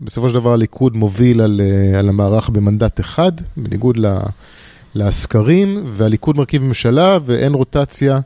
בסופו 0.02 0.30
של 0.30 0.36
דבר 0.36 0.54
הליכוד 0.54 0.96
מוביל 0.96 1.42
על, 1.42 1.62
אה, 1.64 2.00
על 2.00 2.10
המערך 2.10 2.50
במנדט 2.50 3.00
אחד, 3.00 3.32
בניגוד 3.58 3.98
לסקרים, 4.96 5.84
והליכוד 5.86 6.38
מרכיב 6.38 6.64
ממשלה 6.64 7.18
ואין 7.26 7.54
רוטציה. 7.54 8.20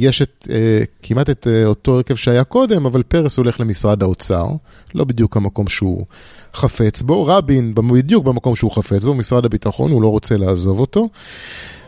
יש 0.00 0.22
את, 0.22 0.48
אה, 0.50 0.82
כמעט 1.02 1.30
את 1.30 1.46
אה, 1.50 1.64
אותו 1.66 1.94
הרכב 1.94 2.14
שהיה 2.14 2.44
קודם, 2.44 2.86
אבל 2.86 3.02
פרס 3.02 3.36
הולך 3.36 3.60
למשרד 3.60 4.02
האוצר, 4.02 4.46
לא 4.94 5.04
בדיוק 5.04 5.36
המקום 5.36 5.68
שהוא 5.68 6.06
חפץ 6.54 7.02
בו, 7.02 7.26
רבין 7.26 7.74
בדיוק 7.74 8.24
במקום 8.24 8.56
שהוא 8.56 8.72
חפץ 8.72 9.04
בו, 9.04 9.14
משרד 9.14 9.44
הביטחון, 9.44 9.90
הוא 9.90 10.02
לא 10.02 10.08
רוצה 10.08 10.36
לעזוב 10.36 10.80
אותו. 10.80 11.08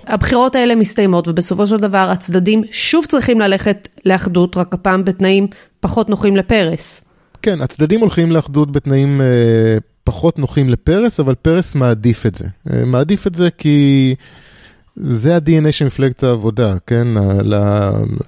הבחירות 0.07 0.55
האלה 0.55 0.75
מסתיימות 0.75 1.29
ובסופו 1.29 1.67
של 1.67 1.77
דבר 1.77 2.11
הצדדים 2.11 2.63
שוב 2.71 3.05
צריכים 3.05 3.41
ללכת 3.41 3.89
לאחדות, 4.05 4.57
רק 4.57 4.75
הפעם 4.75 5.05
בתנאים 5.05 5.47
פחות 5.81 6.11
נוחים 6.11 6.37
לפרס. 6.37 7.05
כן, 7.43 7.61
הצדדים 7.61 8.01
הולכים 8.01 8.33
לאחדות 8.33 8.73
בתנאים 8.73 9.21
אה, 9.21 9.27
פחות 10.05 10.39
נוחים 10.39 10.71
לפרס, 10.71 11.21
אבל 11.21 11.35
פרס 11.35 11.75
מעדיף 11.75 12.27
את 12.27 12.35
זה. 12.35 12.45
אה, 12.73 12.85
מעדיף 12.85 13.27
את 13.27 13.35
זה 13.35 13.49
כי... 13.59 14.15
זה 14.97 15.37
ה-DNA 15.37 15.73
של 15.73 15.87
מפלגת 15.87 16.23
העבודה, 16.23 16.75
כן? 16.87 17.09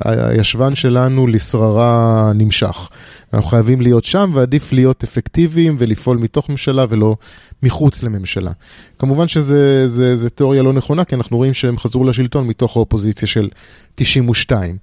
הישבן 0.04 0.74
שלנו 0.74 1.26
לשררה 1.26 2.32
נמשך. 2.34 2.88
אנחנו 3.34 3.48
חייבים 3.48 3.80
להיות 3.80 4.04
שם 4.04 4.30
ועדיף 4.34 4.72
להיות 4.72 5.04
אפקטיביים 5.04 5.76
ולפעול 5.78 6.18
מתוך 6.18 6.48
ממשלה 6.48 6.84
ולא 6.88 7.16
מחוץ 7.62 8.02
לממשלה. 8.02 8.50
כמובן 8.98 9.28
שזו 9.28 10.28
תיאוריה 10.34 10.62
לא 10.62 10.72
נכונה, 10.72 11.04
כי 11.04 11.14
אנחנו 11.14 11.36
רואים 11.36 11.54
שהם 11.54 11.78
חזרו 11.78 12.04
לשלטון 12.04 12.46
מתוך 12.46 12.76
האופוזיציה 12.76 13.28
של 13.28 13.48
92. 13.94 14.76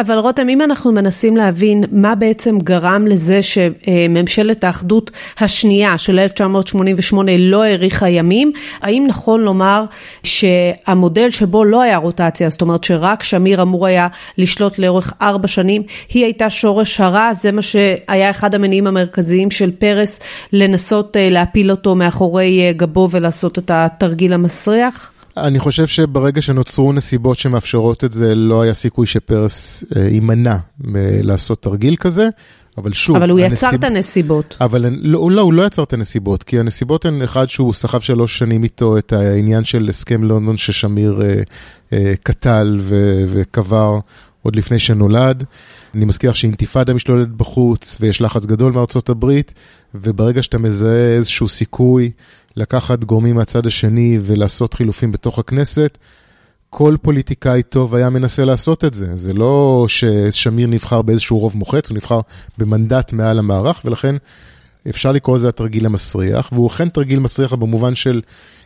אבל 0.00 0.18
רותם, 0.18 0.48
אם 0.48 0.62
אנחנו 0.62 0.92
מנסים 0.92 1.36
להבין 1.36 1.84
מה 1.92 2.14
בעצם 2.14 2.58
גרם 2.58 3.06
לזה 3.06 3.40
שממשלת 3.42 4.64
האחדות 4.64 5.10
השנייה 5.40 5.98
של 5.98 6.18
1988 6.18 7.32
לא 7.38 7.64
האריכה 7.64 8.08
ימים, 8.08 8.52
האם 8.80 9.04
נכון 9.08 9.40
לומר 9.40 9.84
שהמודל 10.22 11.30
שבו 11.30 11.64
לא 11.64 11.82
היה 11.82 11.96
רוטציה, 11.96 12.48
זאת 12.48 12.60
אומרת 12.60 12.84
שרק 12.84 13.22
שמיר 13.22 13.62
אמור 13.62 13.86
היה 13.86 14.08
לשלוט 14.38 14.78
לאורך 14.78 15.12
ארבע 15.22 15.48
שנים, 15.48 15.82
היא 16.08 16.24
הייתה 16.24 16.50
שורש 16.50 17.00
הרע, 17.00 17.34
זה 17.34 17.52
מה 17.52 17.62
שהיה 17.62 18.30
אחד 18.30 18.54
המניעים 18.54 18.86
המרכזיים 18.86 19.50
של 19.50 19.70
פרס 19.70 20.20
לנסות 20.52 21.16
אה, 21.16 21.30
להפיל 21.30 21.70
אותו 21.70 21.94
מאחורי 21.94 22.60
אה, 22.60 22.72
גבו 22.72 23.08
ולעשות 23.10 23.58
את 23.58 23.70
התרגיל 23.74 24.32
המסריח? 24.32 25.17
אני 25.44 25.58
חושב 25.58 25.86
שברגע 25.86 26.42
שנוצרו 26.42 26.92
נסיבות 26.92 27.38
שמאפשרות 27.38 28.04
את 28.04 28.12
זה, 28.12 28.34
לא 28.34 28.62
היה 28.62 28.74
סיכוי 28.74 29.06
שפרס 29.06 29.84
אה, 29.96 30.02
יימנע 30.02 30.56
מלעשות 30.80 31.62
תרגיל 31.62 31.96
כזה. 31.96 32.28
אבל 32.78 32.92
שוב, 32.92 33.16
אבל 33.16 33.30
הוא 33.30 33.40
הנסיב... 33.40 33.68
יצר 33.68 33.76
את 33.76 33.84
הנסיבות. 33.84 34.56
אבל 34.60 34.86
לא, 34.88 35.30
לא, 35.30 35.40
הוא 35.40 35.52
לא 35.52 35.66
יצר 35.66 35.82
את 35.82 35.92
הנסיבות, 35.92 36.42
כי 36.42 36.60
הנסיבות 36.60 37.04
הן 37.04 37.22
אחד 37.22 37.48
שהוא 37.48 37.72
סחב 37.72 38.00
שלוש 38.00 38.38
שנים 38.38 38.64
איתו 38.64 38.98
את 38.98 39.12
העניין 39.12 39.64
של 39.64 39.88
הסכם 39.88 40.24
לונדון 40.24 40.56
ששמיר 40.56 41.20
אה, 41.22 41.42
אה, 41.92 42.12
קטל 42.22 42.78
ו- 42.80 43.24
וקבר 43.28 43.98
עוד 44.42 44.56
לפני 44.56 44.78
שנולד. 44.78 45.44
אני 45.94 46.04
מזכיר 46.04 46.32
שאינתיפאדה 46.32 46.94
משתוללת 46.94 47.28
בחוץ 47.28 47.96
ויש 48.00 48.22
לחץ 48.22 48.46
גדול 48.46 48.72
מארצות 48.72 49.08
הברית, 49.08 49.54
וברגע 49.94 50.42
שאתה 50.42 50.58
מזהה 50.58 51.16
איזשהו 51.16 51.48
סיכוי 51.48 52.10
לקחת 52.58 53.04
גורמים 53.04 53.36
מהצד 53.36 53.66
השני 53.66 54.18
ולעשות 54.22 54.74
חילופים 54.74 55.12
בתוך 55.12 55.38
הכנסת, 55.38 55.98
כל 56.70 56.96
פוליטיקאי 57.02 57.62
טוב 57.62 57.94
היה 57.94 58.10
מנסה 58.10 58.44
לעשות 58.44 58.84
את 58.84 58.94
זה. 58.94 59.16
זה 59.16 59.32
לא 59.32 59.84
ששמיר 59.88 60.66
נבחר 60.66 61.02
באיזשהו 61.02 61.38
רוב 61.38 61.56
מוחץ, 61.56 61.88
הוא 61.88 61.96
נבחר 61.96 62.20
במנדט 62.58 63.12
מעל 63.12 63.38
המערך, 63.38 63.80
ולכן 63.84 64.16
אפשר 64.88 65.12
לקרוא 65.12 65.36
לזה 65.36 65.48
התרגיל 65.48 65.86
המסריח, 65.86 66.48
והוא 66.52 66.68
אכן 66.68 66.88
תרגיל 66.88 67.18
מסריח 67.18 67.52
במובן 67.52 67.94
של 67.94 68.20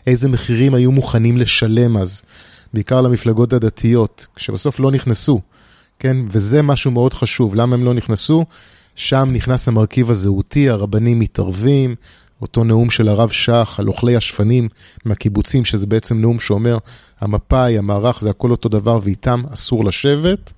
איזה 0.06 0.28
מחירים 0.28 0.74
היו 0.74 0.92
מוכנים 0.92 1.38
לשלם 1.38 1.96
אז, 1.96 2.22
בעיקר 2.74 3.00
למפלגות 3.00 3.52
הדתיות, 3.52 4.26
שבסוף 4.36 4.80
לא 4.80 4.90
נכנסו, 4.90 5.40
כן? 5.98 6.16
וזה 6.28 6.62
משהו 6.62 6.90
מאוד 6.90 7.14
חשוב. 7.14 7.54
למה 7.54 7.74
הם 7.74 7.84
לא 7.84 7.94
נכנסו? 7.94 8.44
שם 8.94 9.28
נכנס 9.32 9.68
המרכיב 9.68 10.10
הזהותי, 10.10 10.68
הרבנים 10.68 11.18
מתערבים, 11.20 11.94
אותו 12.42 12.64
נאום 12.64 12.90
של 12.90 13.08
הרב 13.08 13.28
שך 13.28 13.74
על 13.78 13.88
אוכלי 13.88 14.16
השפנים 14.16 14.68
מהקיבוצים, 15.04 15.64
שזה 15.64 15.86
בעצם 15.86 16.20
נאום 16.20 16.40
שאומר, 16.40 16.78
המפא"י, 17.20 17.78
המערך, 17.78 18.20
זה 18.20 18.30
הכל 18.30 18.50
אותו 18.50 18.68
דבר 18.68 19.00
ואיתם 19.02 19.42
אסור 19.52 19.84
לשבת. 19.84 20.52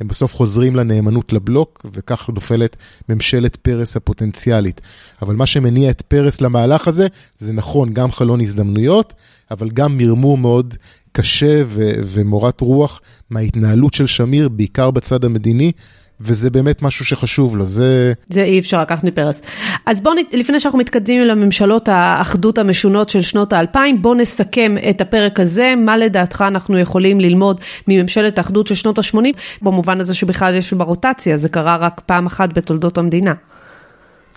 הם 0.00 0.08
בסוף 0.08 0.34
חוזרים 0.34 0.76
לנאמנות 0.76 1.32
לבלוק, 1.32 1.86
וכך 1.94 2.28
נופלת 2.28 2.76
ממשלת 3.08 3.56
פרס 3.56 3.96
הפוטנציאלית. 3.96 4.80
אבל 5.22 5.34
מה 5.34 5.46
שמניע 5.46 5.90
את 5.90 6.02
פרס 6.02 6.40
למהלך 6.40 6.88
הזה, 6.88 7.06
זה 7.38 7.52
נכון, 7.52 7.92
גם 7.92 8.12
חלון 8.12 8.40
הזדמנויות, 8.40 9.12
אבל 9.50 9.70
גם 9.70 9.98
מרמור 9.98 10.38
מאוד 10.38 10.74
קשה 11.12 11.62
ו- 11.64 11.92
ומורת 12.04 12.60
רוח 12.60 13.00
מההתנהלות 13.30 13.94
של 13.94 14.06
שמיר, 14.06 14.48
בעיקר 14.48 14.90
בצד 14.90 15.24
המדיני, 15.24 15.72
וזה 16.20 16.50
באמת 16.50 16.82
משהו 16.82 17.04
שחשוב 17.04 17.56
לו, 17.56 17.64
זה... 17.64 18.12
זה 18.28 18.42
אי 18.42 18.58
אפשר 18.58 18.80
לקחת 18.80 19.04
מפרס. 19.04 19.42
אז 19.86 20.00
בואו, 20.00 20.14
לפני 20.32 20.60
שאנחנו 20.60 20.78
מתקדמים 20.78 21.22
לממשלות 21.22 21.88
האחדות 21.88 22.58
המשונות 22.58 23.08
של 23.08 23.22
שנות 23.22 23.52
האלפיים, 23.52 24.02
בואו 24.02 24.14
נסכם 24.14 24.76
את 24.90 25.00
הפרק 25.00 25.40
הזה, 25.40 25.74
מה 25.76 25.96
לדעתך 25.96 26.44
אנחנו 26.48 26.78
יכולים 26.78 27.20
ללמוד 27.20 27.60
מממשלת 27.88 28.38
האחדות 28.38 28.66
של 28.66 28.74
שנות 28.74 28.98
ה-80, 28.98 29.18
במובן 29.62 30.00
הזה 30.00 30.14
שבכלל 30.14 30.54
יש 30.54 30.72
ברוטציה, 30.72 31.36
זה 31.36 31.48
קרה 31.48 31.76
רק 31.76 32.00
פעם 32.06 32.26
אחת 32.26 32.52
בתולדות 32.52 32.98
המדינה. 32.98 33.32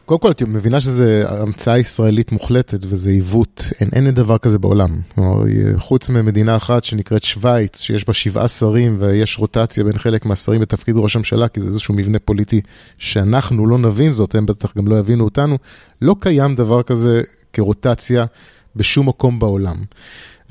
קודם 0.05 0.19
כל, 0.19 0.31
את 0.31 0.41
מבינה 0.41 0.81
שזו 0.81 1.03
המצאה 1.27 1.77
ישראלית 1.77 2.31
מוחלטת 2.31 2.79
וזה 2.81 3.09
עיוות, 3.09 3.63
אין, 3.79 3.89
אין 3.93 4.11
דבר 4.11 4.37
כזה 4.37 4.59
בעולם. 4.59 4.89
כלומר, 5.15 5.43
חוץ 5.77 6.09
ממדינה 6.09 6.55
אחת 6.55 6.83
שנקראת 6.83 7.23
שווייץ, 7.23 7.79
שיש 7.79 8.07
בה 8.07 8.13
שבעה 8.13 8.47
שרים 8.47 8.97
ויש 8.99 9.37
רוטציה 9.37 9.83
בין 9.83 9.97
חלק 9.97 10.25
מהשרים 10.25 10.61
בתפקיד 10.61 10.95
ראש 10.97 11.15
הממשלה, 11.15 11.47
כי 11.47 11.61
זה 11.61 11.67
איזשהו 11.67 11.93
מבנה 11.93 12.19
פוליטי 12.19 12.61
שאנחנו 12.97 13.67
לא 13.67 13.77
נבין 13.77 14.11
זאת, 14.11 14.35
הם 14.35 14.45
בטח 14.45 14.77
גם 14.77 14.87
לא 14.87 14.95
יבינו 14.95 15.23
אותנו, 15.23 15.57
לא 16.01 16.15
קיים 16.19 16.55
דבר 16.55 16.83
כזה 16.83 17.21
כרוטציה 17.53 18.25
בשום 18.75 19.09
מקום 19.09 19.39
בעולם. 19.39 19.75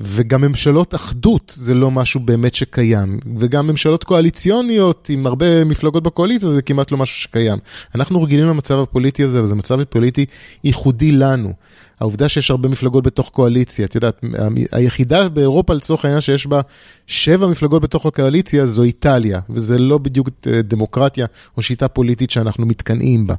וגם 0.03 0.41
ממשלות 0.41 0.95
אחדות 0.95 1.53
זה 1.55 1.73
לא 1.73 1.91
משהו 1.91 2.19
באמת 2.19 2.53
שקיים, 2.53 3.19
וגם 3.37 3.67
ממשלות 3.67 4.03
קואליציוניות 4.03 5.09
עם 5.09 5.25
הרבה 5.25 5.65
מפלגות 5.65 6.03
בקואליציה 6.03 6.49
זה 6.49 6.61
כמעט 6.61 6.91
לא 6.91 6.97
משהו 6.97 7.21
שקיים. 7.21 7.59
אנחנו 7.95 8.23
רגילים 8.23 8.47
למצב 8.47 8.79
הפוליטי 8.79 9.23
הזה, 9.23 9.43
וזה 9.43 9.55
מצב 9.55 9.83
פוליטי 9.83 10.25
ייחודי 10.63 11.11
לנו. 11.11 11.53
העובדה 12.01 12.29
שיש 12.29 12.51
הרבה 12.51 12.69
מפלגות 12.69 13.03
בתוך 13.03 13.29
קואליציה, 13.29 13.85
את 13.85 13.95
יודעת, 13.95 14.21
היחידה 14.71 15.29
באירופה 15.29 15.73
לצורך 15.73 16.05
העניין 16.05 16.21
שיש 16.21 16.47
בה 16.47 16.61
שבע 17.07 17.47
מפלגות 17.47 17.81
בתוך 17.81 18.05
הקואליציה 18.05 18.65
זו 18.65 18.83
איטליה, 18.83 19.39
וזה 19.49 19.79
לא 19.79 19.97
בדיוק 19.97 20.29
אה, 20.47 20.61
דמוקרטיה 20.61 21.25
או 21.57 21.61
שיטה 21.61 21.87
פוליטית 21.87 22.31
שאנחנו 22.31 22.65
מתקנאים 22.65 23.27
בה. 23.27 23.35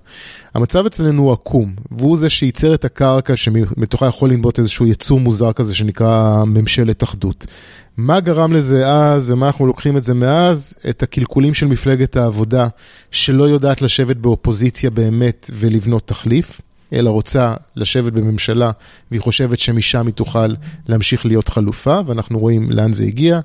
המצב 0.54 0.86
אצלנו 0.86 1.22
הוא 1.22 1.32
עקום, 1.32 1.74
והוא 1.90 2.16
זה 2.16 2.30
שייצר 2.30 2.74
את 2.74 2.84
הקרקע 2.84 3.36
שמתוכה 3.36 4.06
יכול 4.06 4.30
לנבוט 4.30 4.58
איזשהו 4.58 4.86
יצור 4.86 5.20
מוזר 5.20 5.52
כזה 5.52 5.74
שנקרא 5.74 6.44
ממשלת 6.44 7.02
אחדות. 7.02 7.46
מה 7.96 8.20
גרם 8.20 8.52
לזה 8.52 8.88
אז 8.88 9.30
ומה 9.30 9.46
אנחנו 9.46 9.66
לוקחים 9.66 9.96
את 9.96 10.04
זה 10.04 10.14
מאז? 10.14 10.74
את 10.88 11.02
הקלקולים 11.02 11.54
של 11.54 11.66
מפלגת 11.66 12.16
העבודה 12.16 12.68
שלא 13.10 13.44
יודעת 13.44 13.82
לשבת 13.82 14.16
באופוזיציה 14.16 14.90
באמת 14.90 15.50
ולבנות 15.54 16.06
תחליף. 16.06 16.60
אלא 16.92 17.10
רוצה 17.10 17.54
לשבת 17.76 18.12
בממשלה 18.12 18.70
והיא 19.10 19.20
חושבת 19.20 19.58
שמשם 19.58 20.06
היא 20.06 20.14
תוכל 20.14 20.54
להמשיך 20.88 21.26
להיות 21.26 21.48
חלופה, 21.48 22.00
ואנחנו 22.06 22.38
רואים 22.38 22.70
לאן 22.70 22.92
זה 22.92 23.04
הגיע, 23.04 23.40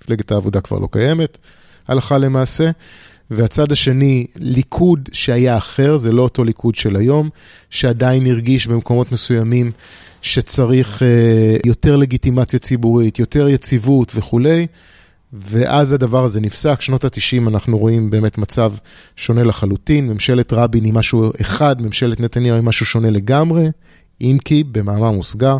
מפלגת 0.00 0.32
העבודה 0.32 0.60
כבר 0.60 0.78
לא 0.78 0.88
קיימת, 0.92 1.38
הלכה 1.88 2.18
למעשה. 2.18 2.70
והצד 3.30 3.72
השני, 3.72 4.26
ליכוד 4.36 5.08
שהיה 5.12 5.56
אחר, 5.56 5.96
זה 5.96 6.12
לא 6.12 6.22
אותו 6.22 6.44
ליכוד 6.44 6.74
של 6.74 6.96
היום, 6.96 7.28
שעדיין 7.70 8.26
הרגיש 8.26 8.66
במקומות 8.66 9.12
מסוימים 9.12 9.70
שצריך 10.22 11.02
אה, 11.02 11.56
יותר 11.66 11.96
לגיטימציה 11.96 12.58
ציבורית, 12.58 13.18
יותר 13.18 13.48
יציבות 13.48 14.12
וכולי. 14.14 14.66
ואז 15.32 15.92
הדבר 15.92 16.24
הזה 16.24 16.40
נפסק, 16.40 16.80
שנות 16.80 17.04
ה-90 17.04 17.48
אנחנו 17.48 17.78
רואים 17.78 18.10
באמת 18.10 18.38
מצב 18.38 18.72
שונה 19.16 19.44
לחלוטין, 19.44 20.08
ממשלת 20.08 20.52
רבין 20.52 20.84
היא 20.84 20.92
משהו 20.92 21.30
אחד, 21.40 21.82
ממשלת 21.82 22.20
נתניהו 22.20 22.56
היא 22.56 22.64
משהו 22.64 22.86
שונה 22.86 23.10
לגמרי, 23.10 23.66
אם 24.20 24.36
כי 24.44 24.64
במאמר 24.64 25.10
מוסגר, 25.10 25.56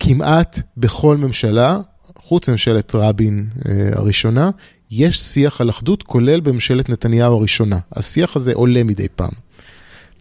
כמעט 0.00 0.58
בכל 0.76 1.16
ממשלה, 1.16 1.78
חוץ 2.18 2.48
מממשלת 2.48 2.94
רבין 2.94 3.46
אה, 3.68 3.90
הראשונה, 3.92 4.50
יש 4.90 5.20
שיח 5.20 5.60
על 5.60 5.70
אחדות, 5.70 6.02
כולל 6.02 6.40
בממשלת 6.40 6.88
נתניהו 6.88 7.36
הראשונה. 7.36 7.78
השיח 7.92 8.36
הזה 8.36 8.52
עולה 8.54 8.84
מדי 8.84 9.06
פעם. 9.16 9.32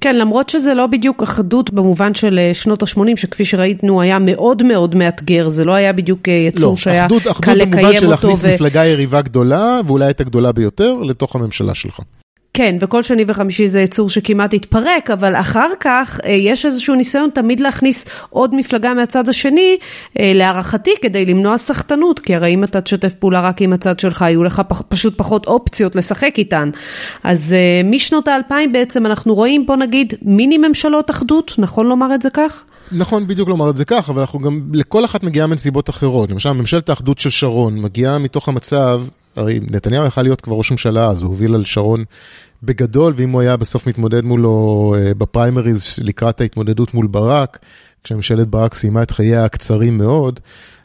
כן, 0.02 0.16
למרות 0.16 0.50
שזה 0.50 0.74
לא 0.74 0.88
בדיוק 0.88 1.24
אחדות 1.24 1.74
במובן 1.74 2.16
של 2.16 2.40
אה, 2.40 2.54
שנות 2.54 2.84
ה-80, 2.84 3.16
שכפי 3.16 3.46
שראינו 3.46 4.02
היה 4.02 4.20
מאוד 4.20 4.64
מאוד 4.64 4.96
מאתגר, 4.96 5.50
זה 5.50 5.66
לא 5.66 5.72
היה 5.72 5.94
בדיוק 5.94 6.30
אה, 6.30 6.34
יצור 6.34 6.72
לא, 6.72 6.78
שהיה 6.78 7.06
אחדות, 7.06 7.22
קל 7.42 7.54
לקיים 7.54 7.86
אותו. 7.86 8.08
לא, 8.08 8.14
אחדות 8.14 8.22
במובן 8.22 8.22
של 8.22 8.28
להכניס 8.28 8.40
ו... 8.44 8.54
מפלגה 8.54 8.86
יריבה 8.86 9.22
גדולה, 9.22 9.80
ואולי 9.88 10.10
את 10.10 10.22
הגדולה 10.22 10.52
ביותר, 10.52 10.94
לתוך 10.94 11.36
הממשלה 11.36 11.74
שלך. 11.74 12.00
כן, 12.54 12.76
וכל 12.82 13.04
שני 13.04 13.24
וחמישי 13.28 13.68
זה 13.68 13.82
יצור 13.82 14.10
שכמעט 14.10 14.54
התפרק, 14.54 15.10
אבל 15.12 15.36
אחר 15.36 15.70
כך 15.80 16.20
אה, 16.26 16.32
יש 16.32 16.66
איזשהו 16.66 16.96
ניסיון 16.96 17.30
תמיד 17.34 17.60
להכניס 17.60 18.06
עוד 18.30 18.56
מפלגה 18.56 18.94
מהצד 18.94 19.30
השני, 19.30 19.78
אה, 20.20 20.32
להערכתי, 20.36 20.92
כדי 21.02 21.26
למנוע 21.26 21.58
סחטנות, 21.58 22.20
כי 22.20 22.36
הרי 22.36 22.54
אם 22.54 22.64
אתה 22.64 22.82
תשתף 22.82 23.14
פעולה 23.14 23.42
רק 23.42 23.62
עם 23.62 23.74
הצד 23.74 24.00
שלך, 24.00 24.22
יהיו 24.22 24.44
לך 24.44 24.62
פשוט 24.88 25.18
פחות 25.18 25.46
אופציות 25.46 25.96
לשחק 25.96 26.34
איתן. 26.38 26.70
אז 27.24 27.54
אה, 27.54 27.90
משנות 27.90 28.28
האלפיים 28.28 28.72
בעצם 28.72 29.06
אנחנו 29.06 29.36
רואים, 29.36 29.66
בוא 29.66 29.76
נגיד, 29.76 30.14
מיני 30.22 30.58
ממשלות 30.58 31.10
אחדות, 31.10 31.56
נכון 31.58 31.88
לומר 31.88 32.16
את 32.16 32.22
זה 32.22 32.30
כך? 32.30 32.66
נכון 32.92 33.28
בדיוק 33.28 33.50
לומר 33.50 33.70
את 33.70 33.78
זה 33.78 33.86
כך, 33.86 34.10
אבל 34.10 34.20
אנחנו 34.20 34.40
גם, 34.40 34.62
לכל 34.74 35.06
אחת 35.06 35.24
מגיעה 35.24 35.48
מנסיבות 35.48 35.90
אחרות. 35.90 36.30
למשל, 36.30 36.52
ממשלת 36.52 36.90
האחדות 36.90 37.20
של 37.20 37.30
שרון 37.30 37.82
מגיעה 37.82 38.20
מתוך 38.20 38.50
המצב 38.50 39.02
הרי 39.36 39.60
נתניהו 39.72 40.06
יכל 40.06 40.22
להיות 40.22 40.42
כבר 40.42 40.56
ראש 40.56 40.72
ממשלה, 40.72 41.10
אז 41.10 41.22
הוא 41.22 41.30
הוביל 41.30 41.56
על 41.56 41.64
שרון 41.64 42.04
בגדול, 42.64 43.14
ואם 43.16 43.30
הוא 43.30 43.42
היה 43.42 43.58
בסוף 43.58 43.88
מתמודד 43.88 44.24
מולו 44.24 44.96
אה, 44.98 45.14
בפריימריז 45.14 46.00
לקראת 46.02 46.42
ההתמודדות 46.42 46.94
מול 46.94 47.08
ברק, 47.08 47.60
כשממשלת 48.04 48.48
ברק 48.48 48.74
סיימה 48.74 49.04
את 49.04 49.12
חייה 49.12 49.46
הקצרים 49.46 49.98
מאוד, 49.98 50.40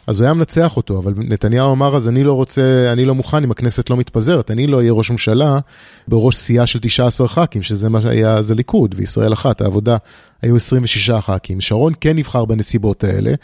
אז 0.07 0.21
הוא 0.21 0.25
היה 0.25 0.35
מנצח 0.35 0.77
אותו, 0.77 0.99
אבל 0.99 1.15
נתניהו 1.17 1.73
אמר, 1.73 1.97
אז 1.97 2.09
אני 2.09 2.25
לא 2.25 2.33
רוצה, 2.33 2.89
אני 2.93 3.05
לא 3.05 3.15
מוכן 3.15 3.43
אם 3.43 3.51
הכנסת 3.51 3.91
לא 3.91 3.97
מתפזרת, 3.97 4.51
אני 4.51 4.67
לא 4.67 4.77
אהיה 4.77 4.93
ראש 4.93 5.11
ממשלה 5.11 5.59
בראש 6.09 6.37
סיעה 6.37 6.67
של 6.67 6.79
19 6.79 7.29
ח"כים, 7.29 7.63
שזה 7.63 7.89
מה 7.89 8.01
שהיה 8.01 8.35
אז 8.35 8.51
הליכוד, 8.51 8.95
וישראל 8.99 9.33
אחת, 9.33 9.61
העבודה 9.61 9.97
היו 10.43 10.57
26 10.57 11.11
ח"כים. 11.11 11.61
שרון 11.61 11.93
כן 12.01 12.17
נבחר 12.17 12.45
בנסיבות 12.45 13.05
האלה, 13.05 13.35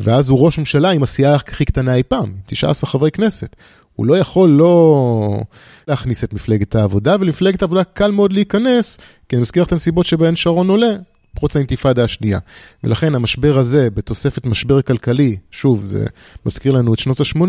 ואז 0.00 0.28
הוא 0.28 0.40
ראש 0.40 0.58
ממשלה 0.58 0.90
עם 0.90 1.02
הסיעה 1.02 1.34
הכי 1.34 1.64
קטנה 1.64 1.94
אי 1.94 2.02
פעם, 2.02 2.32
19 2.46 2.90
חברי 2.90 3.10
כנסת. 3.10 3.56
הוא 3.94 4.06
לא 4.06 4.18
יכול 4.18 4.48
לא 4.48 5.42
להכניס 5.88 6.24
את 6.24 6.32
מפלגת 6.32 6.74
העבודה, 6.74 7.16
ולמפלגת 7.20 7.62
העבודה 7.62 7.84
קל 7.84 8.10
מאוד 8.10 8.32
להיכנס, 8.32 8.98
כי 9.28 9.36
אני 9.36 9.40
מזכיר 9.40 9.62
לך 9.62 9.66
את 9.66 9.72
הנסיבות 9.72 10.06
שבהן 10.06 10.36
שרון 10.36 10.68
עולה, 10.68 10.94
פרוץ 11.34 11.56
האינתיפאדה 11.56 12.04
השנייה. 12.04 12.38
ולכן 12.84 13.14
המשבר 13.14 13.58
הזה, 13.58 13.88
בתוספת 13.94 14.46
משבר 14.46 14.82
כלכלי, 14.82 15.36
שוב, 15.50 15.84
זה 15.84 16.04
מזכיר 16.46 16.72
לנו 16.72 16.94
את 16.94 16.98
שנות 16.98 17.20
ה-80, 17.20 17.40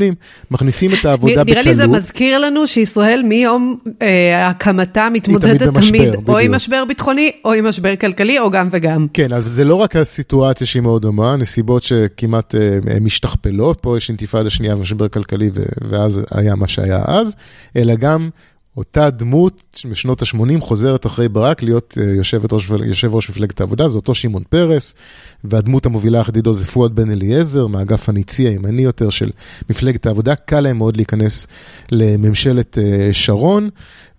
מכניסים 0.52 0.92
את 0.94 1.06
העבודה 1.06 1.34
בקלות. 1.34 1.48
נראה 1.48 1.62
לי 1.62 1.74
זה 1.74 1.88
מזכיר 1.88 2.38
לנו 2.40 2.68
שישראל 2.68 3.24
מיום 3.24 3.78
אה, 4.02 4.48
הקמתה 4.48 5.08
מתמודדת 5.14 5.60
תמיד, 5.60 5.74
במשבר, 5.74 6.12
תמיד 6.12 6.30
או 6.30 6.38
עם 6.38 6.52
משבר 6.56 6.86
ביטחוני, 6.86 7.32
או 7.46 7.54
עם 7.54 7.66
משבר 7.66 7.96
כלכלי, 7.96 8.40
או 8.40 8.52
גם 8.52 8.70
וגם. 8.72 9.08
כן, 9.14 9.34
אז 9.34 9.46
זה 9.46 9.64
לא 9.64 9.76
רק 9.76 9.96
הסיטואציה 9.96 10.68
שהיא 10.68 10.82
מאוד 10.82 11.02
דומה, 11.02 11.36
נסיבות 11.36 11.84
שכמעט 11.84 12.56
אה, 12.56 13.00
משתכפלות, 13.02 13.80
פה 13.82 13.98
יש 13.98 14.10
אינתיפאדה 14.10 14.50
שנייה 14.50 14.76
ומשבר 14.76 15.08
כלכלי, 15.08 15.50
ואז 15.90 16.22
היה 16.32 16.56
מה 16.56 16.68
שהיה 16.68 17.02
אז, 17.08 17.36
אלא 17.76 17.96
גם... 17.96 18.30
אותה 18.78 19.10
דמות 19.10 19.82
משנות 19.90 20.22
ה-80 20.22 20.62
חוזרת 20.62 21.06
אחרי 21.06 21.30
ברק 21.30 21.64
להיות 21.64 21.98
אה, 22.02 22.04
יושבת 22.04 22.54
ראש, 22.54 22.70
יושב 22.86 23.16
ראש 23.16 23.30
מפלגת 23.30 23.60
העבודה, 23.62 23.88
זה 23.88 23.96
אותו 23.96 24.16
שמעון 24.16 24.44
פרס, 24.50 24.96
והדמות 25.44 25.86
המובילה 25.86 26.20
יחד 26.20 26.36
איתו 26.36 26.54
זה 26.54 26.66
פואד 26.66 26.96
בן 26.96 27.12
אליעזר, 27.12 27.68
מהאגף 27.68 28.10
הניצי 28.10 28.44
הימני 28.48 28.82
יותר 28.82 29.10
של 29.10 29.32
מפלגת 29.70 30.06
העבודה. 30.06 30.36
קל 30.36 30.60
להם 30.60 30.78
מאוד 30.78 30.98
להיכנס 30.98 31.48
לממשלת 31.92 32.78
אה, 32.78 33.10
שרון, 33.12 33.70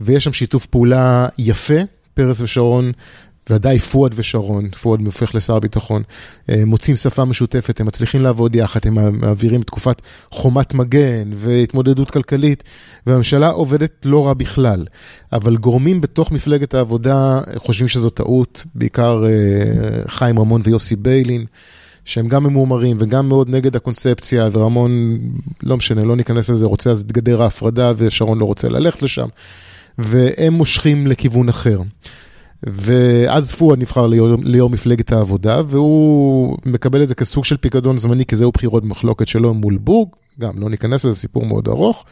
ויש 0.00 0.24
שם 0.24 0.32
שיתוף 0.32 0.66
פעולה 0.66 1.28
יפה. 1.38 1.78
פרס 2.16 2.40
ושרון 2.40 2.92
ודאי 3.50 3.78
פואד 3.78 4.12
ושרון, 4.16 4.70
פואד 4.70 5.00
הופך 5.06 5.34
לשר 5.34 5.56
הביטחון, 5.56 6.02
אה, 6.50 6.62
מוצאים 6.66 6.96
שפה 6.96 7.24
משותפת, 7.24 7.80
הם 7.80 7.86
מצליחים 7.86 8.22
לעבוד 8.22 8.54
יחד, 8.54 8.80
הם 8.84 9.20
מעבירים 9.20 9.62
תקופת 9.62 10.02
חומת 10.30 10.74
מגן 10.74 11.30
והתמודדות 11.34 12.10
כלכלית, 12.10 12.64
והממשלה 13.06 13.48
עובדת 13.48 13.92
לא 14.04 14.26
רע 14.26 14.34
בכלל. 14.34 14.84
אבל 15.32 15.56
גורמים 15.56 16.00
בתוך 16.00 16.32
מפלגת 16.32 16.74
העבודה 16.74 17.40
חושבים 17.56 17.88
שזו 17.88 18.10
טעות, 18.10 18.64
בעיקר 18.74 19.24
אה, 19.26 20.02
חיים 20.08 20.38
רמון 20.38 20.60
ויוסי 20.64 20.96
ביילין. 20.96 21.46
שהם 22.04 22.28
גם 22.28 22.44
ממורמרים 22.44 22.96
וגם 23.00 23.28
מאוד 23.28 23.50
נגד 23.50 23.76
הקונספציה, 23.76 24.48
ורמון, 24.52 25.18
לא 25.62 25.76
משנה, 25.76 26.04
לא 26.04 26.16
ניכנס 26.16 26.50
לזה, 26.50 26.66
רוצה 26.66 26.90
אז 26.90 27.00
את 27.00 27.12
גדר 27.12 27.42
ההפרדה, 27.42 27.92
ושרון 27.96 28.38
לא 28.38 28.44
רוצה 28.44 28.68
ללכת 28.68 29.02
לשם, 29.02 29.26
והם 29.98 30.52
מושכים 30.52 31.06
לכיוון 31.06 31.48
אחר. 31.48 31.78
ואז 32.62 33.52
פואד 33.52 33.78
נבחר 33.78 34.06
ליו"ר, 34.06 34.36
ליו"ר 34.42 34.70
מפלגת 34.70 35.12
העבודה, 35.12 35.62
והוא 35.66 36.56
מקבל 36.66 37.02
את 37.02 37.08
זה 37.08 37.14
כסוג 37.14 37.44
של 37.44 37.56
פיקדון 37.56 37.98
זמני, 37.98 38.26
כי 38.26 38.36
זהו 38.36 38.52
בחירות 38.52 38.82
במחלוקת 38.82 39.28
שלו 39.28 39.54
מול 39.54 39.76
בורג, 39.76 40.08
גם 40.40 40.52
לא 40.56 40.70
ניכנס 40.70 41.04
לזה, 41.04 41.16
סיפור 41.16 41.46
מאוד 41.46 41.68
ארוך, 41.68 42.04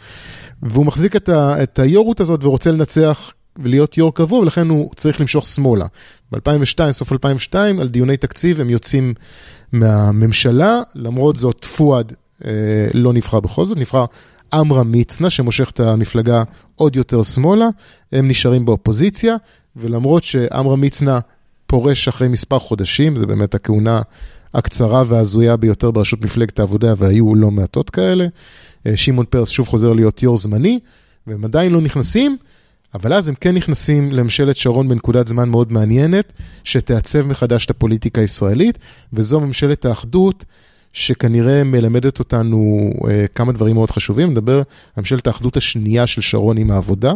והוא 0.63 0.87
מחזיק 0.87 1.17
את, 1.17 1.29
ה, 1.29 1.63
את 1.63 1.79
היו"רות 1.79 2.21
הזאת 2.21 2.45
ורוצה 2.45 2.71
לנצח 2.71 3.33
ולהיות 3.59 3.99
יו"ר 3.99 4.13
קבוע, 4.15 4.39
ולכן 4.39 4.69
הוא 4.69 4.91
צריך 4.97 5.21
למשוך 5.21 5.47
שמאלה. 5.47 5.87
ב-2002, 6.33 6.93
סוף 6.93 7.13
2002, 7.13 7.81
על 7.81 7.89
דיוני 7.89 8.17
תקציב 8.17 8.61
הם 8.61 8.71
יוצאים 8.71 9.15
מהממשלה, 9.73 10.81
למרות 10.95 11.37
זאת 11.37 11.65
פואד 11.65 12.13
אה, 12.45 12.51
לא 12.95 13.13
נבחר 13.13 13.41
בכל 13.41 13.65
זאת, 13.65 13.79
נבחר 13.79 14.05
עמרם 14.53 14.93
מצנע, 14.93 15.31
שמושך 15.31 15.71
את 15.71 15.81
המפלגה 15.81 16.43
עוד 16.75 16.97
יותר 16.97 17.23
שמאלה, 17.23 17.69
הם 18.13 18.29
נשארים 18.29 18.65
באופוזיציה, 18.65 19.37
ולמרות 19.77 20.25
שעמרם 20.25 20.81
מצנע 20.81 21.19
פורש 21.67 22.09
אחרי 22.09 22.29
מספר 22.29 22.59
חודשים, 22.59 23.17
זה 23.17 23.27
באמת 23.27 23.55
הכהונה 23.55 24.01
הקצרה 24.55 25.03
וההזויה 25.07 25.57
ביותר 25.57 25.91
בראשות 25.91 26.23
מפלגת 26.23 26.59
העבודה, 26.59 26.95
והיו 26.97 27.35
לא 27.35 27.51
מעטות 27.51 27.91
כאלה. 27.91 28.27
אה, 28.87 28.97
שמעון 28.97 29.27
פרס 29.31 29.49
שוב 29.49 29.69
חוזר 29.69 29.93
להיות 29.93 30.23
יו"ר 30.23 30.37
זמני, 30.37 30.79
והם 31.27 31.45
עדיין 31.45 31.73
לא 31.73 31.81
נכנסים, 31.81 32.37
אבל 32.95 33.13
אז 33.13 33.29
הם 33.29 33.35
כן 33.35 33.55
נכנסים 33.55 34.13
לממשלת 34.13 34.57
שרון 34.57 34.89
בנקודת 34.89 35.29
זמן 35.29 35.49
מאוד 35.49 35.73
מעניינת, 35.73 36.33
שתעצב 36.65 37.27
מחדש 37.27 37.65
את 37.65 37.71
הפוליטיקה 37.71 38.21
הישראלית, 38.21 38.79
וזו 39.13 39.41
ממשלת 39.41 39.85
האחדות. 39.85 40.45
שכנראה 40.97 41.65
מלמדת 41.65 42.19
אותנו 42.19 42.91
אה, 43.09 43.25
כמה 43.35 43.53
דברים 43.53 43.75
מאוד 43.75 43.91
חשובים. 43.91 44.31
נדבר 44.31 44.57
על 44.57 44.63
ממשלת 44.99 45.27
האחדות 45.27 45.57
השנייה 45.57 46.07
של 46.07 46.21
שרון 46.21 46.59
עם 46.59 46.71
העבודה. 46.71 47.13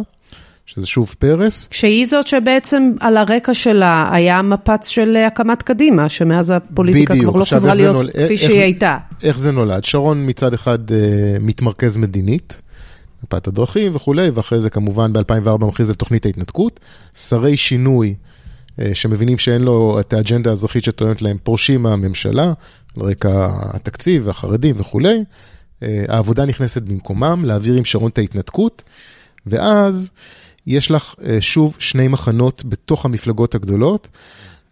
שזה 0.73 0.85
שוב 0.85 1.15
פרס. 1.19 1.67
שהיא 1.71 2.05
זאת 2.05 2.27
שבעצם 2.27 2.91
על 2.99 3.17
הרקע 3.17 3.53
שלה 3.53 4.09
היה 4.11 4.41
מפץ 4.41 4.87
של 4.87 5.17
הקמת 5.27 5.63
קדימה, 5.63 6.09
שמאז 6.09 6.51
הפוליטיקה 6.51 7.13
בדיוק. 7.13 7.29
כבר 7.29 7.39
לא 7.39 7.45
חזרה 7.45 7.73
להיות 7.73 7.95
נול... 7.95 8.09
כפי 8.09 8.19
איך 8.19 8.39
שהיא 8.39 8.61
הייתה. 8.61 8.97
איך 9.23 9.37
זה 9.37 9.51
נולד? 9.51 9.83
שרון 9.83 10.29
מצד 10.29 10.53
אחד 10.53 10.91
אה, 10.91 10.97
מתמרכז 11.41 11.97
מדינית, 11.97 12.61
מפת 13.23 13.47
הדרכים 13.47 13.95
וכולי, 13.95 14.29
ואחרי 14.29 14.59
זה 14.59 14.69
כמובן 14.69 15.13
ב-2004 15.13 15.65
מכריז 15.65 15.89
על 15.89 15.95
תוכנית 15.95 16.25
ההתנתקות. 16.25 16.79
שרי 17.13 17.57
שינוי 17.57 18.15
אה, 18.79 18.89
שמבינים 18.93 19.37
שאין 19.37 19.61
לו 19.61 19.97
את 19.99 20.13
האג'נדה 20.13 20.49
האזרחית 20.49 20.83
שטוענת 20.83 21.21
להם, 21.21 21.37
פורשים 21.43 21.83
מהממשלה, 21.83 22.53
על 22.97 23.03
רקע 23.03 23.47
התקציב 23.61 24.27
והחרדים 24.27 24.75
וכולי. 24.79 25.23
אה, 25.83 26.03
העבודה 26.07 26.45
נכנסת 26.45 26.81
במקומם, 26.81 27.45
להעביר 27.45 27.75
עם 27.75 27.85
שרון 27.85 28.11
את 28.11 28.17
ההתנתקות, 28.17 28.83
ואז... 29.47 30.11
יש 30.67 30.91
לך 30.91 31.15
אה, 31.25 31.41
שוב 31.41 31.75
שני 31.79 32.07
מחנות 32.07 32.65
בתוך 32.65 33.05
המפלגות 33.05 33.55
הגדולות, 33.55 34.07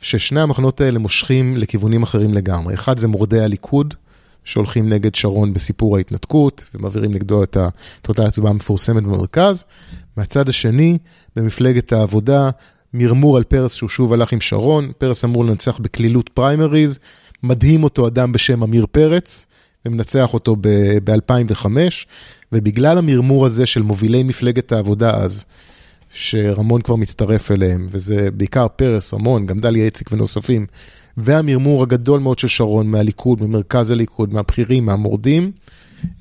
ששני 0.02 0.42
המחנות 0.42 0.82
האלה 0.82 1.00
מושכים 1.00 1.58
לכיוונים 1.58 2.04
אחרים 2.04 2.34
לגמרי. 2.34 2.74
אחד 2.74 2.98
זה 2.98 3.08
מורדי 3.08 3.42
הליכוד, 3.42 3.94
שהולכים 4.44 4.90
נגד 4.90 5.16
שרון 5.16 5.54
בסיפור 5.54 5.98
ההתנתקות, 5.98 6.66
ומעבירים 6.76 7.14
נגדו 7.14 7.44
את 7.44 7.58
אותה 8.08 8.26
הצבעה 8.26 8.52
המפורסמת 8.52 9.04
במרכז. 9.04 9.66
מהצד 10.18 10.50
השני, 10.50 10.98
במפלגת 11.36 11.94
העבודה, 11.94 12.50
מרמור 12.94 13.38
על 13.38 13.44
פרס 13.44 13.74
שהוא 13.74 13.90
שוב 13.90 14.14
הלך 14.14 14.34
עם 14.34 14.42
שרון, 14.42 14.92
פרס 14.98 15.26
אמור 15.26 15.46
לנצח 15.46 15.78
בקלילות 15.80 16.30
פריימריז, 16.30 17.00
מדהים 17.44 17.84
אותו 17.84 18.08
אדם 18.08 18.32
בשם 18.32 18.64
עמיר 18.64 18.86
פרץ, 18.92 19.46
ומנצח 19.86 20.34
אותו 20.34 20.56
ב-2005, 21.04 21.66
ובגלל 22.52 22.98
המרמור 22.98 23.46
הזה 23.46 23.66
של 23.66 23.82
מובילי 23.82 24.24
מפלגת 24.24 24.72
העבודה 24.72 25.12
אז, 25.12 25.46
שרמון 26.14 26.82
כבר 26.82 26.96
מצטרף 26.96 27.52
אליהם, 27.52 27.88
וזה 27.92 28.30
בעיקר 28.34 28.68
פרס, 28.76 29.14
רמון, 29.14 29.46
גם 29.46 29.60
דליה 29.60 29.86
איציק 29.86 30.12
ונוספים, 30.12 30.66
והמרמור 31.18 31.84
הגדול 31.84 32.20
מאוד 32.20 32.40
של 32.40 32.48
שרון 32.48 32.88
מהליכוד, 32.88 33.42
ממרכז 33.42 33.92
הליכוד, 33.92 34.34
מהבכירים, 34.34 34.86
מהמורדים, 34.86 35.52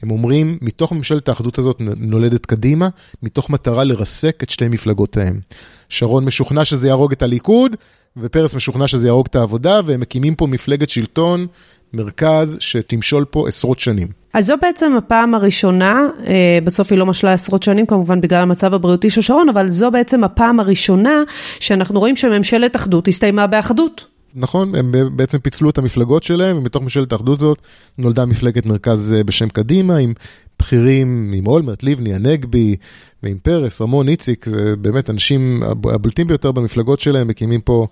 הם 0.02 0.10
אומרים, 0.10 0.58
מתוך 0.62 0.92
ממשלת 0.92 1.28
האחדות 1.28 1.58
הזאת 1.58 1.76
נולדת 1.96 2.46
קדימה, 2.46 2.88
מתוך 3.22 3.50
מטרה 3.50 3.84
לרסק 3.84 4.42
את 4.42 4.50
שתי 4.50 4.68
מפלגותיהם. 4.68 5.40
שרון 5.88 6.24
משוכנע 6.24 6.64
שזה 6.64 6.88
יהרוג 6.88 7.12
את 7.12 7.22
הליכוד, 7.22 7.76
ופרס 8.16 8.54
משוכנע 8.54 8.88
שזה 8.88 9.06
יהרוג 9.06 9.26
את 9.30 9.36
העבודה, 9.36 9.80
והם 9.84 10.00
מקימים 10.00 10.34
פה 10.34 10.46
מפלגת 10.46 10.90
שלטון, 10.90 11.46
מרכז, 11.92 12.56
שתמשול 12.60 13.24
פה 13.30 13.48
עשרות 13.48 13.78
שנים. 13.78 14.08
אז 14.32 14.46
זו 14.46 14.54
בעצם 14.62 14.96
הפעם 14.96 15.34
הראשונה, 15.34 16.06
אה, 16.26 16.58
בסוף 16.64 16.92
היא 16.92 16.98
לא 16.98 17.06
משלה 17.06 17.32
עשרות 17.32 17.62
שנים 17.62 17.86
כמובן 17.86 18.20
בגלל 18.20 18.42
המצב 18.42 18.74
הבריאותי 18.74 19.10
של 19.10 19.20
שרון, 19.20 19.48
אבל 19.48 19.70
זו 19.70 19.90
בעצם 19.90 20.24
הפעם 20.24 20.60
הראשונה 20.60 21.22
שאנחנו 21.60 22.00
רואים 22.00 22.16
שממשלת 22.16 22.76
אחדות 22.76 23.08
הסתיימה 23.08 23.46
באחדות. 23.46 24.15
נכון, 24.34 24.74
הם 24.74 24.92
בעצם 25.16 25.38
פיצלו 25.38 25.70
את 25.70 25.78
המפלגות 25.78 26.22
שלהם, 26.22 26.58
ומתוך 26.58 26.82
ממשלת 26.82 27.12
האחדות 27.12 27.38
הזאת 27.38 27.58
נולדה 27.98 28.26
מפלגת 28.26 28.66
מרכז 28.66 29.14
אה, 29.16 29.24
בשם 29.24 29.48
קדימה, 29.48 29.96
עם 29.96 30.12
בכירים, 30.58 31.32
עם 31.36 31.46
אולמרט, 31.46 31.82
לבני, 31.82 32.14
הנגבי, 32.14 32.76
ועם 33.22 33.38
פרס, 33.42 33.80
רמון, 33.80 34.08
איציק, 34.08 34.44
זה 34.44 34.76
באמת 34.76 35.10
אנשים 35.10 35.62
הבולטים 35.62 36.26
ביותר 36.26 36.52
במפלגות 36.52 37.00
שלהם, 37.00 37.28
מקימים 37.28 37.60
פה 37.60 37.86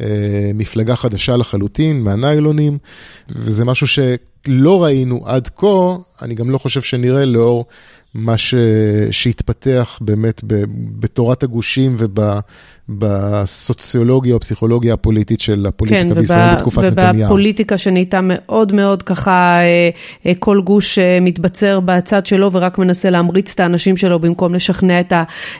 אה, 0.00 0.50
מפלגה 0.54 0.96
חדשה 0.96 1.36
לחלוטין, 1.36 2.02
מהניילונים, 2.02 2.78
וזה 3.28 3.64
משהו 3.64 3.86
שלא 3.86 4.84
ראינו 4.84 5.22
עד 5.24 5.48
כה, 5.56 5.96
אני 6.22 6.34
גם 6.34 6.50
לא 6.50 6.58
חושב 6.58 6.80
שנראה 6.80 7.24
לאור 7.24 7.66
מה 8.14 8.38
ש... 8.38 8.54
שהתפתח 9.10 9.98
באמת 10.00 10.40
ב... 10.46 10.64
בתורת 10.98 11.42
הגושים 11.42 11.94
ובסוציולוגיה 12.90 14.34
או 14.34 14.40
פסיכולוגיה 14.40 14.94
הפוליטית 14.94 15.40
של 15.40 15.66
הפוליטיקה 15.66 16.14
כן, 16.14 16.14
בישראל 16.14 16.46
ובא... 16.46 16.56
בתקופת 16.56 16.82
נתניהו. 16.82 17.24
ובפוליטיקה 17.24 17.78
שנהייתה 17.78 18.20
מאוד 18.22 18.72
מאוד 18.72 19.02
ככה, 19.02 19.58
כל 20.38 20.60
גוש 20.60 20.98
מתבצר 21.20 21.80
בצד 21.80 22.26
שלו 22.26 22.52
ורק 22.52 22.78
מנסה 22.78 23.10
להמריץ 23.10 23.54
את 23.54 23.60
האנשים 23.60 23.96
שלו 23.96 24.18
במקום 24.18 24.54
לשכנע 24.54 25.00
את 25.00 25.12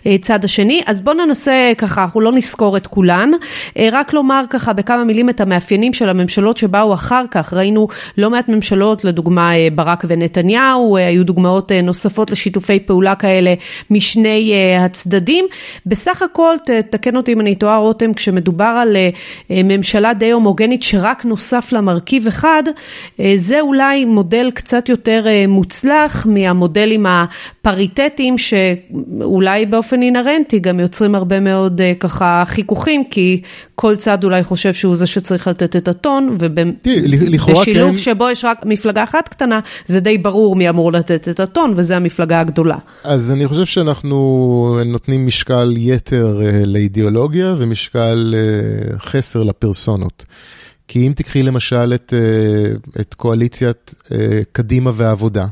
הצד 0.07 0.45
השני. 0.45 0.83
אז 0.87 1.03
בואו 1.03 1.26
ננסה 1.26 1.72
ככה, 1.78 2.03
אנחנו 2.03 2.20
לא 2.20 2.33
נזכור 2.33 2.76
את 2.76 2.87
כולן, 2.87 3.31
רק 3.93 4.12
לומר 4.12 4.45
ככה 4.51 4.72
בכמה 4.72 5.05
מילים 5.05 5.28
את 5.28 5.41
המאפיינים 5.41 5.93
של 5.93 6.09
הממשלות 6.09 6.57
שבאו 6.57 6.95
אחר 6.95 7.24
כך. 7.31 7.55
ראינו 7.55 7.89
לא 8.18 8.31
מעט 8.31 8.49
ממשלות, 8.49 9.05
לדוגמה 9.05 9.53
ברק 9.74 10.05
ונתניהו, 10.09 10.97
היו 10.97 11.24
דוגמאות 11.24 11.72
נוספות 11.72 12.31
לשיתופי 12.31 12.81
פעולה 12.81 13.14
כאלה 13.14 13.55
משני 13.91 14.55
הצדדים. 14.78 15.45
בסך 15.87 16.22
הכל, 16.22 16.57
תקן 16.91 17.16
אותי 17.20 17.32
אם 17.32 17.40
אני 17.40 17.54
טועה 17.54 17.76
רותם, 17.76 18.14
כשמדובר 18.14 18.64
על 18.82 18.96
uh, 18.96 19.52
ממשלה 19.64 20.14
די 20.14 20.30
הומוגנית 20.30 20.82
שרק 20.82 21.24
נוסף 21.24 21.72
לה 21.72 21.80
מרכיב 21.80 22.26
אחד, 22.26 22.62
uh, 22.66 23.22
זה 23.36 23.60
אולי 23.60 24.04
מודל 24.04 24.50
קצת 24.54 24.88
יותר 24.88 25.26
מוצלח 25.48 26.26
מהמודלים 26.26 27.06
הפריטטיים 27.06 28.38
שאולי 28.38 29.66
באופן 29.66 30.02
אינהרנטי 30.02 30.58
גם 30.58 30.80
יוצרים 30.80 31.14
הרבה 31.14 31.40
מאוד 31.40 31.80
ככה 32.00 32.42
חיכוכים, 32.46 33.04
כי 33.10 33.42
כל 33.81 33.97
צד 33.97 34.24
אולי 34.24 34.45
חושב 34.45 34.74
שהוא 34.74 34.97
זה 34.97 35.07
שצריך 35.07 35.49
לתת 35.49 35.76
את 35.76 35.89
הטון, 35.89 36.37
ובשילוב 36.41 37.91
כן... 37.91 37.97
שבו 37.97 38.31
יש 38.31 38.45
רק 38.45 38.59
מפלגה 38.64 39.05
אחת 39.05 39.28
קטנה, 39.28 39.61
זה 39.87 40.01
די 40.01 40.18
ברור 40.18 40.57
מי 40.57 40.68
אמור 40.68 40.93
לתת 40.93 41.28
את 41.28 41.41
הטון, 41.41 41.74
וזה 41.76 41.97
המפלגה 41.97 42.41
הגדולה. 42.41 42.76
אז 43.05 43.33
אני 43.33 43.49
חושב 43.49 43.64
שאנחנו 43.64 44.78
נותנים 44.87 45.26
משקל 45.26 45.74
יתר 45.76 46.41
uh, 46.41 46.66
לאידיאולוגיה 46.66 47.55
ומשקל 47.59 48.35
uh, 48.35 48.99
חסר 48.99 49.43
לפרסונות. 49.43 50.24
כי 50.89 51.07
אם 51.07 51.12
תקחי 51.16 51.43
למשל 51.43 51.93
את, 51.95 52.14
uh, 52.16 53.01
את 53.01 53.14
קואליציית 53.14 53.95
קדימה 54.53 54.91
והעבודה, 54.95 55.47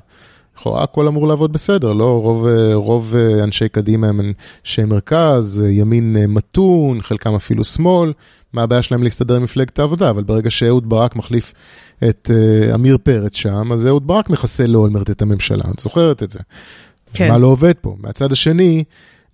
לכאורה 0.59 0.83
הכל 0.83 1.09
אמור 1.09 1.29
לעבוד 1.29 1.53
בסדר, 1.53 1.93
לא? 1.93 2.21
רוב, 2.23 2.47
רוב 2.75 3.15
אנשי 3.43 3.69
קדימה 3.69 4.09
הם 4.09 4.21
אנשי 4.21 4.85
מרכז, 4.85 5.63
ימין 5.69 6.17
מתון, 6.29 7.03
חלקם 7.03 7.35
אפילו 7.35 7.65
שמאל, 7.65 8.13
מה 8.53 8.63
הבעיה 8.63 8.83
שלהם 8.83 9.03
להסתדר 9.03 9.37
עם 9.37 9.43
מפלגת 9.43 9.79
העבודה, 9.79 10.11
אבל 10.11 10.23
ברגע 10.23 10.51
שאהוד 10.51 10.89
ברק 10.89 11.17
מחליף 11.17 11.55
את 12.09 12.31
עמיר 12.75 12.99
פרץ 13.03 13.37
שם, 13.37 13.73
אז 13.73 13.87
אהוד 13.87 14.07
ברק 14.07 14.31
מחסל 14.31 14.67
לאולמרט 14.67 15.11
את 15.11 15.23
הממשלה, 15.23 15.65
את 15.75 15.79
זוכרת 15.79 16.23
את 16.23 16.31
זה. 16.31 16.39
כן. 17.15 17.25
אז 17.25 17.31
מה 17.31 17.39
לא 17.39 17.47
עובד 17.47 17.75
פה? 17.81 17.97
מהצד 18.01 18.33
השני, 18.33 18.85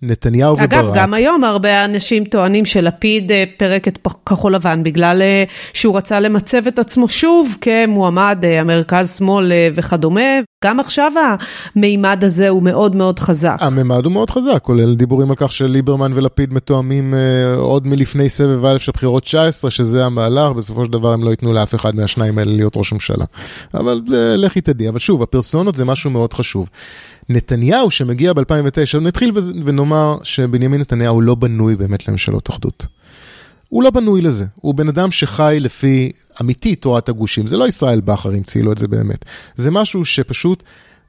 נתניהו 0.01 0.55
אגב, 0.55 0.63
וברק. 0.63 0.83
אגב, 0.83 0.95
גם 0.95 1.13
היום 1.13 1.43
הרבה 1.43 1.85
אנשים 1.85 2.25
טוענים 2.25 2.65
שלפיד 2.65 3.31
אה, 3.31 3.43
פירק 3.57 3.87
את 3.87 4.07
כחול 4.25 4.55
לבן 4.55 4.83
בגלל 4.83 5.21
אה, 5.21 5.43
שהוא 5.73 5.97
רצה 5.97 6.19
למצב 6.19 6.67
את 6.67 6.79
עצמו 6.79 7.09
שוב 7.09 7.57
כמועמד 7.61 8.43
המרכז-שמאל 8.59 9.51
וכדומה. 9.75 10.39
גם 10.65 10.79
עכשיו 10.79 11.11
המימד 11.75 12.23
הזה 12.23 12.49
הוא 12.49 12.63
מאוד 12.63 12.95
מאוד 12.95 13.19
חזק. 13.19 13.57
המימד 13.59 14.05
הוא 14.05 14.13
מאוד 14.13 14.29
חזק, 14.29 14.59
כולל 14.61 14.95
דיבורים 14.95 15.29
על 15.29 15.35
כך 15.35 15.51
שליברמן 15.51 16.11
ולפיד 16.15 16.53
מתואמים 16.53 17.13
עוד 17.57 17.87
מלפני 17.87 18.29
סבב 18.29 18.65
א' 18.65 18.77
של 18.77 18.91
בחירות 18.91 19.23
19, 19.23 19.71
שזה 19.71 20.05
המהלך, 20.05 20.51
בסופו 20.51 20.85
של 20.85 20.91
דבר 20.91 21.13
הם 21.13 21.23
לא 21.23 21.29
ייתנו 21.29 21.53
לאף 21.53 21.75
אחד 21.75 21.95
מהשניים 21.95 22.37
האלה 22.37 22.51
להיות 22.51 22.77
ראש 22.77 22.93
ממשלה. 22.93 23.25
אבל 23.73 24.01
לכי 24.37 24.61
תדעי, 24.61 24.89
אבל 24.89 24.99
שוב, 24.99 25.23
הפרסונות 25.23 25.75
זה 25.75 25.85
משהו 25.85 26.09
מאוד 26.09 26.33
חשוב. 26.33 26.69
נתניהו 27.29 27.91
שמגיע 27.91 28.33
ב-2009, 28.33 28.99
נתחיל 29.01 29.31
ונאמר 29.65 30.17
שבנימין 30.23 30.81
נתניהו 30.81 31.21
לא 31.21 31.35
בנוי 31.35 31.75
באמת 31.75 32.07
לממשלות 32.07 32.49
אחדות. 32.49 32.85
הוא 33.69 33.83
לא 33.83 33.89
בנוי 33.89 34.21
לזה, 34.21 34.45
הוא 34.55 34.75
בן 34.75 34.87
אדם 34.87 35.11
שחי 35.11 35.57
לפי 35.59 36.11
אמיתי 36.41 36.75
תורת 36.75 37.09
הגושים, 37.09 37.47
זה 37.47 37.57
לא 37.57 37.67
ישראל 37.67 38.01
בכר 38.01 38.29
המציא 38.29 38.63
לו 38.63 38.71
את 38.71 38.77
זה 38.77 38.87
באמת, 38.87 39.25
זה 39.55 39.71
משהו 39.71 40.05
שפשוט 40.05 40.63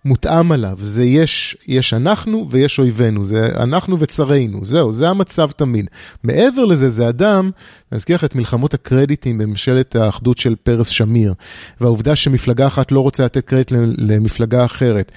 מותאם 0.06 0.52
עליו, 0.52 0.78
זה 0.80 1.04
יש, 1.04 1.56
יש 1.68 1.94
אנחנו 1.94 2.46
ויש 2.50 2.78
אויבינו, 2.78 3.24
זה 3.24 3.48
אנחנו 3.56 3.98
וצרינו, 3.98 4.64
זהו, 4.64 4.92
זה 4.92 5.08
המצב 5.08 5.50
תמיד. 5.50 5.86
מעבר 6.24 6.64
לזה, 6.64 6.90
זה 6.90 7.08
אדם, 7.08 7.50
אני 7.92 7.96
אזכיר 7.96 8.16
לך 8.16 8.24
את 8.24 8.34
מלחמות 8.34 8.74
הקרדיטים 8.74 9.38
בממשלת 9.38 9.96
האחדות 9.96 10.38
של 10.38 10.54
פרס 10.62 10.88
שמיר, 10.88 11.34
והעובדה 11.80 12.16
שמפלגה 12.16 12.66
אחת 12.66 12.92
לא 12.92 13.00
רוצה 13.00 13.24
לתת 13.24 13.44
קרדיט 13.44 13.72
למפלגה 13.98 14.64
אחרת. 14.64 15.12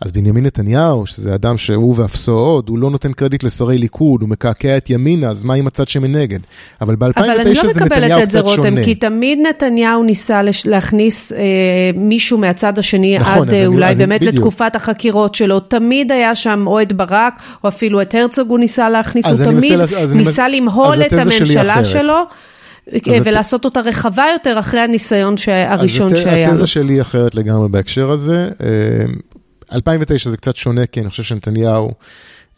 אז 0.00 0.12
בנימין 0.12 0.46
נתניהו, 0.46 1.06
שזה 1.06 1.34
אדם 1.34 1.58
שהוא 1.58 1.94
ואפסו 1.96 2.32
עוד, 2.32 2.68
הוא 2.68 2.78
לא 2.78 2.90
נותן 2.90 3.12
קרדיט 3.12 3.42
לשרי 3.42 3.78
ליכוד, 3.78 4.20
הוא 4.20 4.28
מקעקע 4.28 4.76
את 4.76 4.90
ימינה, 4.90 5.28
אז 5.28 5.44
מה 5.44 5.54
עם 5.54 5.66
הצד 5.66 5.88
שמנגד? 5.88 6.38
אבל 6.80 6.96
ב-2009 6.96 7.22
זה 7.22 7.30
נתניהו 7.30 7.46
קצת 7.52 7.66
שונה. 7.74 7.80
אבל 7.80 7.80
אני 7.80 7.84
לא 7.84 7.86
מקבלת 7.86 8.22
את 8.22 8.30
זה, 8.30 8.40
רותם, 8.40 8.84
כי 8.84 8.94
תמיד 8.94 9.38
נתניהו 9.50 10.02
ניסה 10.02 10.40
להכניס 10.64 11.32
אה, 11.32 11.38
מישהו 11.94 12.38
מהצד 12.38 12.78
השני 12.78 13.18
נכון, 13.18 13.48
עד 13.48 13.54
אה, 13.54 13.66
אולי 13.66 13.86
אני, 13.86 13.94
באמת 13.94 14.20
בדיוק. 14.20 14.34
לתקופת 14.34 14.76
החקירות 14.76 15.34
שלו. 15.34 15.60
תמיד 15.60 16.12
היה 16.12 16.34
שם 16.34 16.64
או 16.66 16.82
את 16.82 16.92
ברק, 16.92 17.42
או 17.64 17.68
אפילו 17.68 18.02
את 18.02 18.14
הרצוג 18.14 18.50
הוא 18.50 18.58
ניסה 18.58 18.90
להכניס, 18.90 19.26
הוא 19.26 19.36
תמיד 19.36 19.72
ניסה, 19.72 20.14
ניסה 20.14 20.48
למהול 20.48 21.02
את 21.02 21.12
הממשלה 21.12 21.84
שלו. 21.84 22.22
ולעשות 23.24 23.64
אותה 23.64 23.80
רחבה 23.80 24.24
יותר 24.32 24.58
אחרי 24.58 24.80
הניסיון 24.80 25.34
הראשון 25.66 26.16
שהיה. 26.16 26.48
אז 26.48 26.52
התזה 26.52 26.66
שלי 26.66 27.00
אחרת 27.00 27.34
לגמרי 27.34 27.68
בהקשר 27.68 28.10
הזה. 28.10 28.48
אה, 29.70 29.76
2009 29.76 30.30
זה 30.30 30.36
קצת 30.36 30.56
שונה, 30.56 30.86
כי 30.86 31.00
אני 31.00 31.10
חושב 31.10 31.22
שנתניהו, 31.22 31.92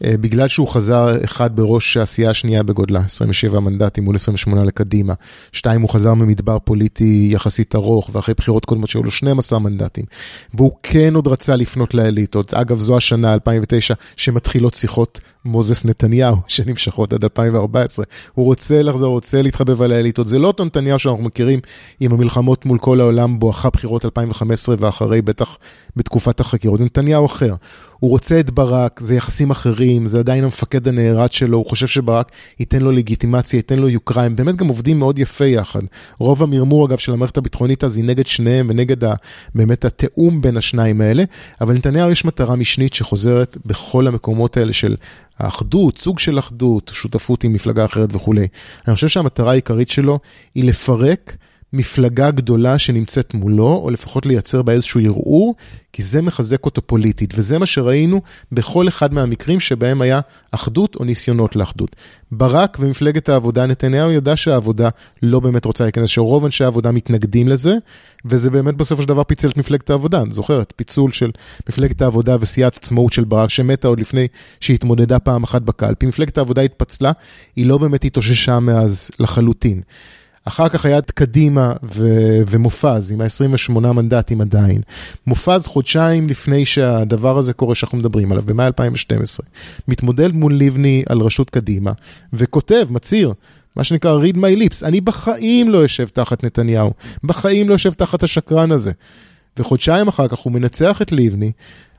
בגלל 0.03 0.47
שהוא 0.47 0.67
חזר 0.67 1.23
אחד 1.23 1.55
בראש 1.55 1.97
העשייה 1.97 2.29
השנייה 2.29 2.63
בגודלה, 2.63 2.99
27 2.99 3.59
מנדטים 3.59 4.03
מול 4.03 4.15
28 4.15 4.63
לקדימה. 4.63 5.13
שתיים, 5.51 5.81
הוא 5.81 5.89
חזר 5.89 6.13
ממדבר 6.13 6.59
פוליטי 6.59 7.29
יחסית 7.33 7.75
ארוך, 7.75 8.09
ואחרי 8.13 8.33
בחירות 8.37 8.65
קודמות 8.65 8.89
שהיו 8.89 9.03
לו 9.03 9.11
12 9.11 9.59
מנדטים. 9.59 10.05
והוא 10.53 10.71
כן 10.83 11.15
עוד 11.15 11.27
רצה 11.27 11.55
לפנות 11.55 11.93
לאליטות. 11.93 12.53
אגב, 12.53 12.79
זו 12.79 12.97
השנה, 12.97 13.33
2009, 13.33 13.93
שמתחילות 14.15 14.73
שיחות 14.73 15.19
מוזס 15.45 15.85
נתניהו, 15.85 16.35
שנמשכות 16.47 17.13
עד 17.13 17.23
2014. 17.23 18.05
הוא 18.33 18.45
רוצה 18.45 18.83
לחזור, 18.83 19.13
רוצה 19.13 19.41
להתחבב 19.41 19.81
על 19.81 19.91
האליטות. 19.91 20.27
זה 20.27 20.39
לא 20.39 20.47
אותו 20.47 20.65
נתניהו 20.65 20.99
שאנחנו 20.99 21.23
מכירים 21.23 21.59
עם 21.99 22.11
המלחמות 22.11 22.65
מול 22.65 22.77
כל 22.77 22.99
העולם 23.01 23.39
בואכה 23.39 23.69
בחירות 23.69 24.05
2015 24.05 24.75
ואחרי, 24.79 25.21
בטח 25.21 25.57
בתקופת 25.95 26.39
החקירות. 26.39 26.79
זה 26.79 26.85
נתניהו 26.85 27.25
אחר. 27.25 27.55
הוא 28.01 28.09
רוצה 28.09 28.39
את 28.39 28.49
ברק, 28.49 28.99
זה 28.99 29.15
יחסים 29.15 29.51
אחרים, 29.51 30.07
זה 30.07 30.19
עדיין 30.19 30.43
המפקד 30.43 30.87
הנערץ 30.87 31.31
שלו, 31.31 31.57
הוא 31.57 31.65
חושב 31.65 31.87
שברק 31.87 32.31
ייתן 32.59 32.81
לו 32.81 32.91
לגיטימציה, 32.91 33.57
ייתן 33.57 33.79
לו 33.79 33.89
יוקרה, 33.89 34.23
הם 34.23 34.35
באמת 34.35 34.55
גם 34.55 34.67
עובדים 34.67 34.99
מאוד 34.99 35.19
יפה 35.19 35.45
יחד. 35.45 35.79
רוב 36.17 36.43
המרמור 36.43 36.85
אגב 36.85 36.97
של 36.97 37.13
המערכת 37.13 37.37
הביטחונית 37.37 37.83
אז 37.83 37.97
היא 37.97 38.05
נגד 38.05 38.25
שניהם 38.25 38.67
ונגד 38.69 39.03
ה, 39.03 39.13
באמת 39.55 39.85
התיאום 39.85 40.41
בין 40.41 40.57
השניים 40.57 41.01
האלה, 41.01 41.23
אבל 41.61 41.73
נתניהו 41.73 42.11
יש 42.11 42.25
מטרה 42.25 42.55
משנית 42.55 42.93
שחוזרת 42.93 43.57
בכל 43.65 44.07
המקומות 44.07 44.57
האלה 44.57 44.73
של 44.73 44.95
האחדות, 45.39 45.97
סוג 45.97 46.19
של 46.19 46.39
אחדות, 46.39 46.91
שותפות 46.93 47.43
עם 47.43 47.53
מפלגה 47.53 47.85
אחרת 47.85 48.15
וכולי. 48.15 48.47
אני 48.87 48.95
חושב 48.95 49.07
שהמטרה 49.07 49.51
העיקרית 49.51 49.89
שלו 49.89 50.19
היא 50.55 50.63
לפרק 50.63 51.37
מפלגה 51.73 52.31
גדולה 52.31 52.77
שנמצאת 52.77 53.33
מולו, 53.33 53.75
או 53.83 53.89
לפחות 53.89 54.25
לייצר 54.25 54.61
בה 54.61 54.73
איזשהו 54.73 54.99
ערעור, 54.99 55.55
כי 55.93 56.03
זה 56.03 56.21
מחזק 56.21 56.65
אותו 56.65 56.81
פוליטית, 56.81 57.33
וזה 57.37 57.59
מה 57.59 57.65
שראינו 57.65 58.21
בכל 58.51 58.87
אחד 58.87 59.13
מהמקרים 59.13 59.59
שבהם 59.59 60.01
היה 60.01 60.19
אחדות 60.51 60.95
או 60.95 61.05
ניסיונות 61.05 61.55
לאחדות. 61.55 61.95
ברק 62.31 62.77
ומפלגת 62.79 63.29
העבודה, 63.29 63.65
נתניהו 63.65 64.11
ידע 64.11 64.37
שהעבודה 64.37 64.89
לא 65.23 65.39
באמת 65.39 65.65
רוצה 65.65 65.83
להיכנס, 65.83 66.09
שרוב 66.09 66.45
אנשי 66.45 66.63
העבודה 66.63 66.91
מתנגדים 66.91 67.47
לזה, 67.47 67.75
וזה 68.25 68.49
באמת 68.49 68.75
בסופו 68.75 69.01
של 69.01 69.07
דבר 69.07 69.23
פיצל 69.23 69.49
את 69.49 69.57
מפלגת 69.57 69.89
העבודה. 69.89 70.23
את 70.23 70.33
זוכרת? 70.33 70.73
פיצול 70.75 71.11
של 71.11 71.31
מפלגת 71.69 72.01
העבודה 72.01 72.37
וסיעת 72.39 72.77
עצמאות 72.77 73.13
של 73.13 73.23
ברק, 73.23 73.49
שמתה 73.49 73.87
עוד 73.87 73.99
לפני 73.99 74.27
שהתמודדה 74.59 75.19
פעם 75.19 75.43
אחת 75.43 75.61
בקלפי. 75.61 76.05
מפלגת 76.05 76.37
העבודה 76.37 76.61
התפצלה, 76.61 77.11
היא 77.55 77.65
לא 77.65 77.77
באמת 77.77 78.05
התאוששה 78.05 78.59
מאז 78.59 79.11
לחלוטין. 79.19 79.81
אחר 80.45 80.69
כך 80.69 80.85
היה 80.85 80.97
את 80.97 81.11
קדימה 81.11 81.73
ו- 81.83 82.41
ומופז 82.47 83.11
עם 83.11 83.21
ה-28 83.21 83.71
מנדטים 83.71 84.41
עדיין. 84.41 84.81
מופז 85.27 85.67
חודשיים 85.67 86.29
לפני 86.29 86.65
שהדבר 86.65 87.37
הזה 87.37 87.53
קורה 87.53 87.75
שאנחנו 87.75 87.97
מדברים 87.97 88.31
עליו, 88.31 88.43
במאי 88.45 88.65
2012, 88.67 89.45
מתמודד 89.87 90.31
מול 90.33 90.55
לבני 90.55 91.03
על 91.09 91.19
ראשות 91.19 91.49
קדימה, 91.49 91.91
וכותב, 92.33 92.87
מצהיר, 92.89 93.33
מה 93.75 93.83
שנקרא 93.83 94.19
read 94.23 94.35
my 94.35 94.59
lips, 94.59 94.85
אני 94.85 95.01
בחיים 95.01 95.69
לא 95.69 95.77
יושב 95.77 96.07
תחת 96.07 96.43
נתניהו, 96.43 96.93
בחיים 97.23 97.69
לא 97.69 97.73
יושב 97.73 97.93
תחת 97.93 98.23
השקרן 98.23 98.71
הזה. 98.71 98.91
וחודשיים 99.57 100.07
אחר 100.07 100.27
כך 100.27 100.39
הוא 100.39 100.53
מנצח 100.53 101.01
את 101.01 101.11
לבני, 101.11 101.51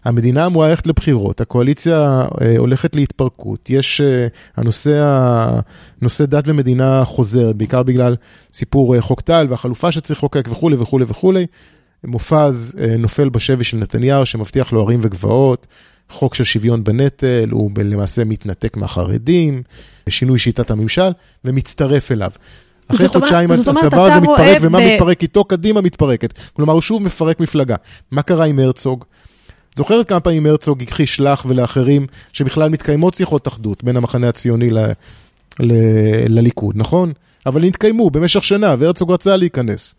המדינה 0.05 0.47
אמורה 0.47 0.69
ללכת 0.69 0.87
לבחירות, 0.87 1.41
הקואליציה 1.41 2.25
אה, 2.41 2.59
הולכת 2.59 2.97
להתפרקות, 2.97 3.71
יש, 3.71 4.01
אה, 4.01 4.27
הנושא, 4.57 4.99
הנושא 6.01 6.25
דת 6.25 6.45
ומדינה 6.47 7.05
חוזר, 7.05 7.53
בעיקר 7.53 7.83
בגלל 7.83 8.17
סיפור 8.53 8.97
אה, 8.97 9.01
חוק 9.01 9.21
טל 9.21 9.47
והחלופה 9.51 9.93
שצריך 9.93 10.19
לחוקק 10.19 10.49
וכולי 10.51 10.77
וכולי 10.77 11.05
וכולי. 11.09 11.47
מופז 12.05 12.75
אה, 12.81 12.97
נופל 12.97 13.29
בשבי 13.29 13.65
של 13.65 13.77
נתניהו 13.77 14.27
שמבטיח 14.27 14.73
לו 14.73 14.81
ערים 14.81 15.01
וגבעות, 15.03 15.67
חוק 16.11 16.35
של 16.35 16.45
שוויון 16.45 16.85
בנטל, 16.85 17.49
הוא 17.51 17.71
למעשה 17.85 18.25
מתנתק 18.25 18.77
מהחרדים, 18.77 19.63
שינוי 20.09 20.39
שיטת 20.39 20.71
הממשל, 20.71 21.11
ומצטרף 21.45 22.13
אליו. 22.13 22.31
אחרי 22.89 23.09
חודשיים 23.09 23.51
הדבר 23.51 24.05
הזה 24.05 24.21
מתפרק, 24.21 24.59
ומה 24.61 24.79
ב... 24.79 24.83
מתפרק 24.83 25.23
איתו? 25.23 25.45
קדימה 25.45 25.81
מתפרקת. 25.81 26.33
כלומר, 26.53 26.73
הוא 26.73 26.81
שוב 26.81 27.03
מפרק 27.03 27.41
מפלגה. 27.41 27.77
מה 28.11 28.23
קרה 28.23 28.45
עם 28.45 28.59
הרצוג? 28.59 29.05
זוכרת 29.77 30.09
כמה 30.09 30.21
פעמים 30.21 30.47
הרצוג 30.47 30.83
הכחיש 30.83 31.21
לך 31.21 31.45
ולאחרים 31.49 32.07
שבכלל 32.33 32.69
מתקיימות 32.69 33.15
שיחות 33.15 33.49
אחדות 33.49 33.85
בין 33.85 33.97
המחנה 33.97 34.29
הציוני 34.29 34.71
ל... 34.71 34.79
ל... 35.61 35.73
לליכוד, 36.29 36.77
נכון? 36.77 37.13
אבל 37.47 37.65
התקיימו 37.65 38.11
במשך 38.11 38.45
שנה, 38.45 38.75
והרצוג 38.79 39.13
רצה 39.13 39.37
להיכנס. 39.37 39.95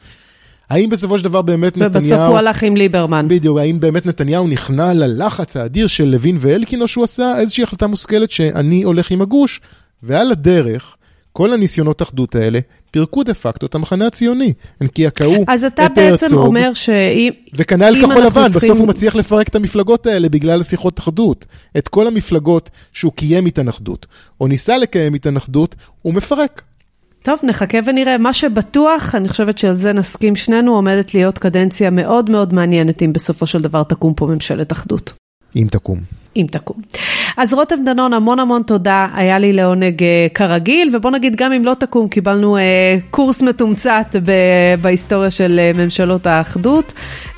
האם 0.69 0.89
בסופו 0.89 1.17
של 1.17 1.24
דבר 1.24 1.41
באמת 1.41 1.74
ובסוף 1.78 1.95
נתניהו... 1.95 2.13
ובסוף 2.13 2.30
הוא 2.30 2.38
הלך 2.38 2.63
עם 2.63 2.76
ליברמן. 2.76 3.26
בדיוק, 3.28 3.57
האם 3.57 3.80
באמת 3.80 4.05
נתניהו 4.05 4.47
נכנע 4.47 4.93
ללחץ 4.93 5.57
האדיר 5.57 5.88
של 5.88 6.03
לוין 6.03 6.38
ואלקין, 6.39 6.82
או 6.82 6.88
שהוא 6.88 7.03
עשה 7.03 7.39
איזושהי 7.39 7.63
החלטה 7.63 7.88
מושכלת 7.88 8.32
שאני 8.32 8.84
הולך 8.84 9.11
עם 9.11 9.21
הגוש, 9.21 9.61
ועל 10.03 10.32
הדרך, 10.32 10.95
כל 11.34 11.53
הניסיונות 11.53 12.01
אחדות 12.01 12.36
האלה 12.36 12.59
פירקו 12.91 13.23
דה 13.23 13.34
פקטו 13.34 13.65
את 13.65 13.75
המחנה 13.75 14.07
הציוני. 14.07 14.53
הם 14.81 14.88
קעקעו 14.88 15.34
את 15.34 15.38
הרצוג. 15.38 15.49
אז 15.49 15.65
אתה 15.65 15.88
בעצם 15.95 16.38
אומר 16.38 16.73
שאם... 16.73 17.29
וכנ"ל 17.53 17.95
כחול 18.01 18.23
לבן, 18.23 18.49
צריכים... 18.49 18.69
בסוף 18.69 18.79
הוא 18.79 18.88
מצליח 18.88 19.15
לפרק 19.15 19.47
את 19.47 19.55
המפלגות 19.55 20.05
האלה 20.05 20.29
בגלל 20.29 20.63
שיחות 20.63 20.99
אחדות. 20.99 21.45
את 21.77 21.88
כל 21.88 22.07
המפלגות 22.07 22.69
שהוא 22.93 23.13
קיים 23.13 23.45
איתן 23.45 23.67
אחדות, 23.67 24.05
או 24.41 24.47
ניסה 24.47 24.77
לקיים 24.77 25.13
איתן 25.13 25.38
אחדות, 25.38 25.75
הוא 26.01 26.13
מפרק. 26.13 26.61
טוב, 27.23 27.39
נחכה 27.43 27.77
ונראה. 27.86 28.17
מה 28.17 28.34
שבטוח, 28.34 29.15
אני 29.15 29.29
חושבת 29.29 29.57
שעל 29.57 29.73
זה 29.73 29.93
נסכים 29.93 30.36
שנינו, 30.36 30.75
עומדת 30.75 31.13
להיות 31.13 31.38
קדנציה 31.38 31.89
מאוד 31.89 32.29
מאוד 32.29 32.53
מעניינת 32.53 33.01
אם 33.01 33.13
בסופו 33.13 33.45
של 33.45 33.61
דבר 33.61 33.84
תקום 33.84 34.13
פה 34.13 34.25
ממשלת 34.25 34.71
אחדות. 34.71 35.13
אם 35.55 35.67
תקום. 35.71 35.99
אם 36.35 36.45
תקום. 36.51 36.77
אז 37.37 37.53
רותם 37.53 37.75
דנון, 37.85 38.13
המון 38.13 38.39
המון 38.39 38.63
תודה, 38.63 39.07
היה 39.15 39.39
לי 39.39 39.53
לעונג 39.53 40.03
אה, 40.03 40.27
כרגיל, 40.33 40.95
ובוא 40.95 41.11
נגיד, 41.11 41.35
גם 41.35 41.51
אם 41.53 41.65
לא 41.65 41.73
תקום, 41.73 42.07
קיבלנו 42.07 42.57
אה, 42.57 42.61
קורס 43.11 43.41
מתומצת 43.41 44.15
ב- 44.25 44.81
בהיסטוריה 44.81 45.31
של 45.31 45.59
אה, 45.59 45.83
ממשלות 45.83 46.27
האחדות. 46.27 46.93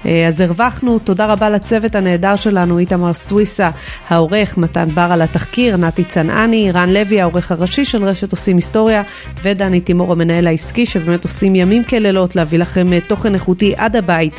אה, 0.05 0.27
אז 0.27 0.41
הרווחנו, 0.41 0.99
תודה 0.99 1.25
רבה 1.25 1.49
לצוות 1.49 1.95
הנהדר 1.95 2.35
שלנו, 2.35 2.79
איתמר 2.79 3.13
סוויסה, 3.13 3.69
העורך, 4.09 4.57
מתן 4.57 4.85
בר 4.85 5.07
על 5.11 5.21
התחקיר, 5.21 5.77
נתי 5.77 6.03
צנעני, 6.03 6.71
רן 6.71 6.89
לוי, 6.89 7.21
העורך 7.21 7.51
הראשי 7.51 7.85
של 7.85 8.03
רשת 8.03 8.31
עושים 8.31 8.55
היסטוריה, 8.55 9.03
ודני 9.43 9.81
תימור, 9.81 10.11
המנהל 10.11 10.47
העסקי, 10.47 10.85
שבאמת 10.85 11.23
עושים 11.23 11.55
ימים 11.55 11.83
כלילות 11.83 12.35
להביא 12.35 12.59
לכם 12.59 12.93
אה, 12.93 13.01
תוכן 13.01 13.33
איכותי 13.33 13.73
עד 13.77 13.95
הבית. 13.95 14.33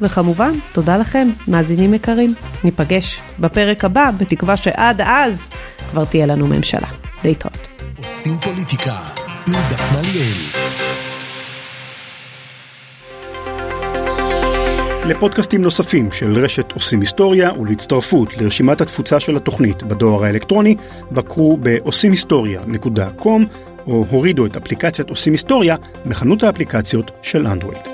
וכמובן, 0.00 0.52
תודה 0.72 0.96
לכם, 0.96 1.28
מאזינים 1.48 1.94
יקרים. 1.94 2.34
ניפגש 2.64 3.20
בפרק 3.38 3.84
הבא, 3.84 4.10
בתקווה 4.18 4.56
שעד 4.56 5.00
אז 5.04 5.50
כבר 5.90 6.04
תהיה 6.04 6.26
לנו 6.26 6.46
ממשלה. 6.46 6.88
להתראות. 7.24 7.68
עושים 7.98 8.38
פוליטיקה 8.40 8.98
עם 9.48 9.54
דפנה 9.70 10.00
ליאל. 10.02 10.81
לפודקאסטים 15.06 15.62
נוספים 15.62 16.12
של 16.12 16.44
רשת 16.44 16.72
עושים 16.72 17.00
היסטוריה 17.00 17.52
ולהצטרפות 17.52 18.36
לרשימת 18.36 18.80
התפוצה 18.80 19.20
של 19.20 19.36
התוכנית 19.36 19.82
בדואר 19.82 20.24
האלקטרוני, 20.24 20.76
בקרו 21.12 21.58
ב-עושים-היסטוריה.com 21.62 23.42
או 23.86 24.04
הורידו 24.10 24.46
את 24.46 24.56
אפליקציית 24.56 25.10
עושים 25.10 25.32
היסטוריה 25.32 25.76
בחנות 26.06 26.42
האפליקציות 26.42 27.10
של 27.22 27.46
אנדרואיד. 27.46 27.91